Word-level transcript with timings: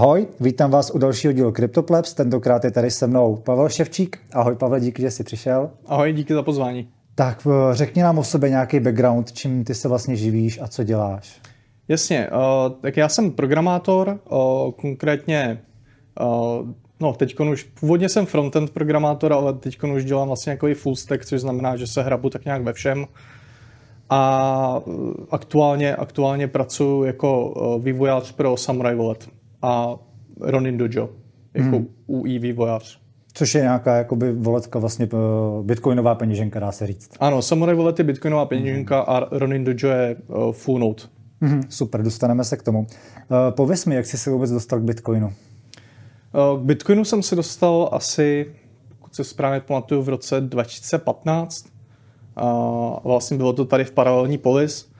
Ahoj, 0.00 0.26
vítám 0.40 0.70
vás 0.70 0.90
u 0.90 0.98
dalšího 0.98 1.32
dílu 1.32 1.52
CryptoPlebs. 1.52 2.14
Tentokrát 2.14 2.64
je 2.64 2.70
tady 2.70 2.90
se 2.90 3.06
mnou 3.06 3.36
Pavel 3.36 3.68
Ševčík. 3.68 4.18
Ahoj 4.32 4.56
Pavel, 4.56 4.80
díky, 4.80 5.02
že 5.02 5.10
jsi 5.10 5.24
přišel. 5.24 5.70
Ahoj, 5.86 6.12
díky 6.12 6.34
za 6.34 6.42
pozvání. 6.42 6.88
Tak 7.14 7.46
eh, 7.46 7.74
řekni 7.74 8.02
nám 8.02 8.18
o 8.18 8.24
sobě 8.24 8.50
nějaký 8.50 8.80
background, 8.80 9.32
čím 9.32 9.64
ty 9.64 9.74
se 9.74 9.88
vlastně 9.88 10.16
živíš 10.16 10.60
a 10.62 10.68
co 10.68 10.84
děláš. 10.84 11.40
Jasně, 11.88 12.30
uh, 12.30 12.72
tak 12.80 12.96
já 12.96 13.08
jsem 13.08 13.30
programátor, 13.30 14.18
uh, 14.30 14.72
konkrétně, 14.72 15.62
uh, 16.20 16.68
no 17.00 17.12
teď 17.12 17.40
už, 17.40 17.62
původně 17.62 18.08
jsem 18.08 18.26
frontend 18.26 18.70
programátor, 18.70 19.32
ale 19.32 19.52
teď 19.52 19.82
už 19.82 20.04
dělám 20.04 20.26
vlastně 20.26 20.50
jako 20.50 20.68
full 20.74 20.96
stack, 20.96 21.24
což 21.24 21.40
znamená, 21.40 21.76
že 21.76 21.86
se 21.86 22.02
hrabu 22.02 22.30
tak 22.30 22.44
nějak 22.44 22.62
ve 22.62 22.72
všem. 22.72 23.06
A 24.10 24.82
aktuálně, 25.30 25.96
aktuálně 25.96 26.48
pracuji 26.48 27.04
jako 27.04 27.54
vývojář 27.82 28.32
pro 28.32 28.56
Samurai 28.56 28.94
Wallet 28.94 29.39
a 29.62 29.96
Ronin 30.40 30.78
Dojo, 30.78 31.10
jako 31.54 31.76
hmm. 31.76 31.88
UI 32.06 32.38
vývojář. 32.38 33.00
Což 33.32 33.54
je 33.54 33.60
nějaká 33.60 33.96
jakoby 33.96 34.32
voletka 34.32 34.78
vlastně 34.78 35.08
bitcoinová 35.62 36.14
peněženka, 36.14 36.60
dá 36.60 36.72
se 36.72 36.86
říct. 36.86 37.10
Ano, 37.20 37.42
Samurai 37.42 37.76
Wallet 37.76 37.98
je 37.98 38.04
bitcoinová 38.04 38.46
peněženka 38.46 38.96
hmm. 38.96 39.04
a 39.08 39.28
Ronin 39.30 39.64
Dojo 39.64 39.94
je 39.94 40.16
uh, 40.26 40.52
full 40.52 40.78
note. 40.78 41.02
Hmm, 41.40 41.62
super, 41.68 42.02
dostaneme 42.02 42.44
se 42.44 42.56
k 42.56 42.62
tomu. 42.62 42.80
Uh, 42.80 42.86
pověz 43.50 43.86
mi, 43.86 43.94
jak 43.94 44.06
jsi 44.06 44.18
se 44.18 44.30
vůbec 44.30 44.50
dostal 44.50 44.80
k 44.80 44.82
bitcoinu? 44.82 45.26
Uh, 45.26 46.60
k 46.60 46.64
bitcoinu 46.64 47.04
jsem 47.04 47.22
se 47.22 47.36
dostal 47.36 47.88
asi, 47.92 48.46
pokud 48.88 49.14
se 49.14 49.24
správně 49.24 49.60
pamatuju, 49.60 50.02
v 50.02 50.08
roce 50.08 50.40
2015. 50.40 51.66
Uh, 52.42 52.96
vlastně 53.04 53.36
bylo 53.36 53.52
to 53.52 53.64
tady 53.64 53.84
v 53.84 53.90
paralelní 53.90 54.38
polis, 54.38 54.90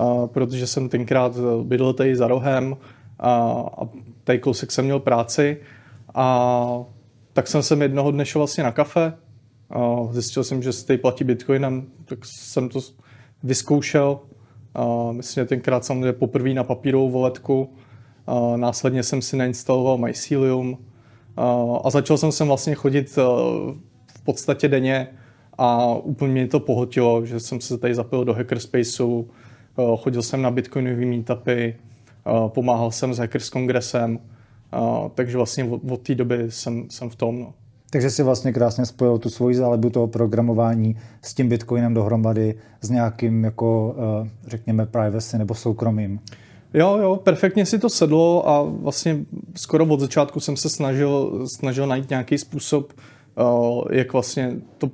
uh, 0.00 0.26
protože 0.26 0.66
jsem 0.66 0.88
tenkrát 0.88 1.36
bydlel 1.62 1.92
tady 1.92 2.16
za 2.16 2.28
rohem 2.28 2.76
a, 3.18 3.30
a 3.78 3.88
tady 4.28 4.38
kousek 4.38 4.72
jsem 4.72 4.84
měl 4.84 5.00
práci 5.00 5.56
a 6.14 6.84
tak 7.32 7.48
jsem 7.48 7.62
sem 7.62 7.82
jednoho 7.82 8.10
dne 8.10 8.26
šel 8.26 8.40
vlastně 8.40 8.64
na 8.64 8.72
kafe 8.72 9.12
a 9.70 10.08
zjistil 10.10 10.44
jsem, 10.44 10.62
že 10.62 10.72
se 10.72 10.98
platí 10.98 11.24
bitcoinem, 11.24 11.86
tak 12.04 12.18
jsem 12.24 12.68
to 12.68 12.80
vyzkoušel. 13.42 14.20
A 14.74 15.12
myslím, 15.12 15.42
že 15.42 15.48
tenkrát 15.48 15.84
samozřejmě 15.84 16.12
poprvé 16.12 16.54
na 16.54 16.64
papírovou 16.64 17.10
voletku. 17.10 17.72
A 18.26 18.56
následně 18.56 19.02
jsem 19.02 19.22
si 19.22 19.36
nainstaloval 19.36 19.98
Mycelium 19.98 20.78
a, 21.84 21.90
začal 21.90 22.16
jsem 22.16 22.32
sem 22.32 22.46
vlastně 22.48 22.74
chodit 22.74 23.16
v 24.06 24.22
podstatě 24.24 24.68
denně 24.68 25.08
a 25.58 25.94
úplně 25.94 26.32
mě 26.32 26.46
to 26.48 26.60
pohotilo, 26.60 27.26
že 27.26 27.40
jsem 27.40 27.60
se 27.60 27.78
tady 27.78 27.94
zapojil 27.94 28.24
do 28.24 28.34
hackerspaceu, 28.34 29.30
chodil 29.96 30.22
jsem 30.22 30.42
na 30.42 30.50
bitcoinové 30.50 31.06
meetupy, 31.06 31.74
pomáhal 32.48 32.90
jsem 32.90 33.14
s 33.14 33.18
Hackers 33.18 33.50
kongresem, 33.50 34.18
takže 35.14 35.36
vlastně 35.36 35.64
od, 35.90 36.02
té 36.02 36.14
doby 36.14 36.46
jsem, 36.48 36.90
jsem 36.90 37.10
v 37.10 37.16
tom. 37.16 37.40
No. 37.40 37.54
Takže 37.90 38.10
si 38.10 38.22
vlastně 38.22 38.52
krásně 38.52 38.86
spojil 38.86 39.18
tu 39.18 39.30
svoji 39.30 39.54
zálebu 39.54 39.90
toho 39.90 40.06
programování 40.06 40.96
s 41.22 41.34
tím 41.34 41.48
Bitcoinem 41.48 41.94
dohromady, 41.94 42.54
s 42.80 42.90
nějakým 42.90 43.44
jako, 43.44 43.96
eh, 44.24 44.30
řekněme, 44.46 44.86
privacy 44.86 45.38
nebo 45.38 45.54
soukromím. 45.54 46.20
Jo, 46.74 46.98
jo, 47.02 47.16
perfektně 47.16 47.66
si 47.66 47.78
to 47.78 47.88
sedlo 47.88 48.48
a 48.48 48.62
vlastně 48.62 49.18
skoro 49.54 49.86
od 49.86 50.00
začátku 50.00 50.40
jsem 50.40 50.56
se 50.56 50.68
snažil, 50.68 51.42
snažil 51.48 51.86
najít 51.86 52.10
nějaký 52.10 52.38
způsob, 52.38 52.92
eh, 52.92 53.96
jak 53.96 54.12
vlastně 54.12 54.56
to, 54.78 54.90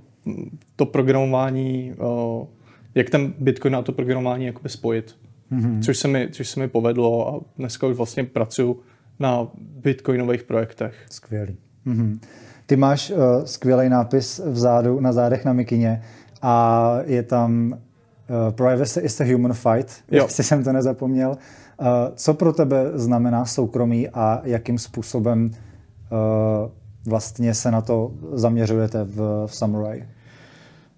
to 0.77 0.87
programování, 0.87 1.93
eh, 1.93 2.47
jak 2.95 3.11
ten 3.11 3.35
Bitcoin 3.39 3.77
a 3.77 3.83
to 3.83 3.93
programování 3.93 4.47
jakoby 4.47 4.69
spojit 4.69 5.17
mm-hmm. 5.53 5.83
což, 5.83 5.99
se 5.99 6.09
mi, 6.09 6.29
což 6.33 6.49
se 6.49 6.61
mi 6.61 6.69
povedlo 6.69 7.29
a 7.29 7.41
dneska 7.59 7.87
už 7.87 7.97
vlastně 7.97 8.25
pracuji 8.25 8.81
na 9.19 9.49
bitcoinových 9.57 10.43
projektech. 10.43 10.95
Skvělý. 11.11 11.57
Mm-hmm. 11.87 12.19
Ty 12.67 12.77
máš 12.77 13.11
uh, 13.11 13.17
skvělý 13.45 13.89
nápis 13.89 14.41
vzadu, 14.45 15.01
na 15.01 15.13
zádech 15.13 15.45
na 15.45 15.53
mikině 15.53 16.03
a 16.43 16.97
je 17.05 17.23
tam 17.23 17.73
uh, 17.73 18.55
Privacy 18.55 19.01
is 19.01 19.21
a 19.21 19.25
human 19.25 19.53
fight, 19.53 20.05
jestli 20.11 20.45
jsem 20.45 20.65
to 20.65 20.73
nezapomněl. 20.73 21.31
Uh, 21.31 21.87
co 22.15 22.35
pro 22.35 22.53
tebe 22.53 22.91
znamená 22.95 23.45
soukromí 23.45 24.09
a 24.09 24.41
jakým 24.45 24.79
způsobem 24.79 25.51
uh, 25.51 26.71
vlastně 27.07 27.55
se 27.55 27.71
na 27.71 27.81
to 27.81 28.13
zaměřujete 28.33 29.05
v, 29.05 29.47
v 29.47 29.57
Samurai? 29.57 30.09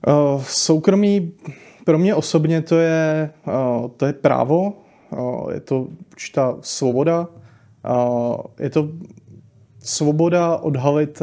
Uh, 0.07 0.43
soukromí 0.43 1.33
pro 1.86 1.98
mě 1.98 2.14
osobně 2.14 2.62
to 2.62 2.78
je, 2.78 3.30
to 3.97 4.06
je 4.06 4.12
právo, 4.12 4.72
je 5.52 5.60
to 5.60 5.88
určitá 6.12 6.56
svoboda, 6.60 7.28
je 8.60 8.70
to 8.70 8.88
svoboda 9.78 10.56
odhalit 10.56 11.22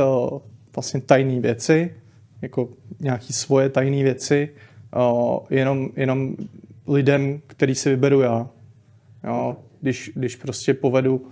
vlastně 0.75 1.01
tajné 1.01 1.39
věci, 1.39 1.95
jako 2.41 2.69
nějaké 2.99 3.33
svoje 3.33 3.69
tajné 3.69 4.03
věci, 4.03 4.49
jenom, 5.49 5.89
jenom 5.95 6.35
lidem, 6.87 7.41
který 7.47 7.75
si 7.75 7.89
vyberu 7.89 8.21
já. 8.21 8.49
Když, 9.81 10.11
když 10.15 10.35
prostě 10.35 10.73
povedu 10.73 11.25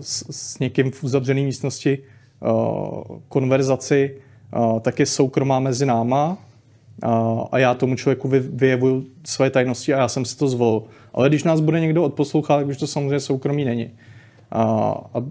s, 0.00 0.24
s 0.30 0.58
někým 0.58 0.90
v 0.90 1.04
uzavřené 1.04 1.40
místnosti 1.40 1.98
konverzaci, 3.28 4.16
tak 4.80 4.98
je 4.98 5.06
soukromá 5.06 5.60
mezi 5.60 5.86
náma 5.86 6.38
a 7.52 7.58
já 7.58 7.74
tomu 7.74 7.96
člověku 7.96 8.28
vyjevuju 8.52 9.04
své 9.26 9.50
tajnosti 9.50 9.94
a 9.94 9.98
já 9.98 10.08
jsem 10.08 10.24
si 10.24 10.38
to 10.38 10.48
zvolil. 10.48 10.82
Ale 11.14 11.28
když 11.28 11.44
nás 11.44 11.60
bude 11.60 11.80
někdo 11.80 12.04
odposlouchat, 12.04 12.56
tak 12.56 12.66
už 12.66 12.76
to 12.76 12.86
samozřejmě 12.86 13.20
soukromí 13.20 13.64
není. 13.64 13.90
A, 14.50 14.62
a 15.14 15.24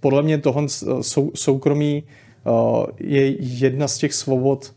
podle 0.00 0.22
mě 0.22 0.38
tohle 0.38 0.68
sou, 1.00 1.30
soukromí 1.34 2.02
je 3.00 3.42
jedna 3.42 3.88
z 3.88 3.98
těch 3.98 4.14
svobod, 4.14 4.74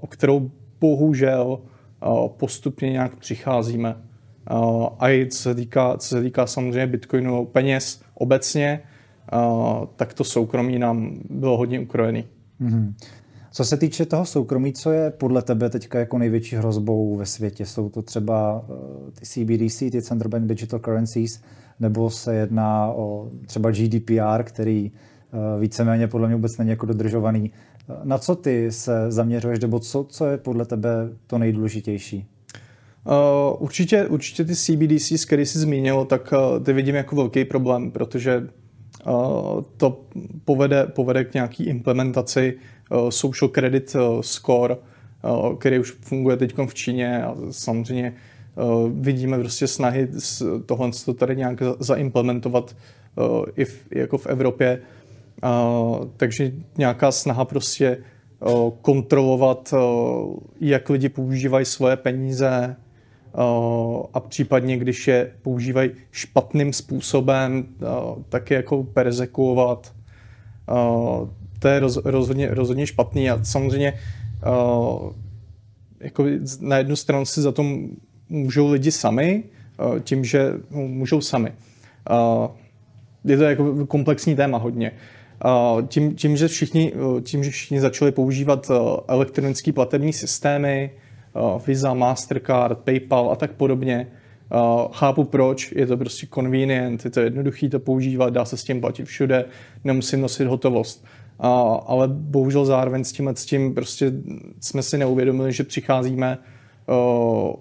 o 0.00 0.06
kterou 0.08 0.50
bohužel 0.80 1.58
postupně 2.26 2.90
nějak 2.90 3.16
přicházíme. 3.16 3.96
A 4.98 5.10
i 5.10 5.26
co 5.30 5.38
se 5.38 5.54
týká, 5.54 5.96
co 5.96 6.08
se 6.08 6.22
týká 6.22 6.46
samozřejmě 6.46 6.86
bitcoinu, 6.86 7.46
peněz 7.46 8.02
obecně, 8.14 8.80
tak 9.96 10.14
to 10.14 10.24
soukromí 10.24 10.78
nám 10.78 11.18
bylo 11.30 11.56
hodně 11.56 11.80
ukrojený. 11.80 12.24
Mm-hmm. 12.60 12.94
Co 13.52 13.64
se 13.64 13.76
týče 13.76 14.06
toho 14.06 14.24
soukromí, 14.24 14.72
co 14.72 14.92
je 14.92 15.10
podle 15.10 15.42
tebe 15.42 15.70
teďka 15.70 15.98
jako 15.98 16.18
největší 16.18 16.56
hrozbou 16.56 17.16
ve 17.16 17.26
světě? 17.26 17.66
Jsou 17.66 17.88
to 17.88 18.02
třeba 18.02 18.64
eh, 18.68 19.10
ty 19.10 19.26
CBDC, 19.26 19.78
ty 19.78 20.02
Central 20.02 20.30
Bank 20.30 20.46
Digital 20.46 20.80
Currencies, 20.80 21.42
nebo 21.80 22.10
se 22.10 22.34
jedná 22.34 22.86
o 22.86 23.30
třeba 23.46 23.70
GDPR, 23.70 24.42
který 24.42 24.92
eh, 24.92 25.60
víceméně 25.60 26.08
podle 26.08 26.26
mě 26.26 26.36
vůbec 26.36 26.58
není 26.58 26.70
jako 26.70 26.86
dodržovaný. 26.86 27.52
Eh, 27.90 27.94
na 28.04 28.18
co 28.18 28.36
ty 28.36 28.72
se 28.72 29.10
zaměřuješ, 29.12 29.60
nebo 29.60 29.80
co, 29.80 30.06
co 30.08 30.26
je 30.26 30.38
podle 30.38 30.64
tebe 30.64 31.08
to 31.26 31.38
nejdůležitější? 31.38 32.26
Uh, 33.04 33.62
určitě, 33.62 34.06
určitě 34.06 34.44
ty 34.44 34.56
CBDC, 34.56 35.26
které 35.26 35.46
jsi 35.46 35.58
zmínil, 35.58 36.04
tak 36.04 36.32
uh, 36.32 36.64
ty 36.64 36.72
vidím 36.72 36.94
jako 36.94 37.16
velký 37.16 37.44
problém, 37.44 37.90
protože 37.90 38.48
uh, 39.06 39.62
to 39.76 40.00
povede, 40.44 40.86
povede 40.86 41.24
k 41.24 41.34
nějaký 41.34 41.64
implementaci 41.64 42.58
social 43.10 43.48
Credit 43.48 43.96
eh, 43.96 44.22
Score, 44.22 44.76
eh, 44.76 45.56
který 45.58 45.78
už 45.78 45.90
funguje 45.90 46.36
teď 46.36 46.54
v 46.66 46.74
Číně 46.74 47.24
a 47.24 47.34
samozřejmě 47.50 48.14
vidíme 48.92 49.38
prostě 49.38 49.66
snahy 49.66 50.08
tohle 50.66 50.90
tady 51.18 51.36
nějak 51.36 51.62
zaimplementovat 51.78 52.76
i 53.56 53.64
v, 53.64 53.86
jako 53.94 54.18
v 54.18 54.26
Evropě. 54.26 54.80
Takže 56.16 56.52
nějaká 56.78 57.12
snaha 57.12 57.44
prostě 57.44 57.98
kontrolovat, 58.82 59.74
jak 60.60 60.90
lidi 60.90 61.08
používají 61.08 61.64
svoje 61.64 61.96
peníze 61.96 62.76
a 64.14 64.20
případně, 64.20 64.76
když 64.76 65.08
je 65.08 65.32
používají 65.42 65.90
špatným 66.10 66.72
způsobem, 66.72 67.66
tak 68.28 68.50
je 68.50 68.56
jako 68.56 68.84
persekuovat 68.84 69.92
to 71.60 71.68
je 71.68 71.80
roz, 71.80 71.98
rozhodně, 72.04 72.54
rozhodně 72.54 72.86
špatný 72.86 73.30
a 73.30 73.44
samozřejmě 73.44 73.92
uh, 74.46 75.12
jako 76.00 76.24
na 76.60 76.78
jednu 76.78 76.96
stranu 76.96 77.24
si 77.24 77.42
za 77.42 77.52
to 77.52 77.64
můžou 78.28 78.70
lidi 78.72 78.92
sami, 78.92 79.44
uh, 79.92 79.98
tím, 79.98 80.24
že 80.24 80.52
můžou 80.70 81.20
sami. 81.20 81.52
Uh, 82.10 82.48
je 83.24 83.36
to 83.36 83.44
jako 83.44 83.86
komplexní 83.86 84.36
téma 84.36 84.58
hodně. 84.58 84.92
Uh, 85.44 85.82
tím, 85.86 86.14
tím, 86.14 86.36
že 86.36 86.48
všichni, 86.48 86.92
uh, 86.92 87.20
tím, 87.20 87.44
že 87.44 87.50
všichni 87.50 87.80
začali 87.80 88.12
používat 88.12 88.70
uh, 88.70 88.76
elektronické 89.08 89.72
platební 89.72 90.12
systémy, 90.12 90.90
Visa, 91.66 91.94
Mastercard, 91.94 92.78
PayPal 92.78 93.30
a 93.30 93.36
tak 93.36 93.52
podobně, 93.52 94.06
chápu 94.92 95.24
proč, 95.24 95.72
je 95.76 95.86
to 95.86 95.96
prostě 95.96 96.26
convenient, 96.34 97.04
je 97.04 97.10
to 97.10 97.20
jednoduchý 97.20 97.68
to 97.68 97.80
používat, 97.80 98.30
dá 98.30 98.44
se 98.44 98.56
s 98.56 98.64
tím 98.64 98.80
platit 98.80 99.04
všude, 99.04 99.44
nemusím 99.84 100.20
nosit 100.20 100.46
hotovost. 100.46 101.04
A, 101.40 101.50
ale 101.86 102.08
bohužel 102.08 102.64
zároveň 102.64 103.04
s 103.04 103.12
tím, 103.12 103.28
s 103.28 103.46
tím 103.46 103.74
prostě 103.74 104.12
jsme 104.60 104.82
si 104.82 104.98
neuvědomili, 104.98 105.52
že 105.52 105.64
přicházíme 105.64 106.38
uh, 106.38 106.94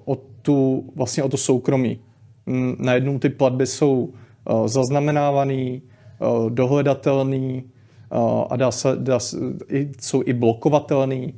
o 0.06 0.16
tu, 0.42 0.90
vlastně 0.96 1.24
o 1.24 1.30
to 1.30 1.38
soukromí. 1.38 2.00
Najednou 2.78 3.20
ty 3.20 3.30
platby 3.30 3.68
jsou 3.68 4.14
zaznamenávaný, 4.66 5.82
dohledatelný 6.50 7.64
a 8.50 8.56
dá 8.56 8.72
se, 8.72 8.96
dá 8.96 9.20
se, 9.20 9.38
jsou 10.02 10.24
i 10.26 10.34
blokovatelný. 10.34 11.34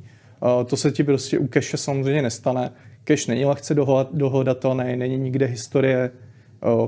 To 0.66 0.76
se 0.76 0.90
ti 0.90 1.04
prostě 1.04 1.38
u 1.38 1.48
cache 1.48 1.76
samozřejmě 1.76 2.22
nestane. 2.22 2.72
Cache 3.04 3.32
není 3.32 3.44
lehce 3.44 3.74
dohledatelný, 4.12 4.96
není 4.96 5.18
nikde 5.18 5.46
historie 5.46 6.10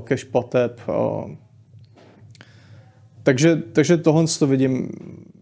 cache 0.07 0.25
plateb. 0.31 0.81
Takže, 3.23 3.55
takže 3.55 3.97
tohle 3.97 4.25
to 4.39 4.47
vidím, 4.47 4.89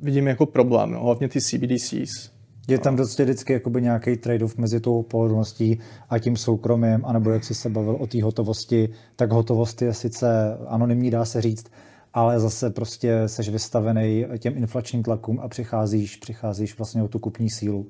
vidím 0.04 0.28
jako 0.28 0.46
problém, 0.46 0.92
no, 0.92 1.04
hlavně 1.04 1.30
ty 1.30 1.42
CBDCs. 1.42 2.34
Je 2.68 2.80
tam 2.80 2.96
prostě 2.96 3.24
vždycky 3.24 3.54
jakoby 3.54 3.82
nějaký 3.82 4.12
trade-off 4.12 4.58
mezi 4.58 4.80
tou 4.80 5.04
pohodlností 5.04 5.80
a 6.10 6.20
tím 6.20 6.38
soukromím, 6.38 7.06
anebo 7.06 7.30
jak 7.30 7.44
jsi 7.44 7.56
se 7.56 7.70
bavil 7.70 7.98
o 8.00 8.08
té 8.08 8.24
hotovosti, 8.24 8.90
tak 9.16 9.32
hotovost 9.32 9.82
je 9.82 9.94
sice 9.94 10.58
anonymní, 10.68 11.12
dá 11.12 11.26
se 11.26 11.42
říct, 11.42 11.72
ale 12.14 12.40
zase 12.40 12.70
prostě 12.70 13.24
seš 13.26 13.50
vystavený 13.50 14.26
těm 14.40 14.58
inflačním 14.58 15.04
tlakům 15.04 15.40
a 15.40 15.48
přicházíš, 15.48 16.16
přicházíš 16.16 16.78
vlastně 16.78 17.04
o 17.04 17.08
tu 17.08 17.20
kupní 17.20 17.50
sílu. 17.50 17.88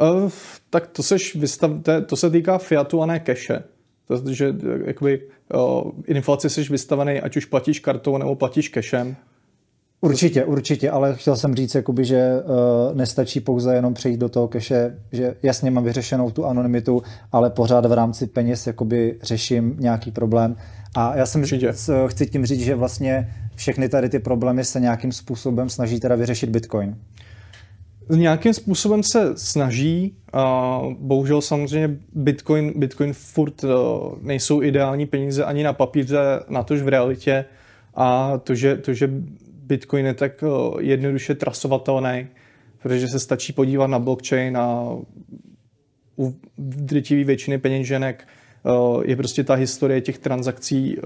Uh, 0.00 0.30
tak 0.70 0.86
to, 0.86 1.02
seš 1.02 1.36
vystav, 1.36 1.70
to, 1.82 2.04
to 2.04 2.16
se 2.16 2.30
týká 2.30 2.58
fiatu 2.58 3.02
a 3.02 3.06
ne 3.06 3.22
cache. 3.26 3.62
Protože 4.06 4.54
jakoby, 4.84 5.28
uh, 5.54 5.90
inflaci 6.06 6.50
jsi 6.50 6.62
vystavený, 6.62 7.20
ať 7.20 7.36
už 7.36 7.44
platíš 7.44 7.80
kartou 7.80 8.18
nebo 8.18 8.34
platíš 8.34 8.70
cashem. 8.70 9.16
Určitě, 10.00 10.44
určitě, 10.44 10.90
ale 10.90 11.14
chtěl 11.16 11.36
jsem 11.36 11.54
říct, 11.54 11.74
jakoby, 11.74 12.04
že 12.04 12.32
uh, 12.34 12.96
nestačí 12.96 13.40
pouze 13.40 13.74
jenom 13.74 13.94
přejít 13.94 14.16
do 14.16 14.28
toho 14.28 14.48
keše, 14.48 14.98
že 15.12 15.34
jasně 15.42 15.70
mám 15.70 15.84
vyřešenou 15.84 16.30
tu 16.30 16.46
anonymitu, 16.46 17.02
ale 17.32 17.50
pořád 17.50 17.86
v 17.86 17.92
rámci 17.92 18.26
peněz 18.26 18.66
jakoby 18.66 19.18
řeším 19.22 19.76
nějaký 19.78 20.10
problém. 20.10 20.56
A 20.96 21.16
já 21.16 21.26
jsem 21.26 21.40
Určitě. 21.40 21.72
chci 22.06 22.26
tím 22.26 22.46
říct, 22.46 22.60
že 22.60 22.74
vlastně 22.74 23.34
všechny 23.54 23.88
tady 23.88 24.08
ty 24.08 24.18
problémy 24.18 24.64
se 24.64 24.80
nějakým 24.80 25.12
způsobem 25.12 25.68
snaží 25.68 26.00
teda 26.00 26.14
vyřešit 26.14 26.50
Bitcoin. 26.50 26.96
Nějakým 28.10 28.54
způsobem 28.54 29.02
se 29.02 29.36
snaží, 29.36 30.16
a 30.32 30.80
bohužel 30.98 31.40
samozřejmě 31.40 31.96
Bitcoin, 32.12 32.72
Bitcoin 32.76 33.12
furt 33.12 33.64
uh, 33.64 33.70
nejsou 34.22 34.62
ideální 34.62 35.06
peníze 35.06 35.44
ani 35.44 35.62
na 35.62 35.72
papíře, 35.72 36.18
na 36.48 36.62
tož 36.62 36.82
v 36.82 36.88
realitě 36.88 37.44
a 37.94 38.38
to, 38.38 38.54
že, 38.54 38.76
to, 38.76 38.94
že 38.94 39.10
Bitcoin 39.66 40.06
je 40.06 40.14
tak 40.14 40.42
uh, 40.42 40.80
jednoduše 40.80 41.34
trasovatelný, 41.34 42.26
protože 42.82 43.08
se 43.08 43.20
stačí 43.20 43.52
podívat 43.52 43.86
na 43.86 43.98
blockchain 43.98 44.56
a 44.56 44.96
u 46.18 46.34
drtivé 46.58 47.24
většiny 47.24 47.58
peněženek 47.58 48.28
uh, 48.62 49.02
je 49.04 49.16
prostě 49.16 49.44
ta 49.44 49.54
historie 49.54 50.00
těch 50.00 50.18
transakcí 50.18 50.96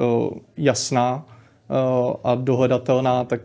jasná 0.56 1.26
a 2.24 2.34
dohledatelná, 2.34 3.24
tak 3.24 3.40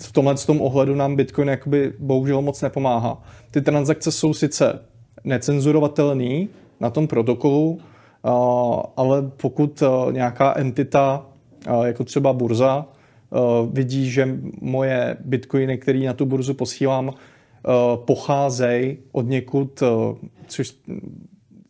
v 0.00 0.12
tomhle 0.12 0.34
tom 0.34 0.60
ohledu 0.60 0.94
nám 0.94 1.16
Bitcoin 1.16 1.48
jakoby 1.48 1.92
bohužel 1.98 2.42
moc 2.42 2.62
nepomáhá. 2.62 3.22
Ty 3.50 3.60
transakce 3.60 4.12
jsou 4.12 4.34
sice 4.34 4.78
necenzurovatelné 5.24 6.46
na 6.80 6.90
tom 6.90 7.06
protokolu, 7.06 7.80
ale 8.96 9.22
pokud 9.36 9.82
nějaká 10.10 10.58
entita, 10.58 11.26
jako 11.84 12.04
třeba 12.04 12.32
burza, 12.32 12.86
vidí, 13.72 14.10
že 14.10 14.38
moje 14.60 15.16
bitcoiny, 15.24 15.78
které 15.78 15.98
na 15.98 16.12
tu 16.12 16.26
burzu 16.26 16.54
posílám, 16.54 17.12
pocházejí 17.94 18.98
od 19.12 19.28
někud, 19.28 19.82
což 20.46 20.74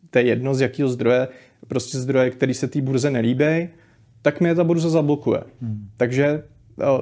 to 0.09 0.19
je 0.19 0.25
jedno 0.25 0.55
z 0.55 0.61
jakého 0.61 0.89
zdroje, 0.89 1.27
prostě 1.67 1.97
zdroje, 1.97 2.29
který 2.29 2.53
se 2.53 2.67
té 2.67 2.81
burze 2.81 3.11
nelíbí, 3.11 3.69
tak 4.21 4.39
mě 4.39 4.55
ta 4.55 4.63
burza 4.63 4.89
zablokuje. 4.89 5.41
Hmm. 5.61 5.89
Takže 5.97 6.43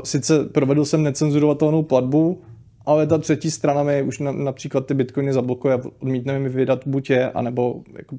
sice 0.03 0.45
provedl 0.45 0.85
jsem 0.85 1.03
necenzurovatelnou 1.03 1.83
platbu, 1.83 2.41
ale 2.85 3.07
ta 3.07 3.17
třetí 3.17 3.51
strana 3.51 3.83
mi 3.83 4.01
už 4.01 4.19
na, 4.19 4.31
například 4.31 4.85
ty 4.85 4.93
bitcoiny 4.93 5.33
zablokuje 5.33 5.73
a 5.73 5.81
odmítne 5.99 6.39
mi 6.39 6.49
vydat 6.49 6.87
buď 6.87 7.09
je, 7.09 7.31
anebo 7.31 7.81
jako 7.97 8.15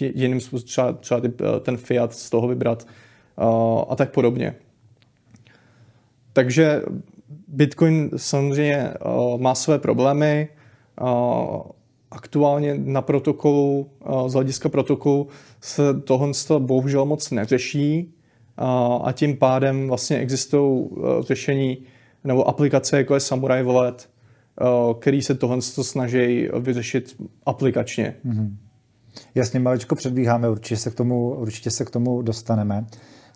jiným 0.00 0.40
způsobem 0.40 0.66
třeba, 0.66 0.92
třeba 0.92 1.20
ty, 1.20 1.32
ten 1.62 1.76
fiat 1.76 2.14
z 2.14 2.30
toho 2.30 2.48
vybrat 2.48 2.86
a, 3.36 3.46
a 3.88 3.96
tak 3.96 4.12
podobně. 4.12 4.54
Takže 6.32 6.82
Bitcoin 7.48 8.10
samozřejmě 8.16 8.94
má 9.36 9.54
své 9.54 9.78
problémy. 9.78 10.48
Aktuálně 12.10 12.74
na 12.78 13.02
protokolu, 13.02 13.90
z 14.26 14.32
hlediska 14.32 14.68
protokolu 14.68 15.28
se 15.60 15.82
tohle 16.00 16.32
bohužel 16.58 17.04
moc 17.04 17.30
neřeší 17.30 18.14
a 19.04 19.12
tím 19.12 19.36
pádem 19.36 19.88
vlastně 19.88 20.18
existují 20.18 20.88
řešení 21.20 21.78
nebo 22.24 22.48
aplikace, 22.48 22.96
jako 22.96 23.14
je 23.14 23.20
Samurai 23.20 23.62
Wallet, 23.62 24.10
který 25.00 25.22
se 25.22 25.34
tohle 25.34 25.62
snaží 25.62 26.48
vyřešit 26.60 27.16
aplikačně. 27.46 28.14
Mm-hmm. 28.26 28.54
Jasně, 29.34 29.60
maličko 29.60 29.94
předbíháme, 29.94 30.50
určitě 30.50 30.76
se, 30.76 30.90
k 30.90 30.94
tomu, 30.94 31.34
určitě 31.34 31.70
se 31.70 31.84
k 31.84 31.90
tomu 31.90 32.22
dostaneme. 32.22 32.86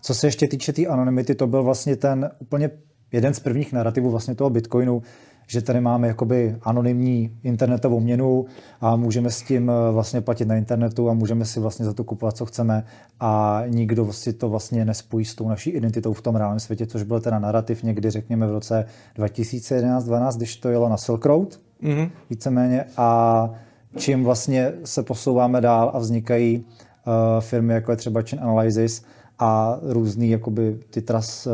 Co 0.05 0.13
se 0.13 0.27
ještě 0.27 0.47
týče 0.47 0.71
té 0.71 0.75
tý 0.75 0.87
anonymity, 0.87 1.35
to 1.35 1.47
byl 1.47 1.63
vlastně 1.63 1.95
ten 1.95 2.31
úplně 2.39 2.69
jeden 3.11 3.33
z 3.33 3.39
prvních 3.39 3.73
narrativů 3.73 4.11
vlastně 4.11 4.35
toho 4.35 4.49
Bitcoinu, 4.49 5.01
že 5.47 5.61
tady 5.61 5.81
máme 5.81 6.07
jakoby 6.07 6.57
anonymní 6.61 7.37
internetovou 7.43 7.99
měnu 7.99 8.45
a 8.81 8.95
můžeme 8.95 9.31
s 9.31 9.41
tím 9.41 9.69
eh, 9.69 9.91
vlastně 9.91 10.21
platit 10.21 10.47
na 10.47 10.55
internetu 10.55 11.09
a 11.09 11.13
můžeme 11.13 11.45
si 11.45 11.59
vlastně 11.59 11.85
za 11.85 11.93
to 11.93 12.03
kupovat, 12.03 12.37
co 12.37 12.45
chceme 12.45 12.83
a 13.19 13.63
nikdo 13.67 14.13
si 14.13 14.33
to 14.33 14.49
vlastně 14.49 14.85
nespojí 14.85 15.25
s 15.25 15.35
tou 15.35 15.49
naší 15.49 15.69
identitou 15.69 16.13
v 16.13 16.21
tom 16.21 16.35
reálném 16.35 16.59
světě, 16.59 16.85
což 16.85 17.03
byl 17.03 17.19
teda 17.19 17.39
narrativ 17.39 17.83
někdy, 17.83 18.09
řekněme, 18.09 18.47
v 18.47 18.51
roce 18.51 18.85
2011-12, 19.17 20.37
když 20.37 20.55
to 20.55 20.69
jelo 20.69 20.89
na 20.89 20.97
Silk 20.97 21.25
Road, 21.25 21.59
mm-hmm. 21.83 22.09
víceméně, 22.29 22.85
a 22.97 23.49
čím 23.97 24.23
vlastně 24.23 24.73
se 24.83 25.03
posouváme 25.03 25.61
dál 25.61 25.91
a 25.93 25.99
vznikají 25.99 26.57
uh, 26.57 27.13
firmy, 27.39 27.73
jako 27.73 27.91
je 27.91 27.97
třeba 27.97 28.21
Chain 28.21 28.43
Analysis, 28.43 29.03
a 29.39 29.79
různý 29.81 30.29
jakoby 30.29 30.77
ty, 30.89 31.01
tras, 31.01 31.47
eh, 31.47 31.51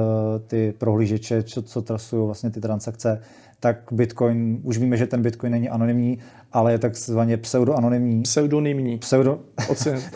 ty 0.47 0.73
prohlížeče, 0.77 1.43
co, 1.43 1.61
co 1.61 1.81
trasují 1.81 2.25
vlastně 2.25 2.49
ty 2.49 2.61
transakce, 2.61 3.21
tak 3.61 3.77
Bitcoin, 3.91 4.59
už 4.63 4.77
víme, 4.77 4.97
že 4.97 5.07
ten 5.07 5.21
Bitcoin 5.21 5.51
není 5.51 5.69
anonymní, 5.69 6.17
ale 6.51 6.71
je 6.71 6.79
takzvaně 6.79 7.37
pseudoanonymní. 7.37 8.21
Pseudonymní. 8.21 8.97
Pseudo... 8.97 9.39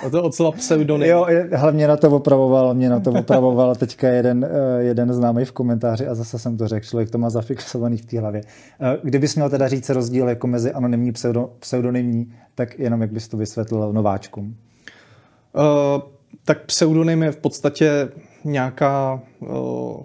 O 0.06 0.10
to 0.10 0.22
docela 0.22 0.52
pseudonym. 0.52 1.10
Jo, 1.10 1.28
hlavně 1.54 1.88
na 1.88 1.98
to 1.98 2.12
opravoval, 2.12 2.74
mě 2.74 2.90
na 2.90 3.00
to 3.00 3.12
opravoval 3.12 3.76
teďka 3.86 4.08
jeden, 4.08 4.46
eh, 4.52 4.84
jeden 4.84 5.14
známý 5.14 5.46
v 5.46 5.52
komentáři 5.52 6.08
a 6.08 6.16
zase 6.16 6.40
jsem 6.40 6.58
to 6.58 6.68
řekl, 6.68 6.86
člověk 6.86 7.10
to 7.10 7.18
má 7.18 7.30
zafixovaný 7.30 7.98
v 7.98 8.06
té 8.06 8.20
hlavě. 8.20 8.42
Eh, 8.82 8.98
kdybys 9.04 9.36
měl 9.36 9.50
teda 9.50 9.68
říct 9.68 9.90
rozdíl 9.90 10.30
jako 10.30 10.48
mezi 10.48 10.72
anonymní 10.72 11.12
pseudo, 11.12 11.50
pseudonymní, 11.60 12.34
tak 12.56 12.80
jenom 12.80 13.02
jak 13.02 13.12
bys 13.12 13.28
to 13.28 13.38
vysvětlil 13.38 13.94
nováčkům. 13.94 14.56
Uh, 15.56 16.02
tak 16.46 16.66
pseudonym 16.66 17.24
je 17.24 17.32
v 17.32 17.38
podstatě 17.38 18.10
nějaká 18.44 19.22
uh, 19.40 19.98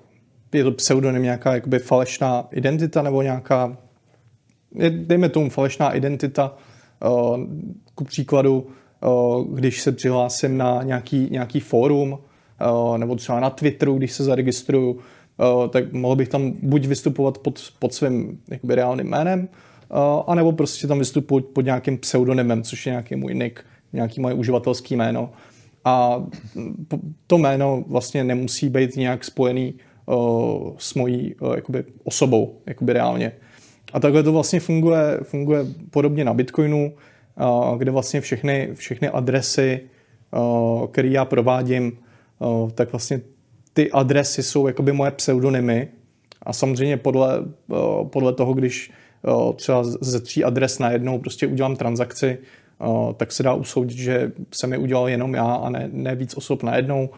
je 0.52 0.64
to 0.64 0.72
pseudonym, 0.72 1.22
nějaká 1.22 1.54
jakoby 1.54 1.78
falešná 1.78 2.48
identita 2.50 3.02
nebo 3.02 3.22
nějaká, 3.22 3.76
dejme 4.90 5.28
tomu 5.28 5.50
falešná 5.50 5.92
identita, 5.92 6.54
uh, 7.04 7.40
ku 7.94 8.04
příkladu, 8.04 8.66
uh, 9.06 9.54
když 9.54 9.82
se 9.82 9.92
přihlásím 9.92 10.56
na 10.56 10.82
nějaký, 10.82 11.28
nějaký 11.30 11.60
fórum, 11.60 12.18
nebo 12.96 13.16
třeba 13.16 13.40
na 13.40 13.50
Twitteru, 13.50 13.98
když 13.98 14.12
se 14.12 14.24
zaregistruju, 14.24 14.98
tak 15.70 15.92
mohl 15.92 16.16
bych 16.16 16.28
tam 16.28 16.52
buď 16.62 16.86
vystupovat 16.86 17.38
pod, 17.38 17.60
pod 17.78 17.94
svým 17.94 18.40
jakoby 18.50 18.74
reálným 18.74 19.06
jménem, 19.06 19.48
anebo 20.26 20.52
prostě 20.52 20.86
tam 20.86 20.98
vystupuji 20.98 21.40
pod 21.42 21.64
nějakým 21.64 21.98
pseudonymem, 21.98 22.62
což 22.62 22.86
je 22.86 22.90
nějaký 22.90 23.16
můj 23.16 23.34
nick, 23.34 23.64
nějaký 23.92 24.20
moje 24.20 24.34
uživatelský 24.34 24.96
jméno. 24.96 25.30
A 25.84 26.24
to 27.26 27.38
jméno 27.38 27.84
vlastně 27.86 28.24
nemusí 28.24 28.68
být 28.68 28.96
nějak 28.96 29.24
spojený 29.24 29.74
uh, 30.06 30.70
s 30.78 30.94
mojí 30.94 31.34
uh, 31.34 31.54
jakoby 31.54 31.84
osobou, 32.04 32.60
jakoby 32.66 32.92
reálně. 32.92 33.32
A 33.92 34.00
takhle 34.00 34.22
to 34.22 34.32
vlastně 34.32 34.60
funguje, 34.60 35.18
funguje 35.22 35.66
podobně 35.90 36.24
na 36.24 36.34
Bitcoinu, 36.34 36.92
uh, 37.40 37.78
kde 37.78 37.90
vlastně 37.90 38.20
všechny, 38.20 38.70
všechny 38.74 39.08
adresy, 39.08 39.80
uh, 40.30 40.86
které 40.86 41.08
já 41.08 41.24
provádím, 41.24 41.98
uh, 42.38 42.70
tak 42.70 42.92
vlastně 42.92 43.20
ty 43.72 43.90
adresy 43.90 44.42
jsou 44.42 44.66
jakoby 44.66 44.92
moje 44.92 45.10
pseudonymy 45.10 45.88
a 46.42 46.52
samozřejmě 46.52 46.96
podle, 46.96 47.40
uh, 47.40 48.08
podle 48.08 48.32
toho, 48.32 48.52
když 48.52 48.90
uh, 49.22 49.52
třeba 49.52 49.84
ze 49.84 50.20
tří 50.20 50.44
adres 50.44 50.78
najednou 50.78 51.18
prostě 51.18 51.46
udělám 51.46 51.76
transakci, 51.76 52.38
tak 53.16 53.32
se 53.32 53.42
dá 53.42 53.54
usoudit, 53.54 53.98
že 53.98 54.32
jsem 54.54 54.72
je 54.72 54.78
udělal 54.78 55.08
jenom 55.08 55.34
já 55.34 55.54
a 55.54 55.70
ne, 55.70 55.88
ne 55.92 56.14
víc 56.14 56.36
osob 56.36 56.62
najednou. 56.62 57.10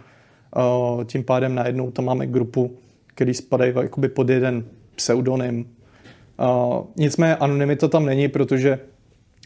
Tím 1.04 1.24
pádem 1.24 1.54
najednou 1.54 1.90
tam 1.90 2.04
máme 2.04 2.26
grupu 2.26 2.70
který 3.14 3.34
spadají 3.34 3.72
jakoby 3.82 4.08
pod 4.08 4.28
jeden 4.28 4.64
pseudonym. 4.96 5.66
Nicméně 6.96 7.36
anonymita 7.36 7.88
tam 7.88 8.06
není, 8.06 8.28
protože 8.28 8.78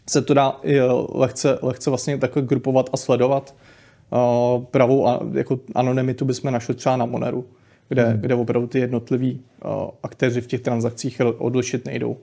se 0.09 0.21
to 0.21 0.33
dá 0.33 0.59
lehce, 1.13 1.59
lehce 1.61 1.89
vlastně 1.89 2.17
takhle 2.17 2.41
grupovat 2.41 2.89
a 2.93 2.97
sledovat. 2.97 3.55
pravou 4.71 5.07
jako 5.33 5.59
anonymitu 5.75 6.25
bychom 6.25 6.53
našli 6.53 6.73
třeba 6.73 6.97
na 6.97 7.05
Moneru, 7.05 7.45
kde, 7.89 8.05
hmm. 8.05 8.19
kde 8.19 8.35
opravdu 8.35 8.67
ty 8.67 8.79
jednotliví 8.79 9.41
aktéři 10.03 10.41
v 10.41 10.47
těch 10.47 10.61
transakcích 10.61 11.21
odlišit 11.37 11.85
nejdou. 11.85 12.17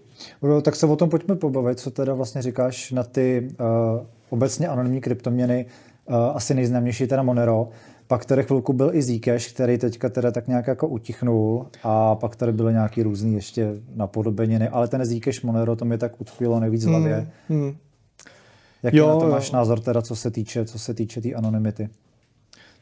Tak 0.62 0.76
se 0.76 0.86
o 0.86 0.96
tom 0.96 1.10
pojďme 1.10 1.36
pobavit, 1.36 1.78
co 1.78 1.90
teda 1.90 2.14
vlastně 2.14 2.42
říkáš 2.42 2.92
na 2.92 3.02
ty 3.02 3.48
uh, 3.60 4.06
obecně 4.30 4.68
anonymní 4.68 5.00
kryptoměny, 5.00 5.66
uh, 6.08 6.16
asi 6.16 6.54
nejznámější 6.54 7.06
teda 7.06 7.22
Monero, 7.22 7.68
pak 8.06 8.24
tady 8.24 8.42
chvilku 8.42 8.72
byl 8.72 8.90
i 8.94 9.02
Zcash, 9.02 9.52
který 9.52 9.78
teďka 9.78 10.08
teda 10.08 10.30
tak 10.30 10.48
nějak 10.48 10.66
jako 10.66 10.88
utichnul 10.88 11.66
a 11.82 12.14
pak 12.14 12.36
tady 12.36 12.52
byly 12.52 12.72
nějaký 12.72 13.02
různý 13.02 13.34
ještě 13.34 13.74
napodobeniny, 13.94 14.68
ale 14.68 14.88
ten 14.88 15.06
Zcash 15.06 15.42
Monero 15.42 15.76
to 15.76 15.84
mi 15.84 15.98
tak 15.98 16.20
utkvělo 16.20 16.60
nejvíc 16.60 16.84
v 16.84 16.88
hlavě. 16.88 17.26
Hmm. 17.48 17.60
Hmm. 17.60 17.76
Jaký 18.82 18.96
jo, 18.96 19.08
na 19.08 19.20
to 19.20 19.28
máš 19.28 19.50
názor 19.50 19.80
teda, 19.80 20.02
co 20.02 20.16
se 20.16 20.30
týče, 20.30 20.64
co 20.64 20.78
se 20.78 20.94
týče 20.94 21.20
té 21.20 21.22
tý 21.22 21.34
anonymity? 21.34 21.88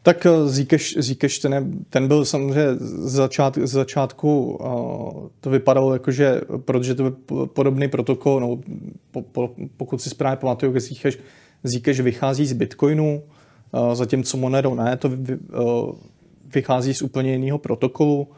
Tak 0.02 0.26
eh, 0.26 0.48
Zcash, 0.48 0.96
Zcash 1.00 1.38
ten, 1.38 1.84
ten 1.90 2.08
byl 2.08 2.24
samozřejmě 2.24 2.74
z, 2.74 3.12
začát, 3.12 3.58
začátku, 3.62 4.58
uh, 4.60 5.28
to 5.40 5.50
vypadalo 5.50 5.92
jako, 5.92 6.10
že 6.10 6.40
protože 6.64 6.94
to 6.94 7.02
byl 7.02 7.46
podobný 7.46 7.88
protokol, 7.88 8.40
no, 8.40 8.58
po, 9.10 9.22
po, 9.22 9.50
pokud 9.76 10.02
si 10.02 10.10
správně 10.10 10.36
pamatuju, 10.36 10.74
že 10.74 10.80
Zcash, 10.80 11.18
Zcash 11.64 12.00
vychází 12.00 12.46
z 12.46 12.52
Bitcoinu, 12.52 13.22
uh, 13.72 13.94
zatímco 13.94 14.36
Monero 14.36 14.74
ne, 14.74 14.96
to 14.96 15.08
vy, 15.08 15.38
vychází 16.54 16.94
z 16.94 17.02
úplně 17.02 17.32
jiného 17.32 17.58
protokolu, 17.58 18.28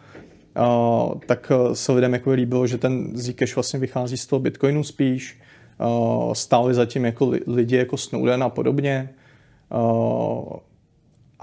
tak 1.27 1.53
se 1.73 1.93
lidem 1.93 2.13
jako 2.13 2.31
líbilo, 2.31 2.67
že 2.67 2.79
ten 2.79 3.19
Zcash 3.19 3.55
vlastně 3.55 3.81
vychází 3.81 4.17
z 4.17 4.27
toho 4.27 4.41
Bitcoinu 4.41 4.85
spíš, 4.85 5.41
stáli 6.33 6.75
zatím 6.75 7.05
jako 7.05 7.33
lidi 7.47 7.77
jako 7.77 7.97
Snowden 7.97 8.43
a 8.43 8.49
podobně, 8.49 9.09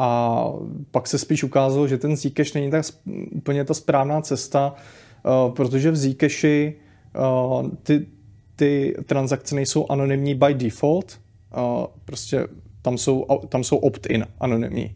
a 0.01 0.43
pak 0.91 1.07
se 1.07 1.17
spíš 1.17 1.43
ukázalo, 1.43 1.87
že 1.87 1.97
ten 1.97 2.17
Zcash 2.17 2.53
není 2.53 2.71
tak 2.71 2.85
úplně 3.31 3.65
ta 3.65 3.73
správná 3.73 4.21
cesta, 4.21 4.73
uh, 4.73 5.53
protože 5.53 5.91
v 5.91 5.97
Zcashi 5.97 6.75
uh, 7.19 7.69
ty, 7.83 8.05
ty 8.55 8.95
transakce 9.05 9.55
nejsou 9.55 9.85
anonymní 9.89 10.35
by 10.35 10.53
default, 10.53 11.19
uh, 11.57 11.85
prostě 12.05 12.47
tam 12.81 12.97
jsou, 12.97 13.25
tam 13.49 13.63
jsou 13.63 13.77
opt-in 13.77 14.27
anonymní. 14.39 14.95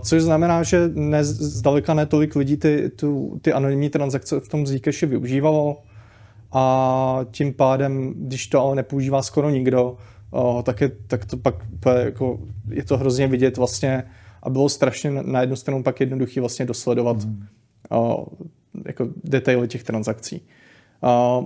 Což 0.00 0.22
znamená, 0.22 0.62
že 0.62 0.88
ne, 0.94 1.24
zdaleka 1.24 1.94
ne 1.94 2.06
tolik 2.06 2.36
lidí 2.36 2.56
ty, 2.56 2.90
tu, 2.90 3.38
ty 3.42 3.52
anonymní 3.52 3.90
transakce 3.90 4.40
v 4.40 4.48
tom 4.48 4.66
Zcashi 4.66 5.06
využívalo 5.06 5.82
a 6.52 7.20
tím 7.30 7.54
pádem, 7.54 8.14
když 8.16 8.46
to 8.46 8.60
ale 8.60 8.76
nepoužívá 8.76 9.22
skoro 9.22 9.50
nikdo, 9.50 9.96
o, 10.30 10.62
tak, 10.62 10.80
je, 10.80 10.90
tak 11.06 11.24
to 11.24 11.36
pak 11.36 11.54
jako, 12.04 12.40
je 12.70 12.84
to 12.84 12.96
hrozně 12.96 13.26
vidět 13.26 13.56
vlastně 13.56 14.04
a 14.42 14.50
bylo 14.50 14.68
strašně 14.68 15.10
na 15.10 15.40
jednu 15.40 15.56
stranu 15.56 15.82
pak 15.82 16.00
jednoduchý 16.00 16.40
vlastně 16.40 16.66
dosledovat 16.66 17.24
mm. 17.24 17.46
o, 17.90 18.26
jako 18.86 19.08
detaily 19.24 19.68
těch 19.68 19.84
transakcí. 19.84 20.40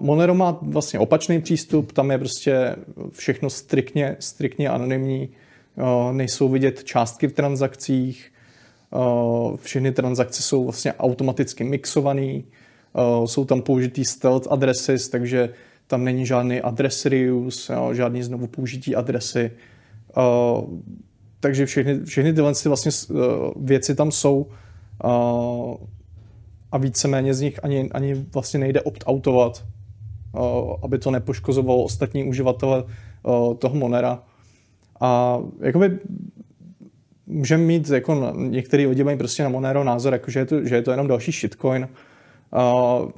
Monero 0.00 0.34
má 0.34 0.58
vlastně 0.62 0.98
opačný 0.98 1.40
přístup, 1.40 1.92
tam 1.92 2.10
je 2.10 2.18
prostě 2.18 2.76
všechno 3.10 3.50
striktně, 3.50 4.16
striktně 4.18 4.68
anonymní, 4.68 5.28
nejsou 6.12 6.48
vidět 6.48 6.84
částky 6.84 7.28
v 7.28 7.32
transakcích, 7.32 8.32
všechny 9.56 9.92
transakce 9.92 10.42
jsou 10.42 10.64
vlastně 10.64 10.94
automaticky 10.94 11.64
mixované, 11.64 12.42
jsou 13.24 13.44
tam 13.44 13.62
použitý 13.62 14.04
stealth 14.04 14.46
addresses, 14.50 15.08
takže 15.08 15.50
tam 15.90 16.04
není 16.04 16.26
žádný 16.26 16.60
adres 16.60 17.06
reuse, 17.06 17.74
jo, 17.74 17.94
žádný 17.94 18.22
znovu 18.22 18.46
použití 18.46 18.96
adresy. 18.96 19.50
Uh, 20.16 20.78
takže 21.40 21.66
všechny, 21.66 22.04
všechny 22.04 22.32
tyhle 22.32 22.52
vlastně 22.64 22.90
uh, 23.10 23.18
věci 23.56 23.94
tam 23.94 24.12
jsou 24.12 24.46
uh, 25.04 25.74
a 26.72 26.78
víceméně 26.78 27.34
z 27.34 27.40
nich 27.40 27.64
ani, 27.64 27.90
ani 27.90 28.14
vlastně 28.14 28.60
nejde 28.60 28.80
opt-outovat, 28.80 29.64
uh, 30.32 30.74
aby 30.82 30.98
to 30.98 31.10
nepoškozovalo 31.10 31.82
ostatní 31.82 32.24
uživatele 32.24 32.84
uh, 32.84 33.54
toho 33.54 33.74
Monera. 33.74 34.22
A 35.00 35.38
jakoby 35.60 35.98
můžeme 37.26 37.64
mít, 37.64 37.88
jako 37.88 38.32
některý 38.36 38.86
lidi 38.86 39.04
mají 39.04 39.18
prostě 39.18 39.42
na 39.42 39.48
Monero 39.48 39.84
názor, 39.84 40.12
jako 40.12 40.30
že, 40.30 40.38
je 40.38 40.46
to, 40.46 40.64
že 40.64 40.74
je 40.74 40.82
to 40.82 40.90
jenom 40.90 41.06
další 41.06 41.32
shitcoin. 41.32 41.88
Uh, 42.52 43.10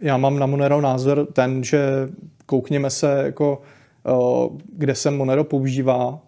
já 0.00 0.16
mám 0.16 0.38
na 0.38 0.46
Monero 0.46 0.80
názor 0.80 1.26
ten, 1.32 1.64
že 1.64 1.80
koukněme 2.46 2.90
se, 2.90 3.22
jako, 3.24 3.62
kde 4.76 4.94
se 4.94 5.10
Monero 5.10 5.44
používá 5.44 6.20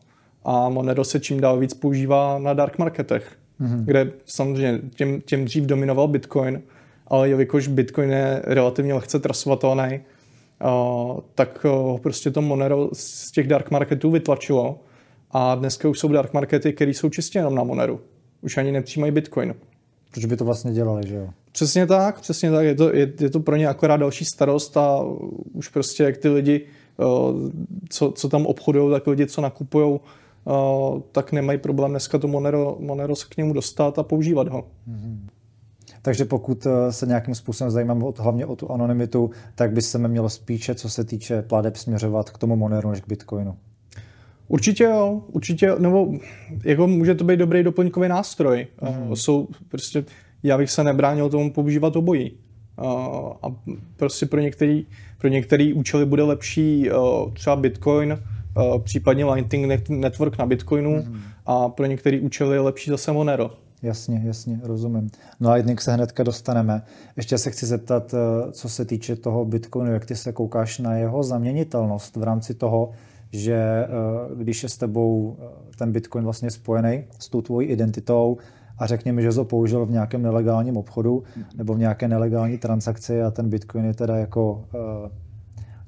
a 0.44 0.68
Monero 0.68 1.04
se 1.04 1.20
čím 1.20 1.40
dál 1.40 1.58
víc 1.58 1.74
používá 1.74 2.38
na 2.38 2.54
dark 2.54 2.78
marketech, 2.78 3.36
mm-hmm. 3.60 3.84
kde 3.84 4.12
samozřejmě 4.24 4.80
těm, 4.94 5.20
těm 5.20 5.44
dřív 5.44 5.64
dominoval 5.64 6.08
Bitcoin, 6.08 6.62
ale 7.06 7.28
jelikož 7.28 7.68
Bitcoin 7.68 8.10
je 8.10 8.42
relativně 8.44 8.94
lehce 8.94 9.18
trasovatelný, 9.18 10.00
tak 11.34 11.66
prostě 12.02 12.30
to 12.30 12.42
Monero 12.42 12.88
z 12.92 13.30
těch 13.30 13.48
dark 13.48 13.70
marketů 13.70 14.10
vytlačilo 14.10 14.80
a 15.30 15.54
dneska 15.54 15.88
už 15.88 15.98
jsou 15.98 16.08
dark 16.08 16.32
markety, 16.32 16.72
které 16.72 16.90
jsou 16.90 17.08
čistě 17.08 17.38
jenom 17.38 17.54
na 17.54 17.64
Moneru. 17.64 18.00
Už 18.40 18.56
ani 18.56 18.72
nepřijímají 18.72 19.12
Bitcoin. 19.12 19.54
Proč 20.12 20.24
by 20.24 20.36
to 20.36 20.44
vlastně 20.44 20.72
dělali, 20.72 21.08
že 21.08 21.14
jo? 21.14 21.28
Přesně 21.52 21.86
tak, 21.86 22.20
přesně 22.20 22.50
tak. 22.50 22.64
Je 22.64 22.74
to, 22.74 22.94
je, 22.94 23.12
je 23.20 23.30
to 23.30 23.40
pro 23.40 23.56
ně 23.56 23.68
akorát 23.68 23.96
další 23.96 24.24
starost 24.24 24.76
a 24.76 24.98
už 25.52 25.68
prostě 25.68 26.02
jak 26.02 26.16
ty 26.16 26.28
lidi, 26.28 26.66
co, 27.88 28.12
co 28.12 28.28
tam 28.28 28.46
obchodují, 28.46 28.92
tak 28.92 29.06
lidi, 29.06 29.26
co 29.26 29.40
nakupují, 29.40 30.00
tak 31.12 31.32
nemají 31.32 31.58
problém 31.58 31.90
dneska 31.90 32.18
to 32.18 32.28
Monero, 32.28 32.76
Monero 32.80 33.16
se 33.16 33.26
k 33.28 33.36
němu 33.36 33.52
dostat 33.52 33.98
a 33.98 34.02
používat 34.02 34.48
ho. 34.48 34.66
Mm-hmm. 34.88 35.18
Takže 36.02 36.24
pokud 36.24 36.66
e, 36.66 36.92
se 36.92 37.06
nějakým 37.06 37.34
způsobem 37.34 37.70
zajímáme 37.70 38.04
o 38.04 38.12
to, 38.12 38.22
hlavně 38.22 38.46
o 38.46 38.56
tu 38.56 38.70
anonymitu, 38.70 39.30
tak 39.54 39.72
by 39.72 39.82
se 39.82 39.98
mělo 39.98 40.28
spíše, 40.28 40.74
co 40.74 40.90
se 40.90 41.04
týče 41.04 41.42
pladeb, 41.42 41.76
směřovat 41.76 42.30
k 42.30 42.38
tomu 42.38 42.56
Moneru 42.56 42.90
než 42.90 43.00
k 43.00 43.08
Bitcoinu. 43.08 43.56
Určitě 44.48 44.84
jo, 44.84 45.22
určitě, 45.26 45.72
nebo 45.78 46.12
jako 46.64 46.86
může 46.86 47.14
to 47.14 47.24
být 47.24 47.36
dobrý 47.36 47.62
doplňkový 47.62 48.08
nástroj. 48.08 48.66
Mm. 48.82 49.16
Jsou 49.16 49.48
prostě 49.68 50.04
já 50.42 50.58
bych 50.58 50.70
se 50.70 50.84
nebránil 50.84 51.30
tomu 51.30 51.52
používat 51.52 51.96
obojí. 51.96 52.32
A 53.42 53.54
prostě 53.96 54.26
pro 54.26 54.40
některý, 54.40 54.86
pro 55.18 55.28
některý 55.28 55.72
účely 55.72 56.06
bude 56.06 56.22
lepší 56.22 56.90
třeba 57.32 57.56
Bitcoin, 57.56 58.18
případně 58.84 59.24
Lightning 59.24 59.88
Network 59.88 60.38
na 60.38 60.46
Bitcoinu 60.46 60.96
mm-hmm. 60.96 61.20
a 61.46 61.68
pro 61.68 61.86
některý 61.86 62.20
účely 62.20 62.56
je 62.56 62.60
lepší 62.60 62.90
zase 62.90 63.12
Monero. 63.12 63.50
Jasně, 63.82 64.22
jasně, 64.24 64.60
rozumím. 64.62 65.10
No 65.40 65.50
a 65.50 65.52
Lightning 65.52 65.80
se 65.80 65.92
hnedka 65.92 66.22
dostaneme. 66.22 66.82
Ještě 67.16 67.38
se 67.38 67.50
chci 67.50 67.66
zeptat, 67.66 68.14
co 68.52 68.68
se 68.68 68.84
týče 68.84 69.16
toho 69.16 69.44
Bitcoinu, 69.44 69.92
jak 69.92 70.06
ty 70.06 70.16
se 70.16 70.32
koukáš 70.32 70.78
na 70.78 70.94
jeho 70.94 71.22
zaměnitelnost 71.22 72.16
v 72.16 72.22
rámci 72.22 72.54
toho, 72.54 72.90
že 73.32 73.86
když 74.36 74.62
je 74.62 74.68
s 74.68 74.76
tebou 74.76 75.36
ten 75.78 75.92
Bitcoin 75.92 76.24
vlastně 76.24 76.50
spojený 76.50 77.04
s 77.18 77.28
tou 77.28 77.40
tvojí 77.40 77.68
identitou, 77.68 78.38
a 78.78 78.86
řekněme, 78.86 79.22
že 79.22 79.30
ho 79.30 79.44
použil 79.44 79.86
v 79.86 79.90
nějakém 79.90 80.22
nelegálním 80.22 80.76
obchodu 80.76 81.22
nebo 81.56 81.74
v 81.74 81.78
nějaké 81.78 82.08
nelegální 82.08 82.58
transakci 82.58 83.22
a 83.22 83.30
ten 83.30 83.48
Bitcoin 83.48 83.84
je 83.84 83.94
teda 83.94 84.16
jako 84.16 84.64
eh, 84.74 85.10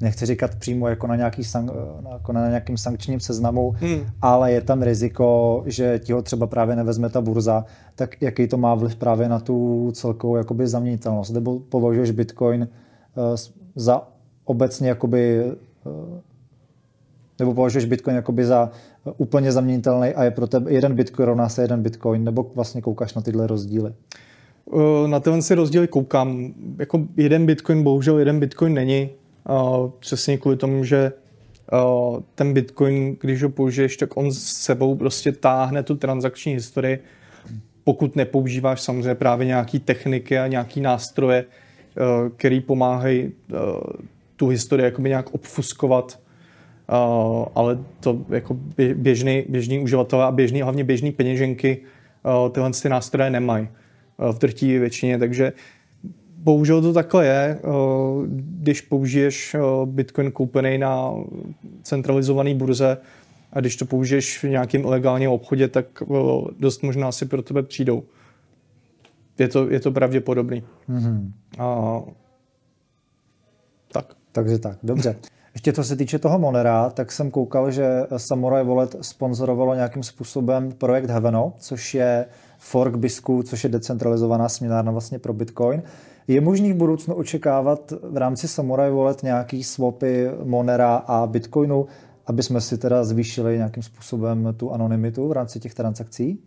nechci 0.01 0.27
říkat 0.27 0.55
přímo 0.55 0.89
jako 0.89 1.07
na, 1.07 1.17
nějaký 1.17 1.45
sank, 1.45 1.71
eh, 1.75 2.13
jako 2.13 2.33
na 2.33 2.49
nějakým 2.49 2.77
sankčním 2.77 3.21
seznamu, 3.21 3.75
hmm. 3.77 4.07
ale 4.23 4.53
je 4.53 4.61
tam 4.61 4.83
riziko, 4.83 5.63
že 5.67 5.99
ti 5.99 6.13
ho 6.13 6.23
třeba 6.23 6.47
právě 6.47 6.77
nevezme 6.77 7.09
ta 7.09 7.21
burza, 7.21 7.65
tak 7.95 8.23
jaký 8.23 8.49
to 8.49 8.57
má 8.57 8.75
vliv 8.75 8.97
právě 8.97 9.29
na 9.29 9.41
tu 9.41 9.91
celkovou 9.95 10.37
jakoby 10.37 10.67
zaměnitelnost? 10.67 11.33
Nebo 11.33 11.61
považuješ 11.61 12.11
Bitcoin 12.11 12.69
za 13.75 14.09
obecně 14.45 14.89
jakoby 14.89 15.45
nebo 17.39 17.55
považuješ 17.55 17.85
Bitcoin 17.85 18.17
jakoby 18.17 18.45
za 18.45 18.71
úplně 19.17 19.53
zaměnitelný 19.53 20.09
a 20.09 20.25
je 20.25 20.31
pro 20.31 20.47
tebe 20.47 20.73
jeden 20.73 20.95
Bitcoin 20.95 21.27
rovná 21.27 21.49
se 21.49 21.63
jeden 21.63 21.83
Bitcoin, 21.83 22.25
nebo 22.25 22.51
vlastně 22.55 22.83
koukáš 22.83 23.15
na 23.15 23.23
tyhle 23.23 23.47
rozdíly? 23.47 23.93
Na 25.07 25.21
tyhle 25.21 25.43
si 25.43 25.55
rozdíly 25.55 25.89
koukám. 25.89 26.55
Jako 26.79 27.01
jeden 27.17 27.47
Bitcoin, 27.47 27.83
bohužel 27.83 28.19
jeden 28.19 28.41
Bitcoin 28.41 28.75
není. 28.75 29.11
Přesně 29.99 30.39
kvůli 30.39 30.57
tomu, 30.57 30.85
že 30.85 31.13
ten 32.35 32.53
Bitcoin, 32.53 33.17
když 33.21 33.43
ho 33.43 33.49
použiješ, 33.49 33.97
tak 33.97 34.17
on 34.17 34.33
s 34.33 34.43
sebou 34.43 34.95
prostě 34.95 35.33
táhne 35.33 35.83
tu 35.83 35.97
transakční 35.97 36.53
historii, 36.53 36.99
pokud 37.85 38.17
nepoužíváš 38.17 38.81
samozřejmě 38.81 39.15
právě 39.15 39.47
nějaký 39.47 39.79
techniky 39.79 40.39
a 40.39 40.47
nějaký 40.47 40.81
nástroje, 40.81 41.45
který 42.37 42.61
pomáhají 42.61 43.33
tu 44.37 44.49
historii 44.49 44.85
jakoby 44.85 45.09
nějak 45.09 45.35
obfuskovat 45.35 46.19
Uh, 46.89 47.47
ale 47.55 47.79
to 48.01 48.19
jako 48.29 48.57
běžný, 48.95 49.45
běžný 49.49 49.79
uživatelé 49.79 50.25
a 50.25 50.31
běžný, 50.31 50.63
hlavně 50.63 50.85
běžný 50.85 51.13
peněženky 51.13 51.79
uh, 52.25 52.53
tyhle 52.53 52.71
ty 52.83 52.89
nástroje 52.89 53.31
nemají 53.31 53.69
uh, 54.17 54.33
v 54.33 54.39
drtí 54.39 54.79
většině, 54.79 55.19
takže 55.19 55.53
bohužel 56.37 56.83
to 56.83 56.93
takhle 56.93 57.27
je. 57.27 57.59
Když 58.27 58.81
použiješ 58.81 59.57
Bitcoin 59.85 60.33
koupený 60.33 60.79
na 60.79 61.13
centralizované 61.83 62.55
burze, 62.55 62.99
a 63.53 63.61
když 63.61 63.77
to 63.77 63.85
použiješ 63.85 64.43
v 64.43 64.49
nějakém 64.49 64.83
ilegálním 64.83 65.31
obchodě, 65.31 65.69
tak 65.69 65.87
dost 66.59 66.83
možná 66.83 67.13
si 67.13 67.27
pro 67.27 67.43
tebe 67.43 67.63
přijdou. 67.63 68.03
Je 69.39 69.49
to, 69.49 69.71
je 69.71 69.81
to 69.81 69.91
pravděpodobný. 69.91 70.63
Mm-hmm. 70.89 71.33
A, 71.59 72.01
tak. 73.93 74.17
Takže 74.33 74.59
tak, 74.59 74.79
dobře. 74.83 75.17
Ještě 75.55 75.73
co 75.73 75.85
se 75.85 75.97
týče 75.97 76.19
toho 76.19 76.39
Monera, 76.39 76.91
tak 76.91 77.13
jsem 77.13 77.31
koukal, 77.31 77.71
že 77.71 78.07
Samurai 78.17 78.65
Wallet 78.65 78.97
sponzorovalo 79.01 79.75
nějakým 79.75 80.03
způsobem 80.03 80.73
projekt 80.73 81.11
Heaveno, 81.11 81.53
což 81.59 81.95
je 81.95 82.27
fork 82.59 82.97
Bisku, 82.97 83.43
což 83.43 83.65
je 83.65 83.71
decentralizovaná 83.71 84.49
směnárna 84.49 84.93
vlastně 84.93 85.19
pro 85.19 85.33
Bitcoin. 85.33 85.83
Je 86.29 86.41
možný 86.41 86.73
v 86.73 86.77
budoucnu 86.77 87.15
očekávat 87.15 87.93
v 88.03 88.17
rámci 88.17 88.49
Samurai 88.49 88.91
Wallet 88.91 89.23
nějaký 89.23 89.65
swapy 89.65 90.31
Monera 90.45 90.95
a 90.97 91.27
Bitcoinu, 91.27 91.87
aby 92.27 92.43
jsme 92.43 92.61
si 92.61 92.79
teda 92.79 93.05
zvýšili 93.05 93.57
nějakým 93.57 93.83
způsobem 93.83 94.55
tu 94.57 94.73
anonymitu 94.73 95.29
v 95.29 95.33
rámci 95.33 95.61
těch 95.61 95.75
transakcí? 95.75 96.39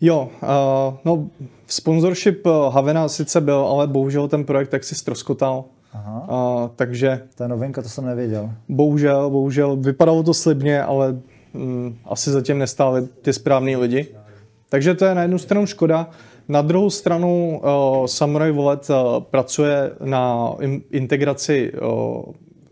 Jo, 0.00 0.28
uh, 0.42 0.94
no 1.04 1.28
sponsorship 1.66 2.46
Havena 2.70 3.08
sice 3.08 3.40
byl, 3.40 3.58
ale 3.58 3.86
bohužel 3.86 4.28
ten 4.28 4.44
projekt 4.44 4.68
tak 4.68 4.84
si 4.84 4.94
stroskotal. 4.94 5.64
Aha. 5.92 6.26
Uh, 6.28 6.70
takže... 6.76 7.22
To 7.34 7.42
je 7.42 7.48
novinka, 7.48 7.82
to 7.82 7.88
jsem 7.88 8.06
nevěděl. 8.06 8.50
Bohužel, 8.68 9.30
bohužel, 9.30 9.76
vypadalo 9.76 10.22
to 10.22 10.34
slibně, 10.34 10.82
ale 10.82 11.16
mm, 11.54 11.98
asi 12.04 12.30
zatím 12.30 12.58
nestáli 12.58 13.06
ty 13.06 13.32
správní 13.32 13.76
lidi. 13.76 14.06
Takže 14.68 14.94
to 14.94 15.04
je 15.04 15.14
na 15.14 15.22
jednu 15.22 15.38
stranu 15.38 15.66
škoda. 15.66 16.10
Na 16.48 16.62
druhou 16.62 16.90
stranu 16.90 17.60
uh, 17.64 18.06
Samurai 18.06 18.52
Wallet 18.52 18.90
uh, 18.90 18.96
pracuje 19.20 19.90
na 20.04 20.54
in, 20.60 20.82
integraci 20.90 21.72
uh, 21.72 22.22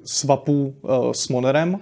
swapů 0.05 0.75
uh, 0.83 1.12
s 1.12 1.29
Monerem, 1.29 1.79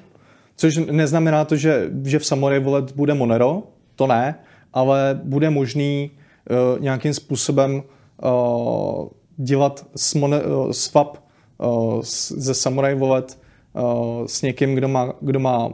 což 0.57 0.77
neznamená 0.77 1.45
to, 1.45 1.57
že, 1.57 1.91
že 2.05 2.19
v 2.19 2.27
Samurai 2.27 2.61
Wallet 2.61 2.93
bude 2.93 3.15
Monero, 3.15 3.63
to 3.97 4.07
ne, 4.07 4.35
ale 4.73 5.21
bude 5.25 5.51
možný 5.51 6.11
uh, 6.51 6.83
nějakým 6.83 7.15
způsobem 7.15 7.83
uh, 8.25 9.09
dělat 9.37 9.87
uh, 10.15 10.71
swap 10.71 11.17
uh, 11.17 11.28
ze 12.37 12.55
Samurai 12.55 12.95
Wallet 12.95 13.39
uh, 13.73 14.27
s 14.27 14.43
někým, 14.43 14.75
kdo 14.75 14.89
má, 14.89 15.15
kdo 15.21 15.41
má 15.41 15.73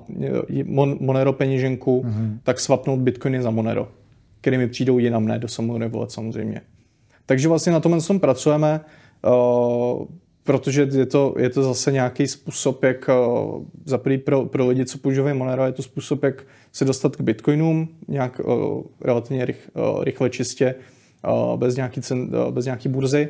mon, 0.64 0.96
Monero 1.00 1.32
peněženku, 1.32 2.02
mm-hmm. 2.02 2.38
tak 2.42 2.60
swapnout 2.60 3.00
bitcoiny 3.00 3.42
za 3.42 3.50
Monero, 3.50 3.88
který 4.40 4.58
mi 4.58 4.68
přijdou 4.68 4.98
jinam, 4.98 5.26
ne 5.26 5.38
do 5.38 5.48
Samurai 5.48 5.88
Wallet 5.88 6.10
samozřejmě. 6.10 6.60
Takže 7.26 7.48
vlastně 7.48 7.72
na 7.72 7.80
tomhle 7.80 8.00
tom 8.00 8.20
pracujeme, 8.20 8.80
protože 10.44 10.88
je 10.92 11.06
to, 11.06 11.34
je 11.38 11.50
to 11.50 11.62
zase 11.62 11.92
nějaký 11.92 12.26
způsob, 12.26 12.82
jak 12.82 13.10
za 13.84 14.00
pro, 14.24 14.44
pro 14.44 14.68
lidi, 14.68 14.84
co 14.84 14.98
používají 14.98 15.38
Monero, 15.38 15.66
je 15.66 15.72
to 15.72 15.82
způsob, 15.82 16.22
jak 16.22 16.42
se 16.72 16.84
dostat 16.84 17.16
k 17.16 17.20
bitcoinům 17.20 17.88
nějak 18.08 18.40
relativně 19.00 19.44
rych, 19.44 19.70
rychle, 20.02 20.30
čistě, 20.30 20.74
bez 21.56 21.76
nějaký, 21.76 22.00
cen, 22.00 22.30
bez 22.50 22.64
nějaký 22.64 22.88
burzy. 22.88 23.28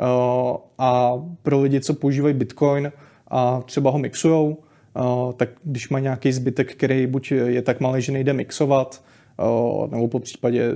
Uh, 0.00 0.56
a 0.78 1.12
pro 1.42 1.60
lidi, 1.60 1.80
co 1.80 1.94
používají 1.94 2.34
bitcoin 2.34 2.92
a 3.28 3.60
třeba 3.60 3.90
ho 3.90 3.98
mixujou, 3.98 4.56
uh, 4.96 5.32
tak 5.32 5.48
když 5.64 5.88
má 5.88 5.98
nějaký 5.98 6.32
zbytek, 6.32 6.72
který 6.72 7.06
buď 7.06 7.32
je 7.32 7.62
tak 7.62 7.80
malý, 7.80 8.02
že 8.02 8.12
nejde 8.12 8.32
mixovat, 8.32 9.04
uh, 9.38 9.90
nebo 9.90 10.08
po 10.08 10.20
případě 10.20 10.72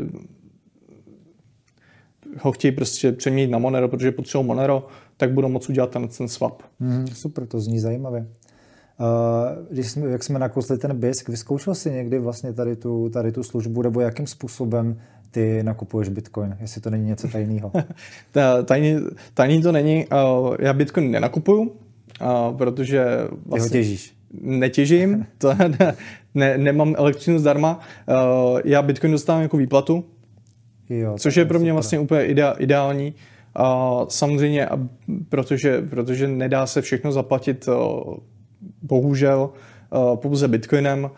ho 2.40 2.52
chtějí 2.52 2.72
prostě 2.72 3.12
přeměnit 3.12 3.50
na 3.50 3.58
Monero, 3.58 3.88
protože 3.88 4.12
potřebují 4.12 4.46
Monero, 4.46 4.86
tak 5.16 5.32
budou 5.32 5.48
moct 5.48 5.68
udělat 5.68 5.90
ten, 5.90 6.08
ten 6.08 6.28
swap. 6.28 6.62
Mm, 6.80 7.06
super, 7.06 7.46
to 7.46 7.60
zní 7.60 7.80
zajímavě. 7.80 8.26
Uh, 9.00 9.66
když 9.70 9.90
jsme, 9.90 10.10
jak 10.10 10.22
jsme 10.22 10.38
nakousli 10.38 10.78
ten 10.78 10.96
BISK, 10.96 11.28
vyzkoušel 11.28 11.74
jsi 11.74 11.90
někdy 11.90 12.18
vlastně 12.18 12.52
tady 12.52 12.76
tu, 12.76 13.08
tady 13.08 13.32
tu 13.32 13.42
službu, 13.42 13.82
nebo 13.82 14.00
jakým 14.00 14.26
způsobem 14.26 15.00
ty 15.34 15.62
nakupuješ 15.62 16.08
Bitcoin, 16.08 16.56
jestli 16.60 16.80
to 16.80 16.90
není 16.90 17.06
něco 17.06 17.28
tajného? 17.28 17.72
tajný, 18.64 18.96
tajný 19.34 19.62
to 19.62 19.72
není. 19.72 20.06
Já 20.58 20.72
Bitcoin 20.72 21.10
nenakupuju, 21.10 21.72
protože 22.58 23.04
vlastně... 23.04 23.28
Ty 23.28 23.50
ho 23.50 23.56
vlastně 23.56 23.80
těžíš? 23.80 24.14
Netěžím, 24.40 25.26
to 25.38 25.54
ne, 25.54 25.94
ne, 26.34 26.58
nemám 26.58 26.94
elektřinu 26.98 27.38
zdarma. 27.38 27.80
Já 28.64 28.82
Bitcoin 28.82 29.12
dostávám 29.12 29.42
jako 29.42 29.56
výplatu, 29.56 30.04
jo, 30.88 31.16
což 31.18 31.36
je 31.36 31.44
pro 31.44 31.58
mě 31.58 31.66
super. 31.66 31.74
vlastně 31.74 31.98
úplně 31.98 32.24
ideální. 32.58 33.14
Uh, 33.58 34.04
samozřejmě, 34.08 34.68
protože, 35.28 35.82
protože 35.82 36.28
nedá 36.28 36.66
se 36.66 36.82
všechno 36.82 37.12
zaplatit 37.12 37.68
bohužel 38.82 39.50
pouze 40.14 40.48
bitcoinem, 40.48 41.10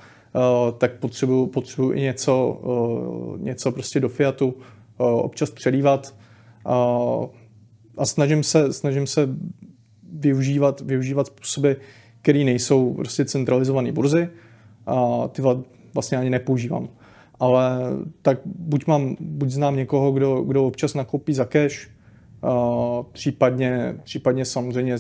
tak 0.79 0.99
potřebuju, 0.99 1.47
potřebuju 1.47 1.93
i 1.93 2.01
něco, 2.01 2.61
uh, 2.63 3.41
něco 3.41 3.73
prostě 3.73 4.01
do 4.01 4.09
fiatu 4.09 4.47
uh, 4.47 4.55
občas 5.07 5.51
přelívat 5.51 6.15
a 7.97 8.07
snažím 8.07 8.43
se, 8.43 8.73
snažím 8.73 9.07
se 9.07 9.29
využívat, 10.13 10.81
využívat 10.81 11.27
způsoby, 11.27 11.73
které 12.23 12.45
nejsou 12.45 12.95
prostě 12.95 13.25
centralizované 13.25 13.93
burzy 13.93 14.29
a 14.87 15.29
ty 15.29 15.43
vlastně 15.95 16.19
ani 16.19 16.31
nepoužívám. 16.31 16.89
Ale 17.41 17.81
tak 18.23 18.39
buď 18.45 18.87
mám, 18.87 19.17
buď 19.21 19.51
znám 19.51 19.77
někoho, 19.77 20.13
kdo, 20.13 20.43
kdo 20.43 20.67
občas 20.67 20.95
nakoupí 20.95 21.35
za 21.35 21.45
cash, 21.45 21.89
případně, 23.13 23.97
případně 24.05 24.45
samozřejmě 24.45 24.97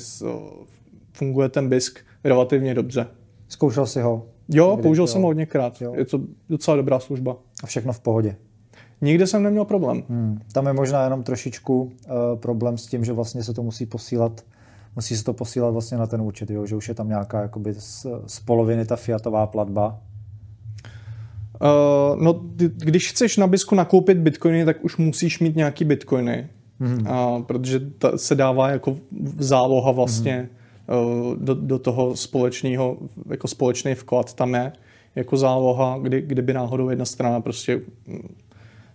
funguje 1.12 1.49
ten 1.49 1.68
BISK 1.68 2.01
relativně 2.25 2.75
dobře. 2.75 3.07
Zkoušel 3.49 3.87
jsi 3.87 4.01
ho? 4.01 4.27
Jo, 4.48 4.70
Někdy, 4.70 4.82
použil 4.82 5.02
jo. 5.02 5.06
jsem 5.06 5.22
ho 5.22 5.28
hodněkrát. 5.28 5.82
Jo. 5.82 5.94
Je 5.94 6.04
to 6.04 6.20
docela 6.48 6.76
dobrá 6.76 6.98
služba. 6.98 7.37
A 7.62 7.66
všechno 7.66 7.92
v 7.92 8.00
pohodě? 8.00 8.37
Nikde 9.00 9.26
jsem 9.26 9.42
neměl 9.42 9.64
problém. 9.64 10.02
Hmm. 10.09 10.40
Tam 10.52 10.66
je 10.66 10.72
možná 10.72 11.04
jenom 11.04 11.22
trošičku 11.22 11.82
uh, 11.82 11.90
problém 12.37 12.78
s 12.78 12.87
tím, 12.87 13.04
že 13.04 13.12
vlastně 13.12 13.42
se 13.42 13.54
to 13.54 13.62
musí 13.62 13.87
posílat 13.87 14.44
musí 14.96 15.16
se 15.16 15.24
to 15.24 15.32
posílat 15.32 15.70
vlastně 15.70 15.98
na 15.98 16.06
ten 16.06 16.22
účet, 16.22 16.50
jo? 16.50 16.66
že 16.66 16.76
už 16.76 16.88
je 16.88 16.94
tam 16.94 17.09
nějaká 17.09 17.42
jakoby 17.42 17.74
z, 17.74 18.06
z 18.26 18.40
poloviny 18.40 18.85
ta 18.85 18.96
fiatová 18.96 19.46
platba. 19.46 19.98
Uh, 21.61 22.22
no, 22.22 22.40
když 22.56 23.11
chceš 23.11 23.37
na 23.37 23.46
Bisku 23.46 23.74
nakoupit 23.74 24.18
bitcoiny, 24.18 24.64
tak 24.64 24.85
už 24.85 24.96
musíš 24.96 25.40
mít 25.40 25.56
nějaký 25.56 25.85
bitcoiny, 25.85 26.48
mm-hmm. 26.80 27.37
uh, 27.37 27.42
protože 27.42 27.80
ta 27.80 28.18
se 28.18 28.35
dává 28.35 28.70
jako 28.70 28.96
záloha 29.38 29.92
vlastně 29.92 30.48
Eh, 30.52 30.56
do, 31.38 31.55
do 31.55 31.79
toho 31.79 32.16
společného, 32.16 32.96
jako 33.31 33.49
společný 33.49 33.94
vklad 33.94 34.35
tam 34.35 34.55
je 34.55 34.72
jako 35.16 35.37
záloha, 35.37 35.99
kdy, 36.03 36.22
kdyby 36.22 36.53
náhodou 36.53 36.88
jedna 36.88 37.05
strana 37.05 37.40
prostě 37.40 37.81
mm, 38.07 38.35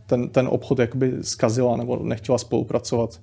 ten, 0.06 0.30
ten 0.30 0.48
obchod 0.52 0.80
jakoby 0.80 1.14
zkazila 1.22 1.78
nebo 1.78 2.00
nechtěla 2.04 2.38
spolupracovat. 2.38 3.22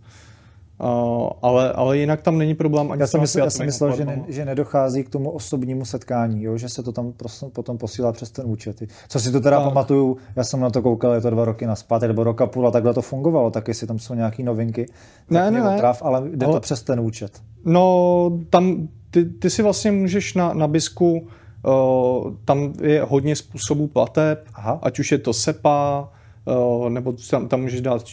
Uh, 0.81 1.31
ale, 1.43 1.73
ale 1.73 1.99
jinak 1.99 2.23
tam 2.23 2.39
není 2.39 2.55
problém 2.55 2.93
ani 2.93 3.01
Já 3.01 3.07
jsem 3.07 3.21
myslel, 3.21 3.45
já 3.45 3.51
jsem 3.51 3.67
myslel 3.67 3.97
že, 3.97 4.05
ne, 4.05 4.25
že 4.29 4.45
nedochází 4.45 5.05
k 5.05 5.09
tomu 5.09 5.31
osobnímu 5.31 5.85
setkání, 5.85 6.43
jo? 6.43 6.59
že 6.59 6.69
se 6.69 6.83
to 6.83 6.93
tam 6.93 7.13
prostě 7.13 7.47
potom 7.47 7.79
posílá 7.79 8.13
přes 8.13 8.31
ten 8.31 8.45
účet. 8.47 8.83
Co 9.09 9.21
si 9.21 9.33
to 9.33 9.41
teda 9.41 9.57
tak. 9.57 9.69
pamatuju, 9.69 10.17
já 10.37 10.45
jsem 10.45 10.61
na 10.61 10.71
to 10.71 10.83
koukal, 10.83 11.13
je 11.13 11.21
to 11.21 11.31
dva 11.31 11.45
roky 11.45 11.67
naspát, 11.67 12.03
nebo 12.03 12.25
roka 12.25 12.47
půl 12.47 12.69
a 12.69 12.71
takhle 12.71 12.95
to 12.95 13.03
fungovalo, 13.03 13.51
tak 13.51 13.69
jestli 13.69 13.87
tam 13.87 13.99
jsou 13.99 14.15
nějaké 14.15 14.43
novinky, 14.43 14.87
ne, 15.31 15.51
ne, 15.51 15.61
ne. 15.61 15.75
Otrav, 15.75 16.03
ale 16.03 16.23
jde 16.31 16.47
ale, 16.47 16.55
to 16.55 16.61
přes 16.61 16.83
ten 16.83 17.01
účet. 17.01 17.43
No, 17.65 18.39
tam 18.51 18.89
ty, 19.11 19.25
ty 19.25 19.51
si 19.51 19.63
vlastně 19.63 19.93
můžeš 19.93 20.35
na, 20.35 20.55
na 20.55 20.69
Bisku, 20.69 21.27
uh, 21.67 22.35
tam 22.45 22.73
je 22.83 23.05
hodně 23.09 23.37
způsobů 23.37 23.87
plateb, 23.87 24.45
Aha. 24.55 24.79
ať 24.83 24.99
už 24.99 25.13
je 25.13 25.19
to 25.19 25.33
SEPA, 25.33 26.09
uh, 26.49 26.91
nebo 26.91 27.15
tam, 27.31 27.49
tam 27.49 27.61
můžeš 27.61 27.81
dát 27.81 28.05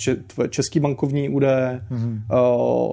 český 0.50 0.80
bankovní 0.80 1.30
údaje, 1.30 1.82
mm-hmm. 1.92 2.22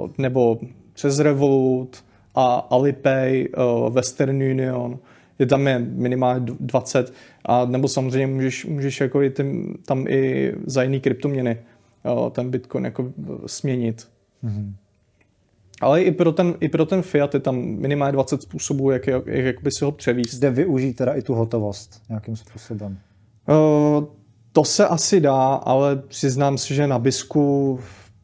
uh, 0.02 0.08
nebo 0.18 0.58
přes 0.92 1.18
Revolut 1.18 2.04
a 2.34 2.54
Alipay, 2.54 3.48
uh, 3.56 3.94
Western 3.94 4.42
Union, 4.42 4.98
je 5.38 5.46
tam 5.46 5.66
je 5.66 5.78
minimálně 5.78 6.46
20, 6.60 7.12
a 7.44 7.64
nebo 7.64 7.88
samozřejmě 7.88 8.26
můžeš, 8.26 8.64
můžeš 8.64 9.00
jako 9.00 9.22
i 9.22 9.30
tím, 9.30 9.74
tam 9.86 10.06
i 10.08 10.52
za 10.66 10.82
jiný 10.82 11.00
kryptoměny 11.00 11.58
uh, 12.04 12.30
ten 12.30 12.50
Bitcoin 12.50 12.84
jako 12.84 13.12
směnit. 13.46 14.08
Mm-hmm. 14.44 14.72
Ale 15.80 16.02
i 16.02 16.12
pro 16.12 16.32
ten, 16.32 16.54
i 16.60 16.68
pro 16.68 16.86
ten 16.86 17.02
Fiat 17.02 17.34
je 17.34 17.40
tam 17.40 17.56
minimálně 17.56 18.12
20 18.12 18.42
způsobů, 18.42 18.90
jak, 18.90 19.06
jak, 19.06 19.26
jak 19.26 19.62
by 19.62 19.70
si 19.78 19.84
ho 19.84 19.92
převíst. 19.92 20.34
Zde 20.34 20.50
využít 20.50 20.92
teda 20.92 21.12
i 21.14 21.22
tu 21.22 21.34
hotovost 21.34 22.02
nějakým 22.08 22.36
způsobem. 22.36 22.98
Uh, 23.48 24.04
to 24.52 24.64
se 24.64 24.88
asi 24.88 25.20
dá, 25.20 25.54
ale 25.54 25.96
přiznám 25.96 26.58
si, 26.58 26.74
že 26.74 26.86
na 26.86 26.98
Bisku 26.98 27.78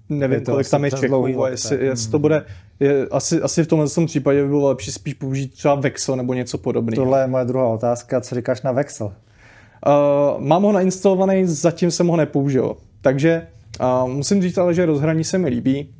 nevím, 0.09 0.45
kolik 0.45 0.71
tam 0.71 0.85
je 0.85 0.91
Čechů, 0.91 1.45
jestli, 1.51 1.87
jestli 1.87 2.11
to 2.11 2.19
bude, 2.19 2.45
je, 2.81 3.07
asi, 3.11 3.41
asi 3.41 3.64
v 3.64 3.67
tomhle 3.67 3.88
tom 3.88 4.07
případě 4.07 4.43
by 4.43 4.49
bylo 4.49 4.69
lepší 4.69 4.93
spíš 4.93 5.14
použít 5.14 5.55
třeba 5.55 5.75
Vexel 5.75 6.17
nebo 6.17 6.35
něco 6.35 6.59
podobného. 6.59 7.05
Tohle 7.05 7.21
je 7.21 7.27
moje 7.27 7.45
druhá 7.45 7.67
otázka, 7.67 8.21
co 8.21 8.35
říkáš 8.35 8.62
na 8.62 8.73
Vexel? 8.73 9.07
Uh, 9.07 10.41
mám 10.41 10.62
ho 10.62 10.73
nainstalovaný, 10.73 11.47
zatím 11.47 11.91
jsem 11.91 12.07
ho 12.07 12.17
nepoužil. 12.17 12.77
Takže 13.01 13.47
uh, 13.81 14.11
musím 14.11 14.43
říct 14.43 14.59
ale, 14.59 14.75
že 14.75 14.87
rozhraní 14.87 15.25
se 15.25 15.38
mi 15.38 15.49
líbí 15.49 15.95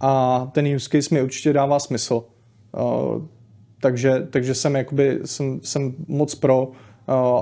a 0.00 0.46
ten 0.52 0.74
use 0.76 0.88
case 0.88 1.14
mi 1.14 1.22
určitě 1.22 1.52
dává 1.52 1.78
smysl. 1.78 2.24
Uh, 2.72 3.22
takže, 3.80 4.26
takže 4.30 4.54
jsem, 4.54 4.76
jakoby, 4.76 5.20
jsem, 5.24 5.60
jsem 5.62 5.94
moc 6.08 6.34
pro 6.34 6.68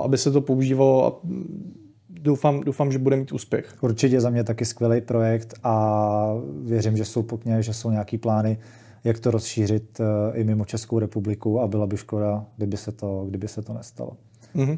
aby 0.03 0.17
se 0.17 0.31
to 0.31 0.41
používalo 0.41 1.07
a 1.07 1.19
doufám, 2.23 2.59
doufám, 2.59 2.91
že 2.91 2.99
bude 2.99 3.15
mít 3.15 3.31
úspěch. 3.31 3.75
Určitě 3.81 4.21
za 4.21 4.29
mě 4.29 4.43
taky 4.43 4.65
skvělý 4.65 5.01
projekt 5.01 5.53
a 5.63 6.33
věřím, 6.63 6.97
že 6.97 7.05
jsou 7.05 7.23
pokně, 7.23 7.61
že 7.61 7.73
jsou 7.73 7.91
nějaký 7.91 8.17
plány, 8.17 8.57
jak 9.03 9.19
to 9.19 9.31
rozšířit 9.31 9.99
eh, 9.99 10.37
i 10.37 10.43
mimo 10.43 10.65
Českou 10.65 10.99
republiku 10.99 11.61
a 11.61 11.67
byla 11.67 11.87
by 11.87 11.97
škoda, 11.97 12.45
kdyby 12.57 12.77
se 12.77 12.91
to, 12.91 13.25
kdyby 13.29 13.47
se 13.47 13.61
to 13.61 13.73
nestalo. 13.73 14.17
Mm-hmm. 14.55 14.77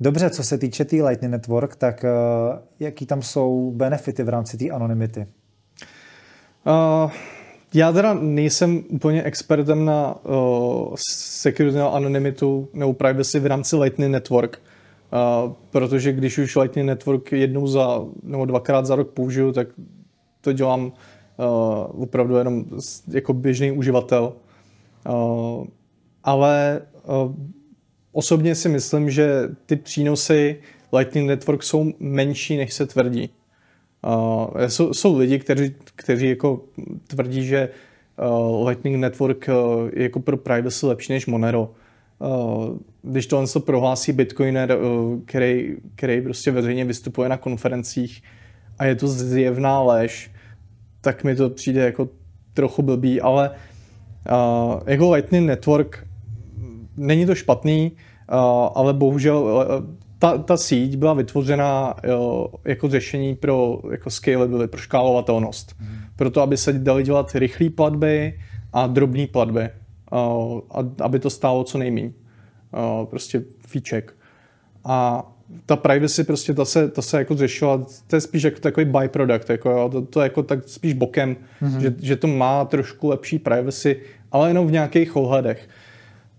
Dobře, 0.00 0.30
co 0.30 0.42
se 0.42 0.58
týče 0.58 0.84
té 0.84 0.90
tý 0.90 1.02
Lightning 1.02 1.32
Network, 1.32 1.76
tak 1.76 2.04
uh, 2.04 2.58
jaký 2.80 3.06
tam 3.06 3.22
jsou 3.22 3.72
benefity 3.76 4.22
v 4.22 4.28
rámci 4.28 4.56
té 4.56 4.70
anonymity? 4.70 5.26
Uh, 6.66 7.10
já 7.74 7.92
teda 7.92 8.14
nejsem 8.14 8.82
úplně 8.88 9.22
expertem 9.22 9.84
na 9.84 10.24
uh, 10.24 10.94
security 11.18 11.78
na 11.78 11.88
anonymitu 11.88 12.68
nebo 12.74 12.92
privacy 12.92 13.40
v 13.40 13.46
rámci 13.46 13.76
Lightning 13.76 14.12
Network, 14.12 14.60
protože 15.70 16.12
když 16.12 16.38
už 16.38 16.56
Lightning 16.56 16.86
Network 16.86 17.32
jednou 17.32 17.66
za, 17.66 18.04
nebo 18.22 18.44
dvakrát 18.44 18.86
za 18.86 18.94
rok 18.94 19.10
použiju, 19.10 19.52
tak 19.52 19.68
to 20.40 20.52
dělám 20.52 20.86
uh, 20.86 22.02
opravdu 22.02 22.36
jenom 22.36 22.64
jako 23.08 23.32
běžný 23.32 23.72
uživatel. 23.72 24.32
Uh, 25.08 25.66
ale 26.24 26.82
uh, 27.04 27.34
osobně 28.12 28.54
si 28.54 28.68
myslím, 28.68 29.10
že 29.10 29.48
ty 29.66 29.76
přínosy 29.76 30.56
Lightning 30.92 31.28
Network 31.28 31.62
jsou 31.62 31.92
menší, 31.98 32.56
než 32.56 32.74
se 32.74 32.86
tvrdí. 32.86 33.30
Uh, 34.06 34.66
jsou, 34.66 34.94
jsou 34.94 35.18
lidi, 35.18 35.38
kteří, 35.38 35.74
kteří 35.96 36.28
jako 36.28 36.60
tvrdí, 37.06 37.46
že 37.46 37.68
uh, 37.68 38.68
Lightning 38.68 38.96
Network 38.96 39.48
uh, 39.48 39.88
je 39.92 40.02
jako 40.02 40.20
pro 40.20 40.36
privacy 40.36 40.86
lepší 40.86 41.12
než 41.12 41.26
Monero. 41.26 41.62
Uh, 41.62 41.68
když 43.02 43.26
to 43.26 43.46
to 43.46 43.60
prohlásí 43.60 44.12
Bitcoiner, 44.12 44.78
uh, 44.78 45.20
který, 45.24 45.76
který 45.94 46.20
prostě 46.20 46.50
veřejně 46.50 46.84
vystupuje 46.84 47.28
na 47.28 47.36
konferencích 47.36 48.22
a 48.78 48.84
je 48.84 48.94
to 48.94 49.08
zjevná 49.08 49.82
lež, 49.82 50.30
tak 51.00 51.24
mi 51.24 51.36
to 51.36 51.50
přijde 51.50 51.80
jako 51.84 52.08
trochu 52.54 52.82
blbý, 52.82 53.20
ale 53.20 53.50
uh, 53.50 54.80
jako 54.86 55.10
Lightning 55.10 55.46
Network 55.46 56.06
není 56.96 57.26
to 57.26 57.34
špatný, 57.34 57.92
ale 58.74 58.94
bohužel 58.94 59.66
ta, 60.18 60.38
ta 60.38 60.56
síť 60.56 60.96
byla 60.96 61.14
vytvořena 61.14 61.94
jako 62.64 62.88
řešení 62.88 63.34
pro 63.34 63.80
jako 63.90 64.10
scalability, 64.10 64.70
pro 64.70 64.80
škálovatelnost. 64.80 65.74
Mm. 65.80 65.86
Proto, 66.16 66.42
aby 66.42 66.56
se 66.56 66.72
dali 66.72 67.02
dělat 67.02 67.34
rychlé 67.34 67.70
platby 67.70 68.40
a 68.72 68.86
drobné 68.86 69.26
platby. 69.26 69.68
A 70.12 70.84
aby 71.02 71.18
to 71.18 71.30
stálo 71.30 71.64
co 71.64 71.78
nejméně. 71.78 72.12
Uh, 72.72 73.06
prostě 73.06 73.42
fíček. 73.66 74.14
A 74.84 75.26
ta 75.66 75.76
privacy 75.76 76.24
prostě 76.24 76.54
ta 76.54 76.64
se, 76.64 76.88
ta 76.88 77.02
se 77.02 77.18
jako 77.18 77.36
řešila, 77.36 77.86
to 78.06 78.16
je 78.16 78.20
spíš 78.20 78.42
jako 78.42 78.60
takový 78.60 78.86
byproduct, 78.86 79.50
jako 79.50 79.70
jo, 79.70 79.88
to, 79.88 80.02
to 80.02 80.20
je 80.20 80.24
jako 80.24 80.42
tak 80.42 80.68
spíš 80.68 80.92
bokem, 80.92 81.36
mm-hmm. 81.62 81.78
že, 81.78 81.94
že 82.02 82.16
to 82.16 82.26
má 82.26 82.64
trošku 82.64 83.08
lepší 83.08 83.38
privacy, 83.38 84.00
ale 84.32 84.50
jenom 84.50 84.66
v 84.66 84.72
nějakých 84.72 85.16
ohledech. 85.16 85.68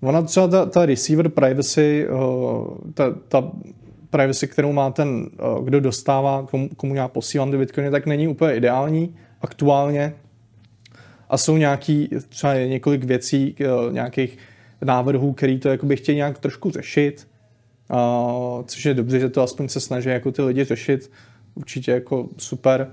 Ona 0.02 0.22
třeba 0.22 0.48
ta, 0.48 0.66
ta 0.66 0.86
receiver 0.86 1.30
privacy, 1.30 2.08
uh, 2.10 2.68
ta, 2.94 3.16
ta 3.28 3.52
privacy, 4.10 4.48
kterou 4.48 4.74
má 4.74 4.92
ten, 4.92 5.30
kdo 5.64 5.80
dostává, 5.80 6.48
komu, 6.52 6.70
komu 6.78 6.96
já 6.96 7.08
posílám 7.08 7.52
ty 7.52 7.58
bitcoiny, 7.58 7.92
tak 7.92 8.06
není 8.06 8.28
úplně 8.28 8.56
ideální 8.56 9.16
aktuálně. 9.42 10.14
A 11.32 11.38
jsou 11.38 11.58
nějaký, 11.58 12.10
třeba 12.30 12.54
několik 12.54 13.04
věcí, 13.04 13.56
uh, 13.60 13.94
nějakých 13.94 14.38
návrhů, 14.82 15.34
který 15.34 15.60
to 15.60 15.70
jakoby 15.70 15.96
chtějí 15.96 16.16
nějak 16.16 16.40
trošku 16.40 16.72
řešit, 16.72 17.28
uh, 17.92 18.64
což 18.66 18.86
je 18.86 18.94
dobře, 18.94 19.20
že 19.20 19.30
to 19.30 19.42
aspoň 19.42 19.68
se 19.68 19.80
snaží 19.80 20.10
jako 20.10 20.32
ty 20.32 20.42
lidi 20.42 20.64
řešit, 20.64 21.12
určitě 21.56 21.92
jako 21.92 22.30
super, 22.38 22.92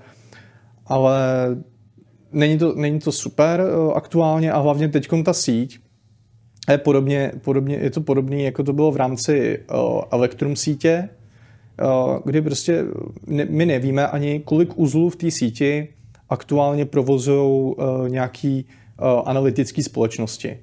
ale 0.87 1.18
není 2.33 2.59
to, 2.59 2.74
není 2.74 2.98
to 2.98 3.12
super 3.12 3.61
uh, 3.61 3.92
aktuálně 3.96 4.53
a 4.53 4.59
hlavně 4.59 4.88
teď 4.88 5.09
ta 5.24 5.33
síť, 5.33 5.81
je, 6.70 6.79
podobně, 6.79 7.33
podobně, 7.44 7.77
je 7.77 7.90
to 7.90 8.01
podobné, 8.01 8.42
jako 8.42 8.62
to 8.62 8.72
bylo 8.72 8.90
v 8.90 8.96
rámci 8.96 9.59
uh, 9.59 10.03
Electrum 10.11 10.57
sítě, 10.57 11.09
uh, 11.83 12.18
kdy 12.24 12.42
prostě 12.42 12.85
ne, 13.27 13.44
my 13.51 13.66
nevíme 13.66 14.07
ani, 14.07 14.40
kolik 14.44 14.79
uzlů 14.79 15.11
v 15.11 15.16
té 15.16 15.31
síti 15.31 15.88
aktuálně 16.29 16.85
provozují 16.85 17.75
uh, 17.75 18.09
nějaký 18.09 18.64
uh, 19.01 19.23
analytické 19.25 19.83
společnosti. 19.83 20.59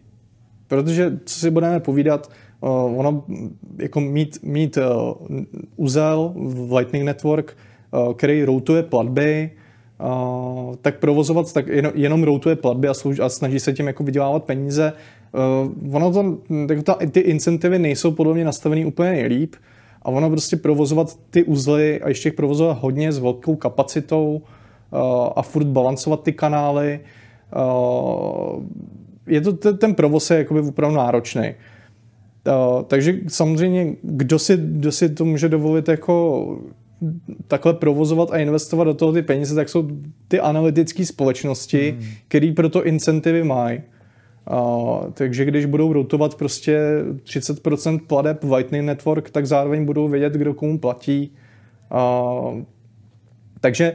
Protože, 0.67 1.19
co 1.25 1.39
si 1.39 1.51
budeme 1.51 1.79
povídat, 1.79 2.31
uh, 2.61 2.99
ono 2.99 3.23
jako 3.77 4.01
mít, 4.01 4.39
mít 4.43 4.77
uzel 5.75 6.33
v 6.35 6.73
Lightning 6.73 7.05
Network, 7.05 7.57
který 8.15 8.43
routuje 8.43 8.83
platby, 8.83 9.51
uh, 9.99 10.75
tak 10.81 10.99
provozovat 10.99 11.53
tak 11.53 11.67
jenom, 11.67 11.91
jenom 11.95 12.23
routuje 12.23 12.55
platby 12.55 12.87
a, 12.87 12.93
služ, 12.93 13.19
a 13.19 13.29
snaží 13.29 13.59
se 13.59 13.73
tím 13.73 13.87
jako 13.87 14.03
vydělávat 14.03 14.43
peníze, 14.43 14.93
Uh, 15.35 15.95
ono 15.95 16.11
to, 16.11 16.37
tak 16.67 16.83
ta, 16.83 16.97
ty 17.11 17.19
incentivy 17.19 17.79
nejsou 17.79 18.11
podle 18.11 18.33
mě 18.33 18.45
nastavený 18.45 18.85
úplně 18.85 19.11
nejlíp 19.11 19.55
a 20.01 20.09
ono 20.09 20.29
prostě 20.29 20.55
provozovat 20.55 21.19
ty 21.29 21.43
uzly 21.43 22.01
a 22.01 22.09
ještě 22.09 22.31
provozovat 22.31 22.77
hodně 22.81 23.11
s 23.11 23.19
velkou 23.19 23.55
kapacitou 23.55 24.41
a 25.35 25.41
furt 25.41 25.67
balancovat 25.67 26.23
ty 26.23 26.33
kanály. 26.33 26.99
Uh, 27.55 28.63
je 29.27 29.41
to, 29.41 29.73
ten, 29.73 29.95
provoz 29.95 30.31
je 30.31 30.37
jakoby 30.37 30.59
opravdu 30.59 30.97
náročný. 30.97 31.53
Uh, 32.47 32.83
takže 32.83 33.19
samozřejmě, 33.27 33.95
kdo 34.01 34.39
si, 34.39 34.57
kdo 34.57 34.91
si 34.91 35.09
to 35.09 35.25
může 35.25 35.49
dovolit 35.49 35.87
jako 35.87 36.45
takhle 37.47 37.73
provozovat 37.73 38.31
a 38.31 38.37
investovat 38.37 38.83
do 38.83 38.93
toho 38.93 39.13
ty 39.13 39.21
peníze, 39.21 39.55
tak 39.55 39.69
jsou 39.69 39.87
ty 40.27 40.39
analytické 40.39 41.05
společnosti, 41.05 41.91
hmm. 41.91 42.09
které 42.27 42.53
proto 42.55 42.85
incentivy 42.85 43.43
mají. 43.43 43.81
Uh, 44.51 45.11
takže 45.13 45.45
když 45.45 45.65
budou 45.65 45.93
rotovat 45.93 46.35
prostě 46.35 46.79
30% 47.23 47.99
pladeb 48.07 48.43
v 48.43 48.53
Lightning 48.53 48.85
Network, 48.85 49.29
tak 49.29 49.47
zároveň 49.47 49.85
budou 49.85 50.07
vědět, 50.07 50.33
kdo 50.33 50.53
komu 50.53 50.79
platí. 50.79 51.31
Uh, 51.91 52.61
takže 53.61 53.93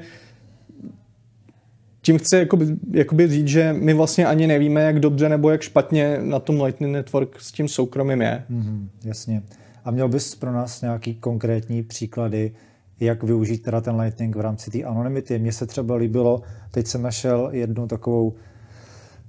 tím 2.03 2.19
chci 2.19 2.37
jakoby, 2.37 2.67
jakoby 2.91 3.29
říct, 3.29 3.49
že 3.49 3.73
my 3.73 3.95
vlastně 3.95 4.27
ani 4.27 4.47
nevíme, 4.47 4.83
jak 4.83 5.01
dobře 5.01 5.29
nebo 5.29 5.51
jak 5.51 5.63
špatně 5.63 6.19
na 6.23 6.39
tom 6.39 6.61
Lightning 6.61 6.93
Network 6.93 7.41
s 7.41 7.53
tím 7.53 7.69
soukromým 7.69 8.23
je. 8.23 8.45
Mm-hmm, 8.51 8.87
jasně. 9.05 9.43
A 9.85 9.91
měl 9.91 10.09
bys 10.09 10.35
pro 10.35 10.53
nás 10.53 10.83
nějaký 10.83 11.15
konkrétní 11.15 11.83
příklady, 11.83 12.53
jak 13.01 13.23
využít 13.23 13.63
teda 13.63 13.81
ten 13.81 14.01
Lightning 14.01 14.37
v 14.37 14.41
rámci 14.41 14.71
té 14.71 14.83
anonymity. 14.83 15.39
Mně 15.39 15.53
se 15.53 15.67
třeba 15.67 15.95
líbilo, 15.95 16.43
teď 16.71 16.87
jsem 16.87 17.03
našel 17.03 17.49
jednu 17.53 17.87
takovou 17.87 18.35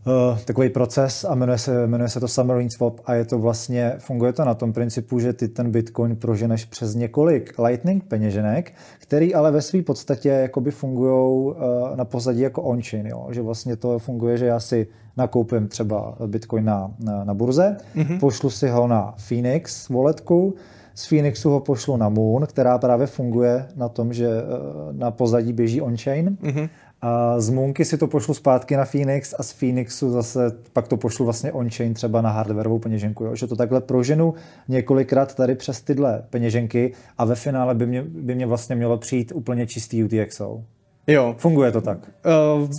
uh, 0.06 0.40
takový 0.40 0.70
proces 0.70 1.26
a 1.30 1.36
jmenuje 1.36 1.58
se, 1.58 1.88
jmenuje 1.88 2.10
se 2.10 2.20
to 2.20 2.28
Submarine 2.28 2.70
Swap 2.70 3.00
a 3.06 3.14
je 3.14 3.26
to 3.26 3.40
vlastně, 3.40 3.96
funguje 4.00 4.34
to 4.34 4.46
na 4.46 4.54
tom 4.54 4.74
principu, 4.74 5.20
že 5.20 5.34
ty 5.34 5.48
ten 5.48 5.72
Bitcoin 5.72 6.16
proženeš 6.16 6.66
přes 6.66 6.96
několik 6.96 7.60
Lightning 7.60 8.04
peněženek, 8.04 8.74
který 9.00 9.36
ale 9.36 9.52
ve 9.52 9.62
své 9.62 9.82
podstatě 9.82 10.30
jakoby 10.30 10.72
fungují 10.72 11.46
uh, 11.46 11.56
na 11.96 12.06
pozadí 12.06 12.42
jako 12.42 12.62
on-chain, 12.62 13.08
jo? 13.08 13.28
že 13.32 13.42
vlastně 13.42 13.76
to 13.76 14.00
funguje, 14.00 14.38
že 14.38 14.46
já 14.46 14.60
si 14.60 14.88
nakoupím 15.18 15.68
třeba 15.68 16.18
Bitcoin 16.28 16.66
na, 16.66 16.92
na, 17.00 17.24
na 17.24 17.34
burze, 17.34 17.78
mm-hmm. 17.96 18.20
pošlu 18.20 18.50
si 18.50 18.70
ho 18.70 18.88
na 18.88 19.14
Phoenix 19.28 19.90
walletku, 19.90 20.56
z 20.96 21.08
Phoenixu 21.08 21.50
ho 21.50 21.60
pošlu 21.60 21.98
na 21.98 22.10
Moon, 22.10 22.46
která 22.46 22.78
právě 22.78 23.08
funguje 23.08 23.68
na 23.76 23.90
tom, 23.90 24.14
že 24.14 24.28
uh, 24.28 24.98
na 24.98 25.12
pozadí 25.12 25.54
běží 25.54 25.82
on-chain 25.82 26.38
mm-hmm. 26.42 26.70
A 27.02 27.40
z 27.40 27.50
Moonky 27.50 27.86
si 27.86 27.98
to 27.98 28.08
pošlu 28.08 28.34
zpátky 28.34 28.76
na 28.76 28.86
Phoenix 28.86 29.34
a 29.40 29.44
z 29.44 29.52
Phoenixu 29.52 30.12
zase 30.12 30.52
pak 30.74 30.88
to 30.88 30.98
pošlu 30.98 31.26
vlastně 31.26 31.52
on-chain 31.52 31.94
třeba 31.94 32.22
na 32.22 32.30
hardwareovou 32.30 32.80
peněženku. 32.80 33.24
Jo? 33.24 33.36
Že 33.36 33.48
to 33.48 33.56
takhle 33.56 33.82
proženu 33.82 34.34
několikrát 34.68 35.36
tady 35.36 35.56
přes 35.56 35.82
tyhle 35.82 36.24
peněženky 36.30 36.94
a 37.18 37.26
ve 37.26 37.36
finále 37.36 37.76
by 37.76 37.86
mě, 37.86 38.04
by 38.04 38.36
mě 38.36 38.46
vlastně 38.46 38.76
mělo 38.76 38.98
přijít 38.98 39.32
úplně 39.36 39.68
čistý 39.68 40.04
UTXO. 40.04 40.64
Jo. 41.08 41.36
Funguje 41.38 41.72
to 41.72 41.82
tak? 41.82 42.12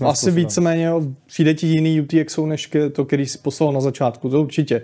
Uh, 0.00 0.08
asi 0.08 0.30
víceméně 0.30 0.90
přijde 1.26 1.54
ti 1.54 1.66
jiný 1.66 2.00
UTXO, 2.00 2.46
než 2.46 2.70
to, 2.92 3.04
který 3.04 3.26
si 3.26 3.38
poslal 3.38 3.72
na 3.72 3.80
začátku. 3.80 4.28
To 4.28 4.40
určitě. 4.40 4.82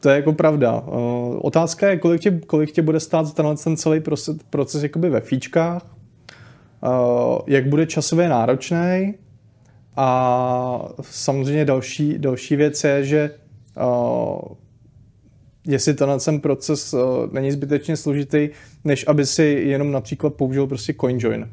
To 0.00 0.08
je 0.08 0.16
jako 0.16 0.32
pravda. 0.32 0.80
Uh, 0.80 0.94
otázka 1.42 1.90
je, 1.90 1.96
kolik 1.96 2.20
tě, 2.20 2.30
kolik 2.30 2.72
tě 2.72 2.82
bude 2.82 3.00
stát 3.00 3.34
tenhle 3.34 3.56
ten 3.56 3.76
celý 3.76 4.00
proces, 4.00 4.36
proces 4.50 4.82
jakoby 4.82 5.10
ve 5.10 5.20
fíčkách, 5.20 5.95
jak 7.46 7.68
bude 7.68 7.86
časově 7.86 8.28
náročný 8.28 9.14
a 9.96 10.88
samozřejmě 11.00 11.64
další, 11.64 12.18
další 12.18 12.56
věc 12.56 12.84
je, 12.84 13.04
že 13.04 13.30
uh, 13.76 14.38
jestli 15.66 15.94
tenhle 15.94 16.20
ten 16.20 16.40
proces 16.40 16.94
uh, 16.94 17.00
není 17.32 17.52
zbytečně 17.52 17.96
složitý, 17.96 18.48
než 18.84 19.04
aby 19.08 19.26
si 19.26 19.42
jenom 19.42 19.92
například 19.92 20.34
použil 20.34 20.66
prostě 20.66 20.94
CoinJoin. 21.00 21.50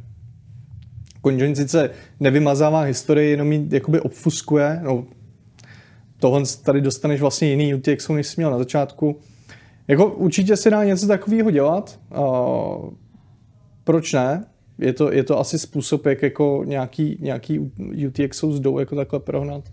CoinJoin 1.21 1.55
sice 1.55 1.89
nevymazává 2.19 2.81
historii, 2.81 3.31
jenom 3.31 3.51
ji 3.51 3.67
jakoby 3.71 3.99
obfuskuje, 3.99 4.79
no 4.83 5.05
tohle 6.19 6.41
tady 6.63 6.81
dostaneš 6.81 7.21
vlastně 7.21 7.49
jiný 7.49 7.75
UTXO, 7.75 8.13
než 8.13 8.27
jsi 8.27 8.33
měl 8.37 8.51
na 8.51 8.57
začátku, 8.57 9.19
Jako 9.87 10.05
určitě 10.05 10.57
se 10.57 10.69
dá 10.69 10.83
něco 10.83 11.07
takového 11.07 11.51
dělat. 11.51 11.99
Uh, 12.17 12.89
proč 13.83 14.13
ne? 14.13 14.45
Je 14.77 14.93
to, 14.93 15.11
je 15.11 15.23
to 15.23 15.39
asi 15.39 15.59
způsob, 15.59 16.05
jak 16.05 16.21
jako 16.21 16.63
nějaký, 16.65 17.17
nějaký 17.21 17.71
UTXO 18.07 18.51
zdou 18.51 18.79
jako 18.79 18.95
takhle 18.95 19.19
prohnat. 19.19 19.63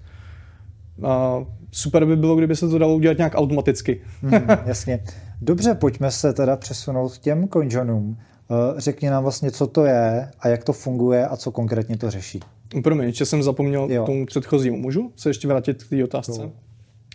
Uh, 0.99 1.47
super 1.73 2.05
by 2.05 2.17
bylo, 2.17 2.37
kdyby 2.37 2.57
se 2.57 2.69
to 2.69 2.79
dalo 2.79 2.95
udělat 2.95 3.17
nějak 3.17 3.35
automaticky. 3.35 4.01
hmm, 4.21 4.47
jasně. 4.67 5.05
Dobře, 5.43 5.75
pojďme 5.75 6.11
se 6.11 6.33
teda 6.33 6.57
přesunout 6.57 7.19
k 7.19 7.19
těm 7.19 7.49
CoinJoinům. 7.49 8.17
Eh, 8.51 8.81
řekni 8.81 9.11
nám 9.11 9.23
vlastně, 9.23 9.51
co 9.51 9.67
to 9.67 9.85
je 9.85 10.31
a 10.41 10.49
jak 10.49 10.65
to 10.65 10.73
funguje 10.73 11.27
a 11.27 11.37
co 11.37 11.51
konkrétně 11.51 11.97
to 11.97 12.11
řeší. 12.11 12.41
Promiň, 12.83 13.07
ještě 13.07 13.27
jsem 13.27 13.43
zapomněl 13.43 13.89
jo. 13.91 14.07
tomu 14.07 14.27
předchozímu. 14.27 14.77
Můžu 14.77 15.13
se 15.17 15.31
ještě 15.31 15.49
vrátit 15.49 15.85
k 15.85 15.89
té 15.89 16.05
otázce? 16.05 16.43
Jo. 16.43 16.53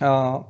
A, 0.01 0.43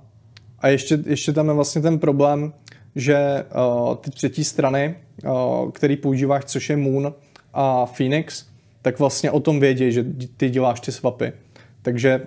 a 0.60 0.68
ještě, 0.68 1.00
ještě 1.06 1.34
tam 1.34 1.48
je 1.48 1.54
vlastně 1.54 1.82
ten 1.82 2.00
problém, 2.00 2.54
že 2.96 3.46
uh, 3.56 3.96
ty 3.96 4.12
třetí 4.12 4.44
strany, 4.44 4.96
uh, 5.26 5.72
který 5.72 5.98
používáš, 5.98 6.46
což 6.46 6.70
je 6.70 6.78
Moon 6.78 7.14
a 7.56 7.86
Phoenix, 7.86 8.46
tak 8.82 9.00
vlastně 9.00 9.32
o 9.32 9.40
tom 9.40 9.60
vědí, 9.60 9.92
že 9.92 10.06
ty 10.38 10.50
děláš 10.50 10.80
ty 10.80 10.92
swapy. 10.92 11.34
Takže 11.82 12.22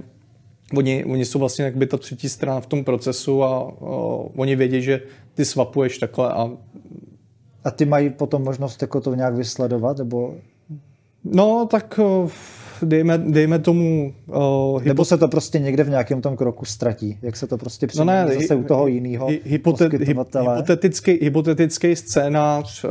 oni, 0.77 1.05
oni 1.05 1.25
jsou 1.25 1.39
vlastně 1.39 1.65
jakby 1.65 1.87
ta 1.87 1.97
třetí 1.97 2.29
strana 2.29 2.61
v 2.61 2.67
tom 2.67 2.85
procesu 2.85 3.45
a 3.45 3.63
uh, 3.63 4.27
oni 4.37 4.57
vědí, 4.57 4.83
že 4.83 5.01
ty 5.35 5.45
swapuješ 5.45 5.99
takhle 5.99 6.33
a 6.33 6.51
a 7.65 7.71
ty 7.71 7.85
mají 7.85 8.11
potom 8.11 8.45
možnost 8.45 8.83
jako 8.83 9.01
to 9.01 9.15
nějak 9.15 9.35
vysledovat, 9.35 9.99
nebo? 9.99 10.35
No, 11.25 11.67
tak 11.71 12.01
dejme, 12.83 13.19
dejme 13.19 13.59
tomu... 13.59 14.15
Uh, 14.27 14.83
Nebo 14.83 15.05
se 15.05 15.19
to 15.19 15.29
prostě 15.29 15.59
někde 15.59 15.85
v 15.85 15.91
nějakém 15.91 16.21
tom 16.21 16.37
kroku 16.37 16.65
ztratí? 16.65 17.19
Jak 17.23 17.37
se 17.37 17.47
to 17.47 17.59
prostě 17.59 17.87
přijde 17.87 18.05
no 18.05 18.13
ne, 18.13 18.27
zase 18.35 18.55
u 18.55 18.65
toho 18.65 18.87
jiného 18.87 19.29
hypotet, 19.45 19.93
hypotetický, 19.93 21.19
hypotetický 21.23 21.97
scénář, 21.97 22.85
uh, 22.85 22.91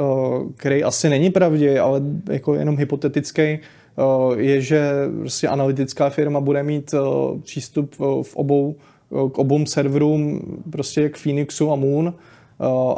který 0.56 0.84
asi 0.84 1.10
není 1.10 1.30
pravdě, 1.30 1.80
ale 1.80 2.02
jako 2.30 2.56
jenom 2.56 2.78
hypotetický, 2.78 3.60
uh, 3.95 4.39
je, 4.39 4.62
že 4.62 4.91
prostě 5.19 5.47
analytická 5.47 6.10
firma 6.10 6.39
bude 6.39 6.63
mít 6.63 6.93
uh, 6.93 7.41
přístup 7.41 7.95
v 8.21 8.36
obou, 8.36 8.76
k 9.10 9.38
obou 9.38 9.65
serverům, 9.65 10.41
prostě 10.71 11.10
k 11.10 11.17
Phoenixu 11.17 11.71
a 11.71 11.76
Moon, 11.76 12.13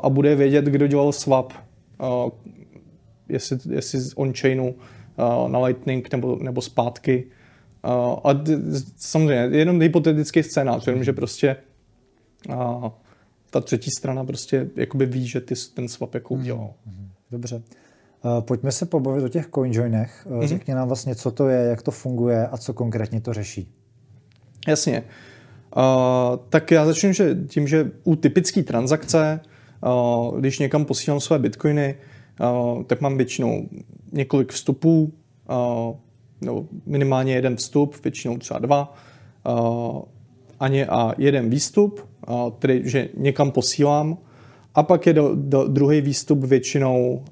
a 0.04 0.10
bude 0.10 0.36
vědět, 0.36 0.66
kdo 0.66 0.88
dělal 0.88 1.12
swap, 1.12 1.54
jestli, 3.30 3.58
jestli 3.70 4.00
on-chainu 4.16 4.76
na 5.48 5.60
Lightning 5.60 6.12
nebo, 6.12 6.38
nebo 6.42 6.62
zpátky. 6.62 7.26
A 8.24 8.30
samozřejmě 8.98 9.58
jenom 9.58 9.82
hypotetický 9.82 10.44
scénář, 10.44 10.88
jenom 10.88 11.04
že 11.04 11.14
prostě 11.14 11.56
ta 13.50 13.62
třetí 13.62 13.92
strana 13.92 14.24
prostě 14.24 14.70
jakoby 14.76 15.06
ví, 15.06 15.28
že 15.28 15.42
ty 15.42 15.56
ten 15.74 15.88
swap 15.88 16.14
jako 16.14 16.34
udělal. 16.34 16.74
Mhm, 16.86 17.10
dobře. 17.32 17.62
Pojďme 18.40 18.72
se 18.72 18.86
pobavit 18.86 19.24
o 19.24 19.30
těch 19.30 19.50
coinjoinech. 19.56 20.28
Mm-hmm. 20.30 20.48
Řekni 20.48 20.74
nám 20.74 20.88
vlastně, 20.88 21.16
co 21.16 21.32
to 21.32 21.50
je, 21.50 21.60
jak 21.60 21.82
to 21.82 21.92
funguje 21.92 22.48
a 22.48 22.58
co 22.58 22.74
konkrétně 22.74 23.22
to 23.22 23.34
řeší. 23.34 23.74
Jasně. 24.68 25.04
Uh, 25.78 25.84
tak 26.50 26.72
já 26.72 26.86
začnu 26.86 27.14
že 27.14 27.38
tím, 27.48 27.68
že 27.68 27.92
u 28.04 28.16
typické 28.16 28.64
transakce, 28.64 29.40
uh, 29.86 30.40
když 30.40 30.60
někam 30.60 30.86
posílám 30.86 31.20
své 31.20 31.40
bitcoiny, 31.40 31.96
uh, 32.42 32.84
tak 32.84 33.02
mám 33.02 33.18
většinou 33.18 33.70
několik 34.12 34.52
vstupů, 34.52 35.14
nebo 36.42 36.66
minimálně 36.86 37.34
jeden 37.34 37.56
vstup, 37.56 37.96
většinou 38.04 38.38
třeba 38.38 38.60
dva, 38.60 38.94
ani 40.60 40.86
a 40.86 41.14
jeden 41.18 41.50
výstup, 41.50 42.10
tedy 42.60 42.82
že 42.86 43.10
někam 43.18 43.52
posílám, 43.52 44.18
a 44.76 44.84
pak 44.84 45.08
je 45.08 45.14
do, 45.14 45.32
do, 45.36 45.68
druhý 45.68 46.02
výstup 46.02 46.44
většinou, 46.44 47.24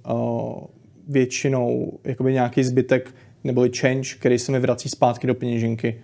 většinou 1.07 1.99
jakoby 2.03 2.33
nějaký 2.33 2.63
zbytek 2.63 3.15
neboli 3.43 3.71
change, 3.79 4.09
který 4.19 4.39
se 4.39 4.51
mi 4.51 4.59
vrací 4.59 4.89
zpátky 4.89 5.27
do 5.27 5.35
peněženky. 5.35 6.01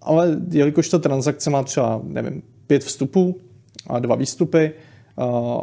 Ale 0.00 0.40
jelikož 0.50 0.88
ta 0.88 0.98
transakce 0.98 1.50
má 1.50 1.62
třeba, 1.62 2.00
nevím, 2.04 2.42
pět 2.66 2.84
vstupů 2.84 3.40
a 3.86 3.98
dva 3.98 4.14
výstupy 4.14 4.72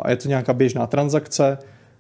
a 0.02 0.10
je 0.10 0.16
to 0.16 0.28
nějaká 0.28 0.54
běžná 0.54 0.88
transakce, 0.88 1.58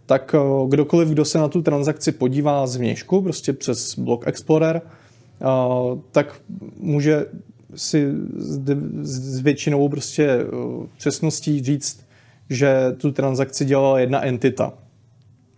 tak 0.10 0.36
kdokoliv, 0.68 1.08
kdo 1.10 1.26
se 1.26 1.38
na 1.38 1.48
tu 1.48 1.62
transakci 1.62 2.12
podívá 2.12 2.68
z 2.68 2.76
vnějšku, 2.76 3.22
prostě 3.22 3.54
přes 3.54 4.00
Block 4.00 4.28
Explorer, 4.28 4.82
tak 6.12 6.42
může 6.80 7.26
si 7.76 8.12
s 9.02 9.40
většinou 9.40 9.90
prostě 9.90 10.40
přesností 10.98 11.64
říct, 11.64 12.06
že 12.50 12.76
tu 12.98 13.12
transakci 13.12 13.66
dělala 13.66 14.00
jedna 14.00 14.26
entita. 14.26 14.74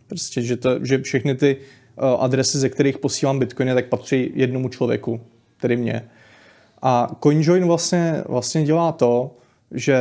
Prostě, 0.07 0.41
že, 0.41 0.57
to, 0.57 0.85
že 0.85 1.01
všechny 1.01 1.35
ty 1.35 1.57
adresy, 2.19 2.57
ze 2.57 2.69
kterých 2.69 2.97
posílám 2.97 3.39
bitcoiny, 3.39 3.73
tak 3.73 3.85
patří 3.85 4.31
jednomu 4.35 4.69
člověku, 4.69 5.21
tedy 5.61 5.77
mě. 5.77 6.09
A 6.81 7.15
CoinJoin 7.23 7.65
vlastně, 7.65 8.23
vlastně 8.27 8.63
dělá 8.63 8.91
to, 8.91 9.35
že 9.71 9.97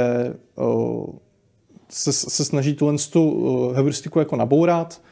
se, 1.91 2.13
se 2.13 2.45
snaží 2.45 2.75
tuhle 2.75 2.95
tu 3.13 3.31
uh, 3.31 3.75
heuristiku 3.75 4.19
jako 4.19 4.37
nabourat 4.37 5.03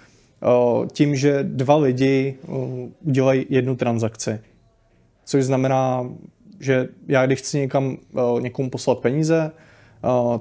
uh, 0.43 0.87
tím, 0.87 1.17
že 1.17 1.39
dva 1.43 1.77
lidi 1.77 2.39
uh, 2.47 2.89
udělají 3.05 3.47
jednu 3.49 3.77
transakci. 3.77 4.41
Což 5.25 5.45
znamená, 5.45 6.11
že 6.61 6.89
já 7.09 7.27
když 7.27 7.39
chci 7.39 7.59
někam 7.59 7.97
někomu 8.41 8.71
poslat 8.71 8.99
peníze, 8.99 9.51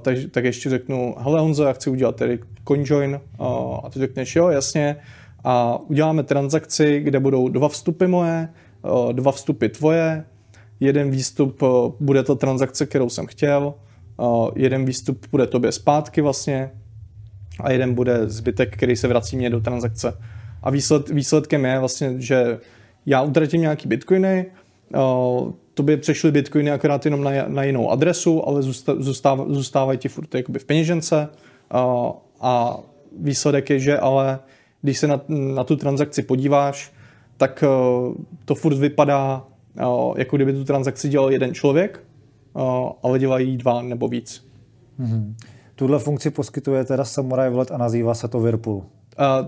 tak, 0.02 0.16
tak 0.30 0.44
ještě 0.44 0.70
řeknu, 0.70 1.14
hele 1.18 1.40
Honzo, 1.40 1.64
já 1.64 1.72
chci 1.72 1.90
udělat 1.90 2.16
tedy 2.16 2.38
CoinJoin 2.68 3.20
uh, 3.38 3.46
a 3.84 3.90
ty 3.90 3.98
řekneš, 3.98 4.36
jo, 4.36 4.48
jasně, 4.48 4.96
a 5.44 5.78
uděláme 5.78 6.22
transakci, 6.22 7.00
kde 7.00 7.20
budou 7.20 7.48
dva 7.48 7.68
vstupy 7.68 8.06
moje, 8.06 8.48
dva 9.12 9.32
vstupy 9.32 9.68
tvoje, 9.68 10.24
jeden 10.80 11.10
výstup 11.10 11.62
bude 12.00 12.22
to 12.22 12.34
transakce, 12.34 12.86
kterou 12.86 13.08
jsem 13.08 13.26
chtěl, 13.26 13.74
jeden 14.56 14.84
výstup 14.84 15.26
bude 15.30 15.46
tobě 15.46 15.72
zpátky 15.72 16.20
vlastně 16.20 16.70
a 17.60 17.72
jeden 17.72 17.94
bude 17.94 18.28
zbytek, 18.28 18.76
který 18.76 18.96
se 18.96 19.08
vrací 19.08 19.36
mě 19.36 19.50
do 19.50 19.60
transakce. 19.60 20.18
A 20.62 20.70
výsled, 20.70 21.08
výsledkem 21.08 21.64
je 21.64 21.78
vlastně, 21.78 22.14
že 22.18 22.58
já 23.06 23.22
utratím 23.22 23.60
nějaký 23.60 23.88
bitcoiny, 23.88 24.46
tobě 25.74 25.96
přešly 25.96 26.32
bitcoiny 26.32 26.70
akorát 26.70 27.04
jenom 27.04 27.24
na, 27.24 27.30
na 27.48 27.62
jinou 27.62 27.90
adresu, 27.90 28.48
ale 28.48 28.62
zůstáv, 28.98 29.38
zůstávají 29.48 29.98
ti 29.98 30.08
furt 30.08 30.34
jakoby 30.34 30.58
v 30.58 30.64
peněžence 30.64 31.28
a, 31.70 32.12
a 32.40 32.78
výsledek 33.20 33.70
je, 33.70 33.78
že 33.78 33.98
ale 33.98 34.38
když 34.82 34.98
se 34.98 35.06
na, 35.06 35.20
na 35.28 35.64
tu 35.64 35.76
transakci 35.76 36.22
podíváš, 36.22 36.92
tak 37.36 37.64
to 38.44 38.54
furt 38.54 38.76
vypadá, 38.76 39.44
jako 40.16 40.36
kdyby 40.36 40.52
tu 40.52 40.64
transakci 40.64 41.08
dělal 41.08 41.32
jeden 41.32 41.54
člověk, 41.54 42.04
ale 43.02 43.18
dělají 43.18 43.56
dva 43.56 43.82
nebo 43.82 44.08
víc. 44.08 44.48
Mm-hmm. 45.00 45.34
Tuhle 45.74 45.98
funkci 45.98 46.30
poskytuje 46.30 46.84
teda 46.84 47.04
Samurai 47.04 47.50
Wallet 47.50 47.70
a 47.70 47.78
nazývá 47.78 48.14
se 48.14 48.28
to 48.28 48.40
Whirlpool. 48.40 48.82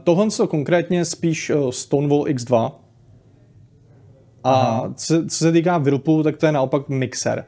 Tohle 0.04 0.26
je 0.42 0.46
konkrétně 0.46 1.04
spíš 1.04 1.50
uh, 1.50 1.70
Stonewall 1.70 2.24
X2. 2.24 2.72
A 4.44 4.82
co, 4.94 5.26
co 5.28 5.36
se 5.36 5.52
týká 5.52 5.78
Whirlpoolu, 5.78 6.22
tak 6.22 6.36
to 6.36 6.46
je 6.46 6.52
naopak 6.52 6.88
Mixer. 6.88 7.44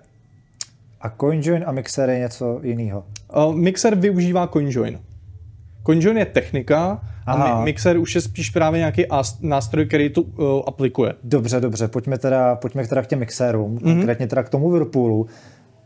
A 1.00 1.10
CoinJoin 1.10 1.64
a 1.66 1.72
Mixer 1.72 2.10
je 2.10 2.18
něco 2.18 2.60
jiného? 2.62 3.04
Mixer 3.52 3.94
využívá 3.94 4.46
CoinJoin. 4.46 5.00
CoinJoin 5.86 6.18
je 6.18 6.24
technika 6.24 7.00
Aha. 7.26 7.44
a 7.44 7.64
Mixer 7.64 7.98
už 7.98 8.14
je 8.14 8.20
spíš 8.20 8.50
právě 8.50 8.78
nějaký 8.78 9.04
nástroj, 9.40 9.86
který 9.86 10.10
tu 10.10 10.22
uh, 10.22 10.62
aplikuje. 10.66 11.14
Dobře, 11.24 11.60
dobře, 11.60 11.88
pojďme 11.88 12.18
teda, 12.18 12.56
pojďme 12.56 12.86
teda 12.86 13.02
k 13.02 13.06
těm 13.06 13.18
Mixerům, 13.18 13.76
mm-hmm. 13.76 13.82
konkrétně 13.82 14.26
teda 14.26 14.42
k 14.42 14.48
tomu 14.48 14.70
Whirlpoolu. 14.70 15.26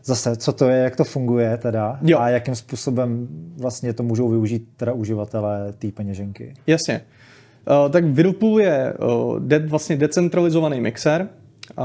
Zase, 0.06 0.36
co 0.36 0.52
to 0.52 0.68
je, 0.68 0.76
jak 0.76 0.96
to 0.96 1.04
funguje 1.04 1.56
teda 1.56 1.98
jo. 2.02 2.18
a 2.18 2.28
jakým 2.28 2.54
způsobem 2.54 3.28
vlastně 3.56 3.92
to 3.92 4.02
můžou 4.02 4.28
využít 4.28 4.68
teda 4.76 4.92
uživatelé 4.92 5.72
té 5.72 5.92
peněženky. 5.92 6.54
Jasně. 6.66 7.00
Uh, 7.84 7.90
tak 7.90 8.04
Whirlpool 8.04 8.60
je 8.60 8.94
uh, 8.94 9.40
de, 9.40 9.58
vlastně 9.58 9.96
decentralizovaný 9.96 10.80
mixer, 10.80 11.28
uh, 11.78 11.84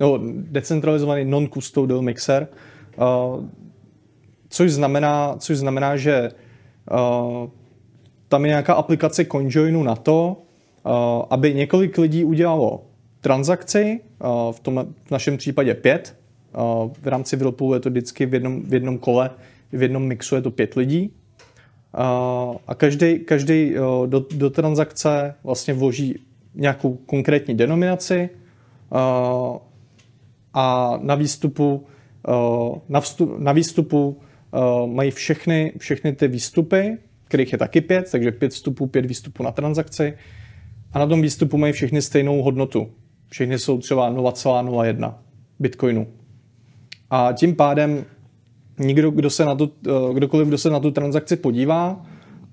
no, 0.00 0.20
decentralizovaný 0.32 1.24
non-custodial 1.24 2.02
mixer, 2.02 2.48
uh, 2.96 3.44
což 4.48 4.72
znamená, 4.72 5.36
což 5.38 5.58
znamená, 5.58 5.96
že 5.96 6.30
uh, 6.92 7.48
tam 8.28 8.44
je 8.44 8.48
nějaká 8.48 8.74
aplikace 8.74 9.24
CoinJoinu 9.24 9.82
na 9.82 9.96
to, 9.96 10.42
uh, 10.86 10.92
aby 11.30 11.54
několik 11.54 11.98
lidí 11.98 12.24
udělalo 12.24 12.84
transakci, 13.20 14.00
uh, 14.24 14.52
v, 14.52 14.60
tom, 14.60 14.86
v 15.04 15.10
našem 15.10 15.36
případě 15.36 15.74
pět, 15.74 16.16
v 17.00 17.06
rámci 17.06 17.36
Whirlpoolu 17.36 17.74
je 17.74 17.80
to 17.80 17.90
vždycky 17.90 18.26
v 18.26 18.34
jednom, 18.34 18.62
v 18.62 18.74
jednom 18.74 18.98
kole, 18.98 19.30
v 19.72 19.82
jednom 19.82 20.06
mixu 20.06 20.34
je 20.34 20.42
to 20.42 20.50
pět 20.50 20.74
lidí, 20.74 21.12
a 22.66 22.74
každý, 22.74 23.18
každý 23.18 23.74
do, 24.06 24.26
do 24.34 24.50
transakce 24.50 25.34
vlastně 25.44 25.74
vloží 25.74 26.18
nějakou 26.54 26.94
konkrétní 26.94 27.54
denominaci 27.54 28.30
a 30.54 30.98
na 31.02 31.14
výstupu, 31.14 31.86
na, 32.88 33.00
vstup, 33.00 33.38
na 33.38 33.52
výstupu 33.52 34.20
mají 34.86 35.10
všechny, 35.10 35.72
všechny 35.78 36.12
ty 36.12 36.28
výstupy, 36.28 36.98
kterých 37.24 37.52
je 37.52 37.58
taky 37.58 37.80
pět, 37.80 38.08
takže 38.12 38.32
pět 38.32 38.52
vstupů, 38.52 38.86
pět 38.86 39.06
výstupů 39.06 39.42
na 39.42 39.50
transakci. 39.50 40.14
A 40.92 40.98
na 40.98 41.06
tom 41.06 41.22
výstupu 41.22 41.58
mají 41.58 41.72
všechny 41.72 42.02
stejnou 42.02 42.42
hodnotu. 42.42 42.88
Všechny 43.28 43.58
jsou 43.58 43.78
třeba 43.78 44.12
0,01 44.12 45.14
bitcoinu. 45.58 46.06
A 47.10 47.32
tím 47.32 47.54
pádem 47.54 48.04
nikdo, 48.78 49.10
kdo 49.10 49.30
se 49.30 49.44
na 49.44 49.54
tu, 49.54 49.72
uh, 49.86 50.14
kdokoliv, 50.14 50.48
kdo 50.48 50.58
se 50.58 50.70
na 50.70 50.80
tu 50.80 50.90
transakci 50.90 51.36
podívá, 51.36 52.06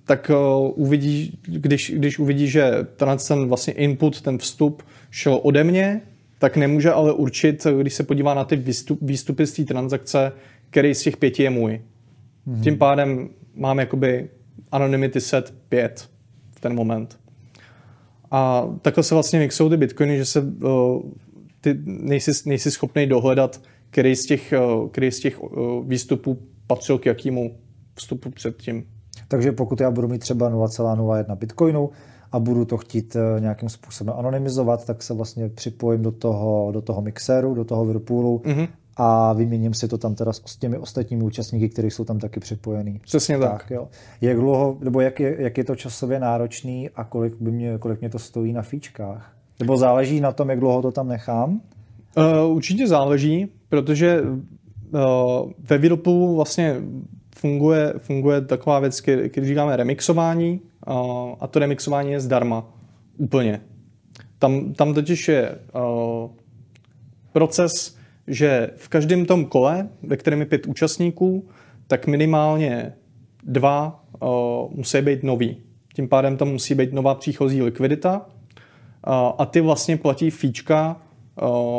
tak 0.05 0.31
uh, 0.33 0.71
uvidí, 0.75 1.39
když, 1.47 1.91
když 1.95 2.19
uvidí, 2.19 2.47
že 2.47 2.71
ten 2.95 3.47
vlastně 3.47 3.73
input, 3.73 4.21
ten 4.21 4.37
vstup 4.37 4.83
šel 5.11 5.39
ode 5.43 5.63
mě, 5.63 6.01
tak 6.39 6.57
nemůže 6.57 6.91
ale 6.91 7.13
určit, 7.13 7.67
když 7.81 7.93
se 7.93 8.03
podívá 8.03 8.33
na 8.33 8.43
ty 8.43 8.55
výstup, 8.55 8.99
výstupy 9.01 9.47
z 9.47 9.53
té 9.53 9.63
transakce, 9.63 10.31
který 10.69 10.95
z 10.95 11.01
těch 11.01 11.17
pěti 11.17 11.43
je 11.43 11.49
můj. 11.49 11.81
Mm-hmm. 12.47 12.63
Tím 12.63 12.77
pádem 12.77 13.29
mám 13.55 13.79
jakoby 13.79 14.29
anonymity 14.71 15.21
set 15.21 15.53
5 15.69 16.09
v 16.51 16.59
ten 16.59 16.75
moment. 16.75 17.19
A 18.31 18.69
takhle 18.81 19.03
se 19.03 19.15
vlastně 19.15 19.39
mixují 19.39 19.69
ty 19.69 19.77
bitcoiny, 19.77 20.17
že 20.17 20.25
se 20.25 20.41
uh, 20.41 21.01
ty 21.61 21.77
nejsi, 21.85 22.31
nejsi 22.45 22.71
schopný 22.71 23.07
dohledat, 23.07 23.61
který 23.93 24.15
z 24.15 24.25
těch, 24.25 24.53
uh, 24.59 24.89
který 24.89 25.11
z 25.11 25.19
těch 25.19 25.43
uh, 25.43 25.85
výstupů 25.85 26.37
patřil 26.67 26.97
k 26.97 27.05
jakému 27.05 27.57
vstupu 27.95 28.31
předtím. 28.31 28.83
Takže 29.27 29.51
pokud 29.51 29.81
já 29.81 29.91
budu 29.91 30.07
mít 30.07 30.19
třeba 30.19 30.51
0,01 30.51 31.35
bitcoinu 31.37 31.89
a 32.31 32.39
budu 32.39 32.65
to 32.65 32.77
chtít 32.77 33.17
nějakým 33.39 33.69
způsobem 33.69 34.15
anonymizovat, 34.17 34.85
tak 34.85 35.03
se 35.03 35.13
vlastně 35.13 35.49
připojím 35.49 36.01
do 36.01 36.11
toho, 36.11 36.71
do 36.71 36.81
toho 36.81 37.01
mixéru, 37.01 37.53
do 37.53 37.63
toho 37.63 37.85
Whirlpoolu 37.85 38.41
mm-hmm 38.45 38.67
a 38.97 39.33
vyměním 39.33 39.73
si 39.73 39.87
to 39.87 39.97
tam 39.97 40.15
teda 40.15 40.33
s 40.33 40.57
těmi 40.57 40.77
ostatními 40.77 41.23
účastníky, 41.23 41.69
kteří 41.69 41.91
jsou 41.91 42.05
tam 42.05 42.19
taky 42.19 42.39
připojení. 42.39 42.99
Přesně 42.99 43.39
tak. 43.39 43.51
tak 43.51 43.71
jo. 43.71 43.87
Jak 44.21 44.37
dlouho, 44.37 44.77
nebo 44.79 45.01
jak 45.01 45.19
je, 45.19 45.41
jak 45.41 45.57
je 45.57 45.63
to 45.63 45.75
časově 45.75 46.19
náročný 46.19 46.89
a 46.89 47.03
kolik, 47.03 47.33
by 47.39 47.51
mě, 47.51 47.77
kolik 47.77 47.99
mě 47.99 48.09
to 48.09 48.19
stojí 48.19 48.53
na 48.53 48.61
fíčkách? 48.61 49.33
Nebo 49.59 49.77
záleží 49.77 50.21
na 50.21 50.31
tom, 50.31 50.49
jak 50.49 50.59
dlouho 50.59 50.81
to 50.81 50.91
tam 50.91 51.07
nechám? 51.07 51.61
Uh, 52.17 52.55
určitě 52.55 52.87
záleží, 52.87 53.47
protože 53.69 54.21
uh, 54.21 55.51
ve 55.59 55.77
výrobu 55.77 56.35
vlastně 56.35 56.75
funguje, 57.35 57.93
funguje 57.97 58.41
taková 58.41 58.79
věc, 58.79 59.01
když 59.01 59.47
říkáme 59.47 59.75
remixování 59.75 60.61
uh, 60.87 60.95
a 61.39 61.47
to 61.47 61.59
remixování 61.59 62.11
je 62.11 62.19
zdarma. 62.19 62.65
Úplně. 63.17 63.61
Tam, 64.39 64.73
tam 64.73 64.93
totiž 64.93 65.27
je 65.27 65.59
uh, 65.75 66.29
proces 67.31 67.97
že 68.27 68.69
v 68.75 68.87
každém 68.89 69.25
tom 69.25 69.45
kole, 69.45 69.89
ve 70.03 70.17
kterém 70.17 70.39
je 70.39 70.45
pět 70.45 70.65
účastníků, 70.65 71.47
tak 71.87 72.07
minimálně 72.07 72.93
dva 73.43 74.05
uh, 74.21 74.29
musí 74.75 75.01
být 75.01 75.23
nový. 75.23 75.57
Tím 75.95 76.07
pádem 76.07 76.37
tam 76.37 76.51
musí 76.51 76.75
být 76.75 76.93
nová 76.93 77.15
příchozí 77.15 77.61
likvidita 77.61 78.17
uh, 78.17 79.13
a 79.37 79.45
ty 79.45 79.61
vlastně 79.61 79.97
platí 79.97 80.29
fíčka, 80.29 81.01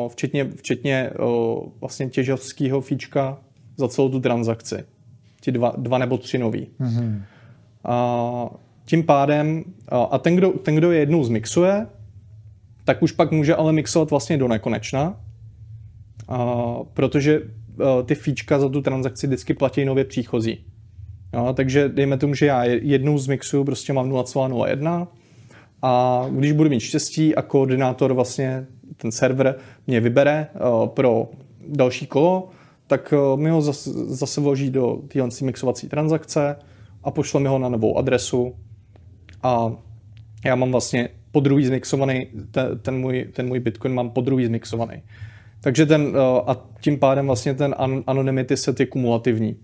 včetně, 0.09 0.45
včetně 0.45 1.11
uh, 1.11 1.69
vlastně 1.81 2.09
těžovského 2.09 2.81
fíčka 2.81 3.39
za 3.77 3.89
celou 3.89 4.09
tu 4.09 4.21
transakci. 4.21 4.85
Ti 5.41 5.53
dva, 5.53 5.73
dva 5.79 5.99
nebo 5.99 6.19
tři 6.19 6.39
nový. 6.39 6.67
Mm-hmm. 6.81 7.23
Uh, 7.89 8.49
tím 8.85 9.03
pádem, 9.03 9.65
uh, 9.93 10.07
a 10.11 10.19
ten 10.19 10.37
kdo, 10.37 10.51
ten, 10.51 10.75
kdo 10.75 10.93
je 10.93 10.99
jednou 10.99 11.25
zmixuje, 11.25 11.87
tak 12.85 13.03
už 13.03 13.13
pak 13.13 13.31
může 13.31 13.55
ale 13.55 13.73
mixovat 13.73 14.11
vlastně 14.11 14.39
do 14.39 14.49
nekonečna, 14.49 15.21
a, 16.29 16.77
protože 16.95 17.43
a, 17.43 18.03
ty 18.03 18.15
fíčka 18.15 18.59
za 18.59 18.69
tu 18.69 18.83
transakci 18.83 19.27
vždycky 19.27 19.55
platí 19.55 19.85
nově 19.85 20.05
příchozí. 20.05 20.65
Jo, 21.35 21.53
takže 21.57 21.89
dejme 21.89 22.17
tomu, 22.17 22.35
že 22.35 22.47
já 22.47 22.65
jednou 22.65 23.19
z 23.19 23.27
mixu 23.27 23.65
prostě 23.65 23.93
mám 23.93 24.11
0,01 24.11 25.07
a 25.83 26.25
když 26.31 26.53
budu 26.53 26.71
mít 26.71 26.81
štěstí 26.81 27.35
a 27.35 27.43
koordinátor 27.43 28.13
vlastně, 28.13 28.67
ten 28.97 29.13
server 29.13 29.55
mě 29.87 30.01
vybere 30.01 30.47
uh, 30.55 30.87
pro 30.87 31.31
další 31.69 32.07
kolo, 32.07 32.49
tak 32.87 33.15
uh, 33.17 33.41
mi 33.41 33.51
ho 33.51 33.63
zase, 33.63 33.91
zase 33.93 34.41
vloží 34.41 34.71
do 34.71 34.99
téhle 35.09 35.29
mixovací 35.43 35.89
transakce 35.89 36.57
a 37.05 37.11
pošle 37.11 37.41
mi 37.41 37.49
ho 37.49 37.59
na 37.59 37.69
novou 37.69 37.99
adresu 37.99 38.55
a 39.43 39.73
já 40.45 40.55
mám 40.55 40.71
vlastně 40.71 41.09
po 41.33 41.41
druhý 41.41 41.67
zmixovaný, 41.67 42.27
ten, 42.51 42.79
ten, 42.79 42.99
můj, 42.99 43.29
ten 43.33 43.47
můj 43.47 43.61
Bitcoin 43.61 43.95
mám 43.95 44.11
po 44.11 44.21
druhý 44.21 44.47
zmixovaný. 44.47 45.03
Takže 45.61 45.87
ten, 45.87 46.13
eh, 46.15 46.43
a 46.47 46.57
tím 46.81 46.99
pádem 46.99 47.27
vlastně 47.27 47.55
ten 47.55 47.75
anonymity 48.07 48.57
set 48.57 48.81
je 48.81 48.87
kumulativní. 48.87 49.57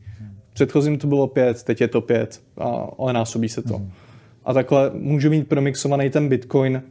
V 0.50 0.54
předchozím 0.54 0.98
to 0.98 1.06
bylo 1.06 1.26
pět, 1.26 1.62
teď 1.62 1.80
je 1.80 1.88
to 1.88 2.00
pět, 2.00 2.42
ale 2.98 3.12
násobí 3.12 3.48
se 3.48 3.62
to. 3.62 3.78
Mm. 3.78 3.90
A 4.44 4.52
takhle 4.52 4.90
můžu 4.94 5.30
mít 5.30 5.48
promixovaný 5.48 6.10
ten 6.10 6.28
Bitcoin 6.28 6.82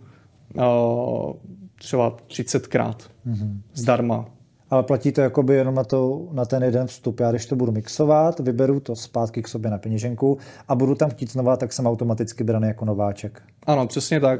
třeba 1.79 2.17
30krát 2.27 2.95
mm. 3.25 3.61
zdarma. 3.73 4.25
Ale 4.69 4.83
platí 4.83 5.11
to 5.11 5.21
jakoby 5.21 5.55
jenom 5.55 5.75
na, 5.75 5.83
to, 5.83 6.27
na 6.31 6.45
ten 6.45 6.63
jeden 6.63 6.87
vstup. 6.87 7.19
Já 7.19 7.31
když 7.31 7.45
to 7.45 7.55
budu 7.55 7.71
mixovat, 7.71 8.39
vyberu 8.39 8.79
to 8.79 8.95
zpátky 8.95 9.41
k 9.41 9.47
sobě 9.47 9.71
na 9.71 9.77
peněženku 9.77 10.37
a 10.67 10.75
budu 10.75 10.95
tam 10.95 11.09
chtít 11.09 11.31
znova, 11.31 11.57
tak 11.57 11.73
jsem 11.73 11.87
automaticky 11.87 12.43
braný 12.43 12.67
jako 12.67 12.85
nováček. 12.85 13.41
Ano, 13.67 13.87
přesně 13.87 14.19
tak. 14.19 14.39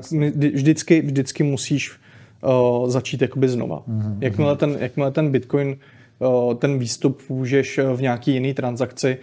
Vždycky, 0.53 1.01
vždycky 1.01 1.43
musíš 1.43 1.91
uh, 1.91 2.89
začít 2.89 3.21
jakoby 3.21 3.49
znova. 3.49 3.83
Mm-hmm. 3.87 4.17
Jakmile, 4.21 4.55
ten, 4.55 4.77
jakmile 4.79 5.11
ten 5.11 5.31
Bitcoin, 5.31 5.77
uh, 6.19 6.53
ten 6.53 6.79
výstup 6.79 7.21
můžeš 7.29 7.77
eh, 7.77 7.93
v 7.93 8.01
nějaký 8.01 8.33
jiný 8.33 8.53
transakci, 8.53 9.17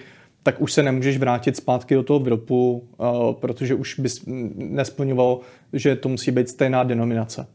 tak 0.47 0.61
už 0.61 0.73
se 0.73 0.83
nemůžeš 0.83 1.19
vrátit 1.19 1.57
zpátky 1.57 1.95
do 1.95 2.03
toho 2.03 2.21
Evropu, 2.21 2.89
uh, 2.99 3.33
protože 3.33 3.75
už 3.75 3.99
bys 3.99 4.23
nesplňoval, 4.57 5.41
že 5.73 5.97
to 5.97 6.09
musí 6.09 6.31
být 6.31 6.49
stejná 6.49 6.85
denominace. 6.85 7.47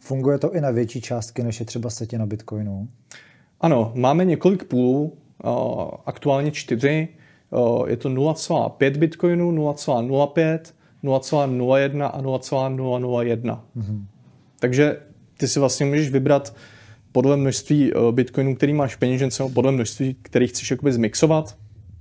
Funguje 0.00 0.38
to 0.38 0.54
i 0.54 0.60
na 0.60 0.70
větší 0.70 1.00
částky, 1.00 1.42
než 1.42 1.60
je 1.60 1.66
třeba 1.66 1.90
setina 1.90 2.26
Bitcoinu? 2.26 2.88
Ano, 3.60 3.92
máme 3.94 4.24
několik 4.24 4.64
půlů, 4.64 5.12
uh, 5.44 5.50
aktuálně 6.06 6.50
čtyři. 6.50 7.08
Uh, 7.50 7.88
je 7.88 7.96
to 7.96 8.08
0,5 8.08 8.98
Bitcoinu, 8.98 9.52
0,05, 9.52 10.58
0,01 11.04 12.10
a 12.12 12.20
0,001. 12.20 13.64
Mm-hmm. 13.76 14.04
Takže 14.60 14.96
ty 15.36 15.48
si 15.48 15.60
vlastně 15.60 15.86
můžeš 15.86 16.10
vybrat 16.10 16.56
podle 17.12 17.36
množství 17.36 17.92
bitcoinů, 18.10 18.54
který 18.54 18.72
máš 18.72 18.94
v 18.96 18.98
peněžence, 18.98 19.44
podle 19.54 19.72
množství, 19.72 20.16
který 20.22 20.46
chceš 20.46 20.70
jakoby 20.70 20.92
zmixovat, 20.92 21.56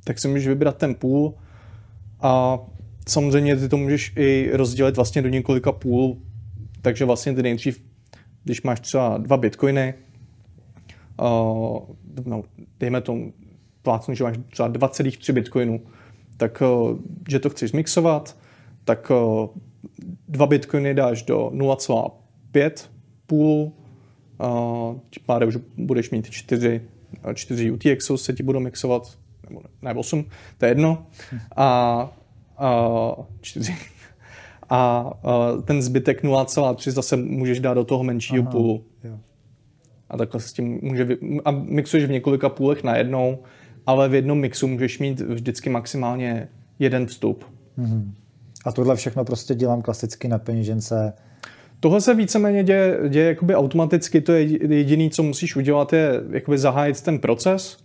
tak 0.06 0.20
si 0.20 0.28
můžeš 0.28 0.48
vybrat 0.48 0.78
ten 0.78 0.96
půl 0.96 1.34
a 2.22 2.60
samozřejmě 3.08 3.56
ty 3.56 3.70
to 3.70 3.78
můžeš 3.78 4.14
i 4.16 4.50
rozdělit 4.54 4.96
vlastně 4.96 5.22
do 5.22 5.30
několika 5.30 5.72
půl, 5.72 6.18
takže 6.82 7.06
vlastně 7.06 7.34
ty 7.34 7.44
nejdřív, 7.44 7.82
když 8.44 8.62
máš 8.62 8.80
třeba 8.80 9.18
dva 9.18 9.38
bitcoiny, 9.38 9.94
uh, 11.22 11.80
no, 12.26 12.44
dejme 12.80 13.02
tomu, 13.02 13.34
plácnu, 13.82 14.16
že 14.16 14.24
máš 14.24 14.38
třeba 14.52 14.70
2,3 14.70 15.34
bitcoinů, 15.34 15.82
tak 16.38 16.62
uh, 16.62 16.98
že 17.30 17.40
to 17.40 17.50
chceš 17.50 17.72
zmixovat, 17.72 18.38
tak 18.84 19.12
uh, 19.12 19.48
dva 20.28 20.46
bitcoiny 20.46 20.94
dáš 20.94 21.24
do 21.24 21.52
5 22.52 22.92
půl, 23.28 23.72
tím 25.10 25.24
pádem 25.26 25.50
už 25.50 25.58
budeš 25.78 26.10
mít 26.12 26.30
4, 26.30 26.82
4 27.34 27.72
UTXů 27.72 28.18
se 28.18 28.34
ti 28.34 28.44
budou 28.44 28.60
mixovat, 28.60 29.18
nebo 29.50 29.62
ne, 29.82 29.94
8, 29.94 30.26
to 30.58 30.66
je 30.66 30.72
jedno. 30.72 31.06
A, 31.56 32.10
a 32.58 32.90
4. 33.42 33.76
A, 34.70 34.78
a 34.80 35.12
ten 35.66 35.82
zbytek 35.82 36.24
0,3 36.24 36.92
zase 36.92 37.18
můžeš 37.18 37.60
dát 37.60 37.74
do 37.74 37.84
toho 37.84 38.04
menšího 38.04 38.42
Aha, 38.42 38.52
půlu. 38.52 38.84
Jo. 39.04 39.20
A 40.10 40.18
takhle 40.18 40.40
s 40.40 40.54
tím 40.54 40.80
může, 40.82 41.08
a 41.46 41.52
mixuješ 41.52 42.06
v 42.06 42.12
několika 42.12 42.50
půlech 42.50 42.84
najednou, 42.84 43.40
ale 43.86 44.10
v 44.10 44.14
jednom 44.14 44.40
mixu 44.40 44.68
můžeš 44.68 45.00
mít 45.00 45.20
vždycky 45.20 45.70
maximálně 45.70 46.48
jeden 46.80 47.06
vstup. 47.06 47.46
Mm-hmm. 47.78 48.12
A 48.66 48.72
tohle 48.72 48.96
všechno 48.96 49.26
prostě 49.26 49.56
dělám 49.56 49.82
klasicky 49.82 50.28
na 50.28 50.38
peněžence 50.38 51.14
Tohle 51.80 52.02
se 52.02 52.14
víceméně 52.14 52.64
děje, 52.64 53.00
děje 53.10 53.28
jakoby 53.28 53.56
automaticky, 53.56 54.22
to 54.22 54.32
je 54.32 54.74
jediné, 54.76 55.10
co 55.10 55.24
musíš 55.24 55.56
udělat, 55.56 55.94
je 55.94 56.22
jakoby 56.30 56.58
zahájit 56.58 57.02
ten 57.02 57.20
proces, 57.20 57.78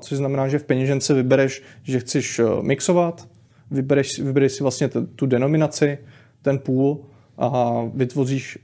což 0.00 0.18
znamená, 0.18 0.48
že 0.48 0.58
v 0.58 0.64
peněžence 0.64 1.14
vybereš, 1.14 1.62
že 1.82 2.00
chceš 2.00 2.38
e, 2.38 2.44
mixovat, 2.60 3.28
vybereš, 3.70 4.18
vybereš 4.18 4.52
si 4.52 4.62
vlastně 4.62 4.88
tu 4.88 5.26
denominaci, 5.26 5.98
ten 6.42 6.58
půl 6.58 7.04
a 7.38 7.82
vytvoříš, 7.94 8.58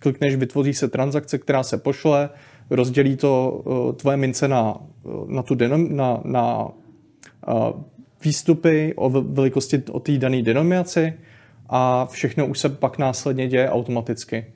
klikneš, 0.00 0.36
vytvoří 0.36 0.74
se 0.74 0.88
transakce, 0.88 1.38
která 1.38 1.62
se 1.62 1.78
pošle, 1.78 2.30
rozdělí 2.70 3.16
to 3.16 3.62
e, 3.90 3.92
tvoje 3.92 4.16
mince 4.16 4.48
na, 4.48 4.76
e, 5.04 5.34
na, 5.34 5.42
tu 5.42 5.54
denom, 5.54 5.96
na, 5.96 6.20
na 6.24 6.68
výstupy 8.24 8.94
o 8.96 9.10
velikosti 9.10 9.82
o 9.90 10.00
té 10.00 10.18
dané 10.18 10.42
denominaci, 10.42 11.12
a 11.70 12.06
všechno 12.06 12.46
už 12.46 12.58
se 12.58 12.68
pak 12.68 12.98
následně 12.98 13.48
děje 13.48 13.70
automaticky. 13.70 14.46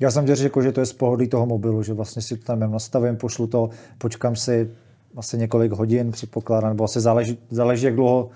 Já 0.00 0.10
jsem 0.10 0.26
tě 0.26 0.34
řekl, 0.34 0.62
že 0.62 0.72
to 0.72 0.80
je 0.80 0.86
z 0.86 0.92
pohodlí 0.92 1.28
toho 1.28 1.46
mobilu, 1.46 1.82
že 1.82 1.92
vlastně 1.92 2.22
si 2.22 2.36
to 2.36 2.44
tam 2.44 2.72
nastavím, 2.72 3.16
pošlu 3.16 3.46
to, 3.46 3.70
počkám 3.98 4.36
si 4.36 4.70
asi 5.16 5.38
několik 5.38 5.72
hodin, 5.72 6.12
předpokládám, 6.12 6.70
nebo 6.70 6.84
asi 6.84 7.00
záleží, 7.00 7.38
záleží 7.50 7.84
jak 7.84 7.94
dlouho, 7.94 8.30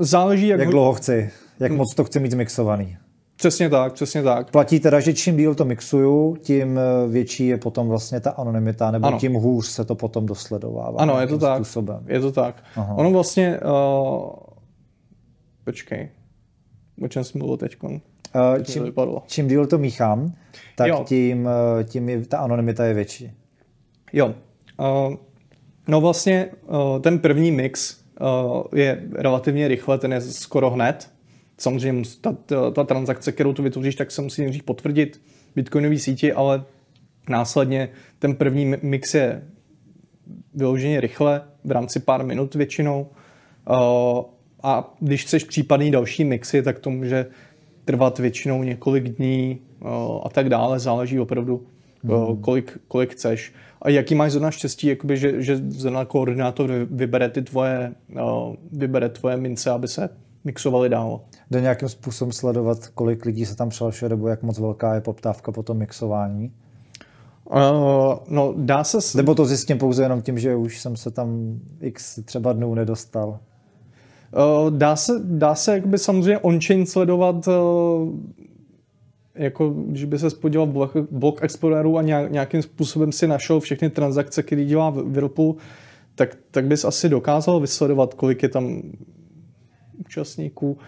Záleží, 0.00 0.48
jak, 0.48 0.60
jak 0.60 0.68
dlouho 0.68 0.94
chci, 0.94 1.30
jak 1.60 1.72
moc 1.72 1.94
to 1.94 2.04
chci 2.04 2.20
mít 2.20 2.32
zmixovaný. 2.32 2.96
Přesně 3.36 3.70
tak, 3.70 3.92
přesně 3.92 4.22
tak. 4.22 4.50
Platí 4.50 4.80
teda, 4.80 5.00
že 5.00 5.14
čím 5.14 5.36
díl 5.36 5.54
to 5.54 5.64
mixuju, 5.64 6.36
tím 6.36 6.78
eh, 6.78 7.08
větší 7.08 7.46
je 7.46 7.56
potom 7.56 7.88
vlastně 7.88 8.20
ta 8.20 8.30
anonymita, 8.30 8.90
nebo 8.90 9.06
Ano. 9.06 9.18
tím 9.18 9.34
hůř 9.34 9.66
se 9.66 9.84
to 9.84 9.94
potom 9.94 10.26
dosledovává. 10.26 11.00
Ano, 11.00 11.20
je 11.20 11.26
to 11.26 11.38
tak. 11.38 11.56
Způsobem. 11.56 12.04
Je 12.06 12.20
to 12.20 12.32
tak. 12.32 12.64
Aha. 12.76 12.94
Ono 12.94 13.10
vlastně... 13.10 13.60
Uh, 13.60 14.30
počkej. 15.64 16.08
O 17.04 17.08
čem 17.08 17.24
jsem 17.24 17.38
mluvil 17.38 17.56
teď? 17.56 17.76
Uh, 17.82 17.92
čím, 18.62 18.92
čím 19.26 19.48
díl 19.48 19.66
to 19.66 19.78
míchám, 19.78 20.32
tak 20.76 20.88
Jo. 20.88 21.04
tím, 21.06 21.48
tím 21.84 22.08
je, 22.08 22.26
ta 22.26 22.38
anonymita 22.38 22.84
je 22.84 22.94
větší. 22.94 23.32
Jo. 24.12 24.34
Uh, 24.80 25.14
no 25.88 26.00
vlastně 26.00 26.48
uh, 26.66 27.02
ten 27.02 27.18
první 27.18 27.50
mix 27.50 28.00
uh, 28.20 28.62
je 28.74 29.04
relativně 29.12 29.68
rychle, 29.68 29.98
ten 29.98 30.12
je 30.12 30.20
skoro 30.20 30.70
hned. 30.70 31.10
Samozřejmě 31.58 32.02
ta, 32.20 32.32
ta, 32.46 32.70
ta 32.70 32.84
transakce, 32.84 33.32
kterou 33.32 33.52
tu 33.52 33.62
vytvoříš, 33.62 33.94
tak 33.94 34.10
se 34.10 34.22
musí 34.22 34.42
nejdřív 34.42 34.62
potvrdit 34.62 35.20
bitcoinový 35.56 35.98
síti, 35.98 36.32
ale 36.32 36.64
následně 37.28 37.88
ten 38.18 38.34
první 38.34 38.66
mi- 38.66 38.78
mix 38.82 39.14
je 39.14 39.42
vyloženě 40.54 41.00
rychle, 41.00 41.42
v 41.64 41.70
rámci 41.70 42.00
pár 42.00 42.24
minut 42.24 42.54
většinou. 42.54 43.06
Uh, 43.70 44.24
a 44.62 44.94
když 45.00 45.22
chceš 45.22 45.44
případný 45.44 45.90
další 45.90 46.24
mixy, 46.24 46.62
tak 46.62 46.78
to 46.78 46.90
může 46.90 47.26
trvat 47.84 48.18
většinou 48.18 48.62
několik 48.62 49.04
dní 49.04 49.60
a 50.22 50.28
tak 50.28 50.48
dále. 50.48 50.78
Záleží 50.78 51.20
opravdu, 51.20 51.66
uh, 52.02 52.40
kolik, 52.40 52.78
kolik 52.88 53.12
chceš. 53.12 53.52
A 53.82 53.90
jaký 53.90 54.14
máš 54.14 54.32
zrovna 54.32 54.50
štěstí, 54.50 54.86
jakoby, 54.86 55.16
že, 55.16 55.42
že 55.42 55.56
zrovna 55.68 56.04
koordinátor 56.04 56.70
vy- 56.72 56.86
vybere 56.90 57.28
ty 57.28 57.42
tvoje, 57.42 57.92
uh, 58.14 58.54
vybere 58.72 59.08
tvoje 59.08 59.36
mince, 59.36 59.70
aby 59.70 59.88
se 59.88 60.08
mixovaly 60.44 60.88
dál. 60.88 61.20
Jde 61.50 61.60
nějakým 61.60 61.88
způsobem 61.88 62.32
sledovat, 62.32 62.86
kolik 62.94 63.24
lidí 63.24 63.46
se 63.46 63.56
tam 63.56 63.68
přelašuje, 63.68 64.08
nebo 64.08 64.28
jak 64.28 64.42
moc 64.42 64.58
velká 64.58 64.94
je 64.94 65.00
poptávka 65.00 65.52
po 65.52 65.62
tom 65.62 65.76
mixování? 65.76 66.52
Uh, 67.50 67.56
no, 68.28 68.54
dá 68.56 68.84
se... 68.84 69.00
s- 69.00 69.14
Nebo 69.14 69.34
to 69.34 69.44
zjistím 69.46 69.78
pouze 69.78 70.02
jenom 70.02 70.22
tím, 70.22 70.38
že 70.38 70.56
už 70.56 70.80
jsem 70.80 70.96
se 70.96 71.10
tam 71.10 71.58
x 71.80 72.18
třeba 72.24 72.52
dnů 72.52 72.74
nedostal. 72.74 73.28
Uh, 73.28 74.70
dá 74.70 74.96
se, 74.96 75.12
dá 75.24 75.54
se 75.54 75.72
jakoby 75.72 75.98
samozřejmě 75.98 76.38
on-chain 76.38 76.86
sledovat, 76.86 77.48
uh, 77.48 77.54
jako 79.38 79.70
když 79.70 80.04
by 80.04 80.18
se 80.18 80.30
podíval 80.30 80.66
v 80.66 80.70
blok, 80.70 80.96
blok 81.10 81.42
Exploreru 81.42 81.98
a 81.98 82.02
nějak, 82.02 82.32
nějakým 82.32 82.62
způsobem 82.62 83.12
si 83.12 83.26
našel 83.26 83.60
všechny 83.60 83.90
transakce, 83.90 84.42
které 84.42 84.64
dělá 84.64 84.90
Whirlpool, 84.90 85.54
tak, 86.14 86.36
tak 86.50 86.66
bys 86.66 86.84
asi 86.84 87.08
dokázal 87.08 87.60
vysledovat, 87.60 88.14
kolik 88.14 88.42
je 88.42 88.48
tam 88.48 88.82
účastníků. 89.98 90.78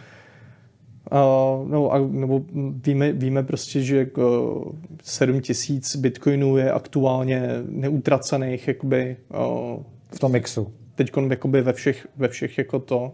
Uh, 1.13 1.69
no, 1.69 1.93
a, 1.93 1.99
nebo 1.99 2.43
víme, 2.85 3.13
víme 3.13 3.43
prostě, 3.43 3.81
že 3.81 4.07
uh, 4.17 4.73
7 5.03 5.41
tisíc 5.41 5.97
bitcoinů 5.97 6.57
je 6.57 6.73
aktuálně 6.73 7.49
neutracených 7.69 8.69
jakoby, 8.69 9.17
uh, 9.31 9.83
V 10.15 10.19
tom 10.19 10.33
mixu. 10.33 10.73
teď 10.95 11.13
jakoby 11.31 11.63
ve 11.63 11.73
všech, 11.73 12.09
ve 12.17 12.29
všech 12.29 12.59
jako 12.59 12.79
to, 12.79 13.13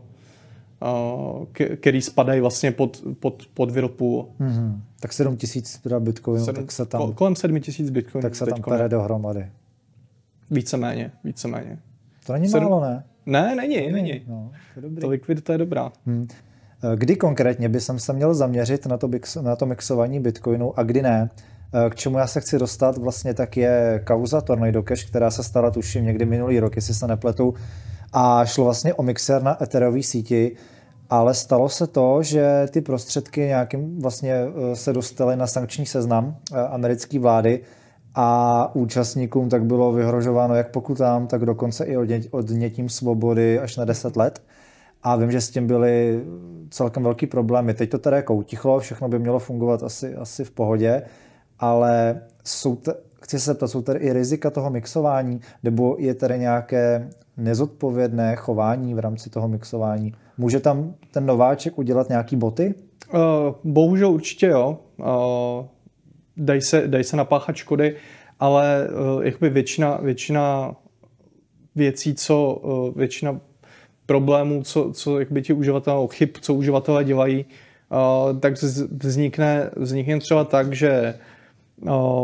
který 1.81 2.03
spadají 2.03 2.41
vlastně 2.41 2.73
pod, 2.73 3.03
pod, 3.21 3.43
pod 3.55 3.71
Whirlpool. 3.71 4.29
Mhm. 4.39 4.83
Tak 5.01 5.13
7 5.13 5.37
tisíc 5.37 5.79
teda 5.79 6.01
bitcoinů, 6.01 6.45
Sedm- 6.45 6.55
tak 6.55 6.73
se 6.73 6.87
tam, 6.87 7.13
kolem 7.13 7.37
7 7.37 7.61
tisíc 7.61 7.91
bitcoinů. 7.91 8.23
tak 8.23 8.35
se 8.35 8.47
tam 8.47 8.63
pere 8.63 8.83
ne? 8.83 8.89
dohromady. 8.89 9.47
Víceméně, 10.51 11.13
víceméně. 11.25 11.79
To 12.27 12.33
není 12.33 12.47
Sedm- 12.49 12.63
málo, 12.63 12.81
ne? 12.81 13.05
Ne, 13.27 13.55
není, 13.57 13.93
není. 13.93 14.23
No, 14.29 14.51
to 14.75 14.79
je 14.79 14.83
dobrý. 14.83 15.01
Ta 15.01 15.07
likvidita 15.09 15.53
je 15.53 15.59
dobrá. 15.59 15.93
Hmm. 16.07 16.27
Kdy 16.97 17.17
konkrétně 17.17 17.69
by 17.69 17.81
jsem 17.81 17.99
se 17.99 18.13
měl 18.13 18.35
zaměřit 18.35 18.87
na 18.87 18.97
to, 18.97 19.11
na 19.43 19.57
to 19.57 19.67
mixování 19.67 20.21
bitcoinu 20.21 20.79
a 20.79 20.83
kdy 20.83 21.03
ne? 21.03 21.31
K 21.91 21.95
čemu 21.95 22.19
já 22.19 22.27
se 22.27 22.41
chci 22.41 22.59
dostat 22.59 22.99
vlastně 22.99 23.35
tak 23.35 23.57
je 23.57 24.03
kauza 24.07 24.41
Tornado 24.41 24.83
Cash, 24.83 25.05
která 25.05 25.31
se 25.31 25.43
stala 25.43 25.71
tuším 25.71 26.05
někdy 26.05 26.27
minulý 26.27 26.61
rok, 26.61 26.77
jestli 26.77 26.95
se 26.95 27.07
nepletu, 27.07 27.55
a 28.19 28.45
šlo 28.45 28.65
vlastně 28.65 28.95
o 28.95 29.03
mixer 29.03 29.43
na 29.43 29.63
Ethereový 29.63 30.03
síti, 30.03 30.57
ale 31.11 31.35
stalo 31.35 31.69
se 31.69 31.87
to, 31.87 32.23
že 32.23 32.67
ty 32.71 32.81
prostředky 32.81 33.41
nějakým 33.41 34.01
vlastně 34.01 34.35
eh, 34.35 34.77
se 34.77 34.93
dostaly 34.93 35.37
na 35.37 35.47
sankční 35.47 35.87
seznam 35.87 36.37
eh, 36.53 36.61
americké 36.61 37.19
vlády 37.19 37.61
a 38.15 38.71
účastníkům 38.75 39.49
tak 39.49 39.65
bylo 39.65 39.93
vyhrožováno 39.93 40.55
jak 40.55 40.71
pokutám, 40.71 41.27
tak 41.27 41.45
dokonce 41.45 41.85
i 41.85 41.97
odně- 41.97 42.29
odnětím 42.31 42.89
svobody 42.89 43.59
až 43.59 43.77
na 43.77 43.85
10 43.85 44.17
let. 44.17 44.43
A 45.03 45.17
vím, 45.17 45.33
že 45.33 45.41
s 45.41 45.51
tím 45.51 45.67
byly 45.67 46.25
celkem 46.71 47.03
velký 47.03 47.27
problémy. 47.27 47.75
Teď 47.75 47.91
to 47.91 47.99
teda 47.99 48.17
jako 48.17 48.35
utichlo, 48.35 48.81
všechno 48.81 49.09
by 49.09 49.19
mělo 49.19 49.39
fungovat 49.39 49.83
asi, 49.83 50.15
asi 50.15 50.45
v 50.45 50.51
pohodě, 50.51 51.03
ale 51.59 52.23
jsou 52.45 52.77
te, 52.77 52.95
chci 53.23 53.41
se 53.41 53.51
zeptat, 53.51 53.69
jsou 53.69 53.83
tady 53.83 53.99
i 53.99 54.13
rizika 54.13 54.51
toho 54.51 54.71
mixování, 54.71 55.41
nebo 55.63 55.97
je 55.99 56.15
tady 56.15 56.39
nějaké 56.39 57.11
nezodpovědné 57.37 58.37
chování 58.37 58.95
v 58.95 58.99
rámci 58.99 59.31
toho 59.31 59.49
mixování? 59.49 60.13
Může 60.39 60.61
tam 60.61 60.95
ten 61.11 61.27
nováček 61.27 61.79
udělat 61.79 62.09
nějaký 62.09 62.37
boty? 62.37 62.75
Uh, 63.15 63.21
bohužel 63.65 64.11
určitě 64.11 64.47
jo. 64.47 64.79
Uh, 64.97 65.07
dají, 66.37 66.61
se, 66.61 66.89
dají 66.89 67.05
se 67.05 67.17
napáchat 67.17 67.57
škody, 67.57 67.97
ale 68.41 68.89
uh, 68.89 69.25
jakoby 69.25 69.51
většina, 69.51 69.99
většina 70.03 70.77
věcí, 71.75 72.15
co 72.15 72.55
uh, 72.55 72.99
většina 72.99 73.41
problémů, 74.07 74.63
co, 74.63 74.93
co 74.93 75.19
jakoby 75.19 75.43
ti 75.43 75.53
uživatelé, 75.53 76.09
chyb, 76.13 76.29
co 76.41 76.55
uživatelé 76.55 77.05
dělají, 77.05 77.45
uh, 77.45 78.39
tak 78.41 78.55
vznikne, 79.03 79.71
vznikne 79.77 80.19
třeba 80.19 80.45
tak, 80.45 80.73
že 80.73 81.15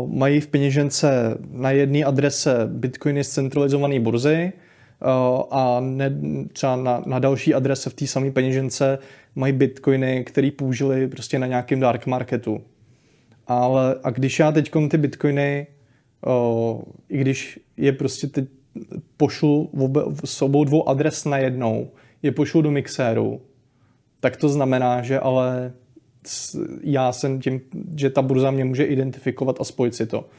mají 0.07 0.41
v 0.41 0.47
peněžence 0.47 1.37
na 1.51 1.71
jedné 1.71 2.03
adrese 2.03 2.67
bitcoiny 2.67 3.23
z 3.23 3.29
centralizované 3.29 3.99
burzy 3.99 4.53
a 5.51 5.79
ne, 5.79 6.15
třeba 6.53 6.75
na, 6.75 7.03
na 7.05 7.19
další 7.19 7.53
adrese 7.53 7.89
v 7.89 7.93
té 7.93 8.07
samé 8.07 8.31
peněžence 8.31 8.99
mají 9.35 9.53
bitcoiny, 9.53 10.23
které 10.23 10.51
použili 10.51 11.07
prostě 11.07 11.39
na 11.39 11.47
nějakém 11.47 11.79
dark 11.79 12.05
marketu. 12.05 12.61
Ale 13.47 13.95
a 14.03 14.09
když 14.09 14.39
já 14.39 14.51
teď 14.51 14.71
ty 14.89 14.97
bitcoiny, 14.97 15.67
o, 16.25 16.83
i 17.09 17.17
když 17.17 17.59
je 17.77 17.91
prostě 17.91 18.27
teď 18.27 18.45
pošlu 19.17 19.69
obe, 19.79 20.01
s 20.25 20.41
obou 20.41 20.63
dvou 20.63 20.89
adres 20.89 21.25
najednou, 21.25 21.91
je 22.21 22.31
pošlu 22.31 22.61
do 22.61 22.71
mixéru, 22.71 23.41
tak 24.19 24.37
to 24.37 24.49
znamená, 24.49 25.01
že 25.01 25.19
ale 25.19 25.73
já 26.83 27.11
jsem 27.11 27.41
tím, 27.41 27.61
že 27.97 28.09
ta 28.09 28.21
burza 28.21 28.51
mě 28.51 28.65
může 28.65 28.83
identifikovat 28.83 29.61
a 29.61 29.63
spojit 29.63 29.95
si 29.95 30.05
to. 30.05 30.29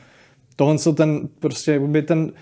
Tohle 0.57 0.79
jsou 0.79 0.95
ten, 0.95 1.29
prostě 1.41 1.73
jakoby 1.73 2.03
ten, 2.03 2.33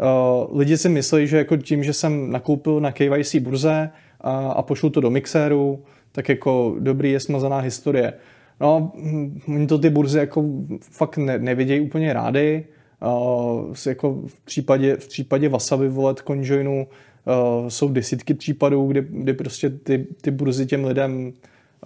uh, 0.00 0.58
lidi 0.58 0.76
si 0.76 0.88
myslí, 0.88 1.26
že 1.26 1.36
jako 1.36 1.56
tím, 1.56 1.84
že 1.84 1.92
jsem 1.92 2.30
nakoupil 2.30 2.80
na 2.80 2.92
KYC 2.92 3.36
burze 3.36 3.90
a, 4.20 4.48
a 4.48 4.62
pošlu 4.62 4.90
to 4.90 5.00
do 5.00 5.10
mixéru, 5.10 5.82
tak 6.12 6.28
jako 6.28 6.76
dobrý 6.78 7.10
je 7.12 7.20
smazaná 7.20 7.58
historie. 7.58 8.12
No, 8.60 8.92
hm, 8.94 9.40
oni 9.48 9.66
to 9.66 9.78
ty 9.78 9.90
burzy 9.90 10.18
jako 10.18 10.44
fakt 10.80 11.16
ne, 11.16 11.38
nevidějí 11.38 11.80
úplně 11.80 12.12
rády. 12.12 12.64
Uh, 13.02 13.74
jako 13.86 14.22
v 14.26 14.40
případě, 14.40 14.96
v 14.96 15.08
případě 15.08 15.48
Wasabi 15.48 15.88
Wallet 15.88 16.18
CoinJoinu 16.18 16.86
uh, 16.86 17.68
jsou 17.68 17.88
desítky 17.88 18.34
případů, 18.34 18.86
kdy, 18.86 19.06
kdy 19.10 19.32
prostě 19.32 19.70
ty, 19.70 20.06
ty 20.20 20.30
burzy 20.30 20.66
těm 20.66 20.84
lidem 20.84 21.32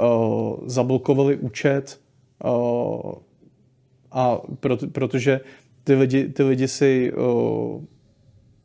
uh, 0.01 0.57
zablokovali 0.67 1.37
účet 1.37 2.01
uh, 2.45 3.13
a 4.13 4.41
proto, 4.61 4.87
protože 4.87 5.41
ty 5.85 5.95
lidi, 5.95 6.29
ty 6.29 6.43
lidi 6.43 6.69
si 6.69 7.13
uh, 7.13 7.85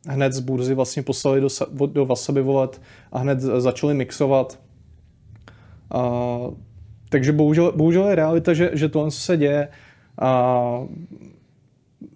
hned 0.06 0.32
z 0.32 0.40
burzy 0.40 0.74
vlastně 0.74 1.02
poslali 1.02 1.40
do, 1.40 1.48
do 1.86 2.06
Wasabi 2.06 2.42
Wallet 2.42 2.80
a 3.12 3.18
hned 3.18 3.40
začali 3.40 3.94
mixovat. 3.94 4.58
Uh, 5.94 6.54
takže 7.08 7.32
bohužel, 7.32 7.72
bohužel 7.76 8.08
je 8.08 8.14
realita, 8.14 8.54
že, 8.54 8.70
že 8.72 8.88
tohle 8.88 9.10
se 9.10 9.36
děje. 9.36 9.68
A 10.18 10.82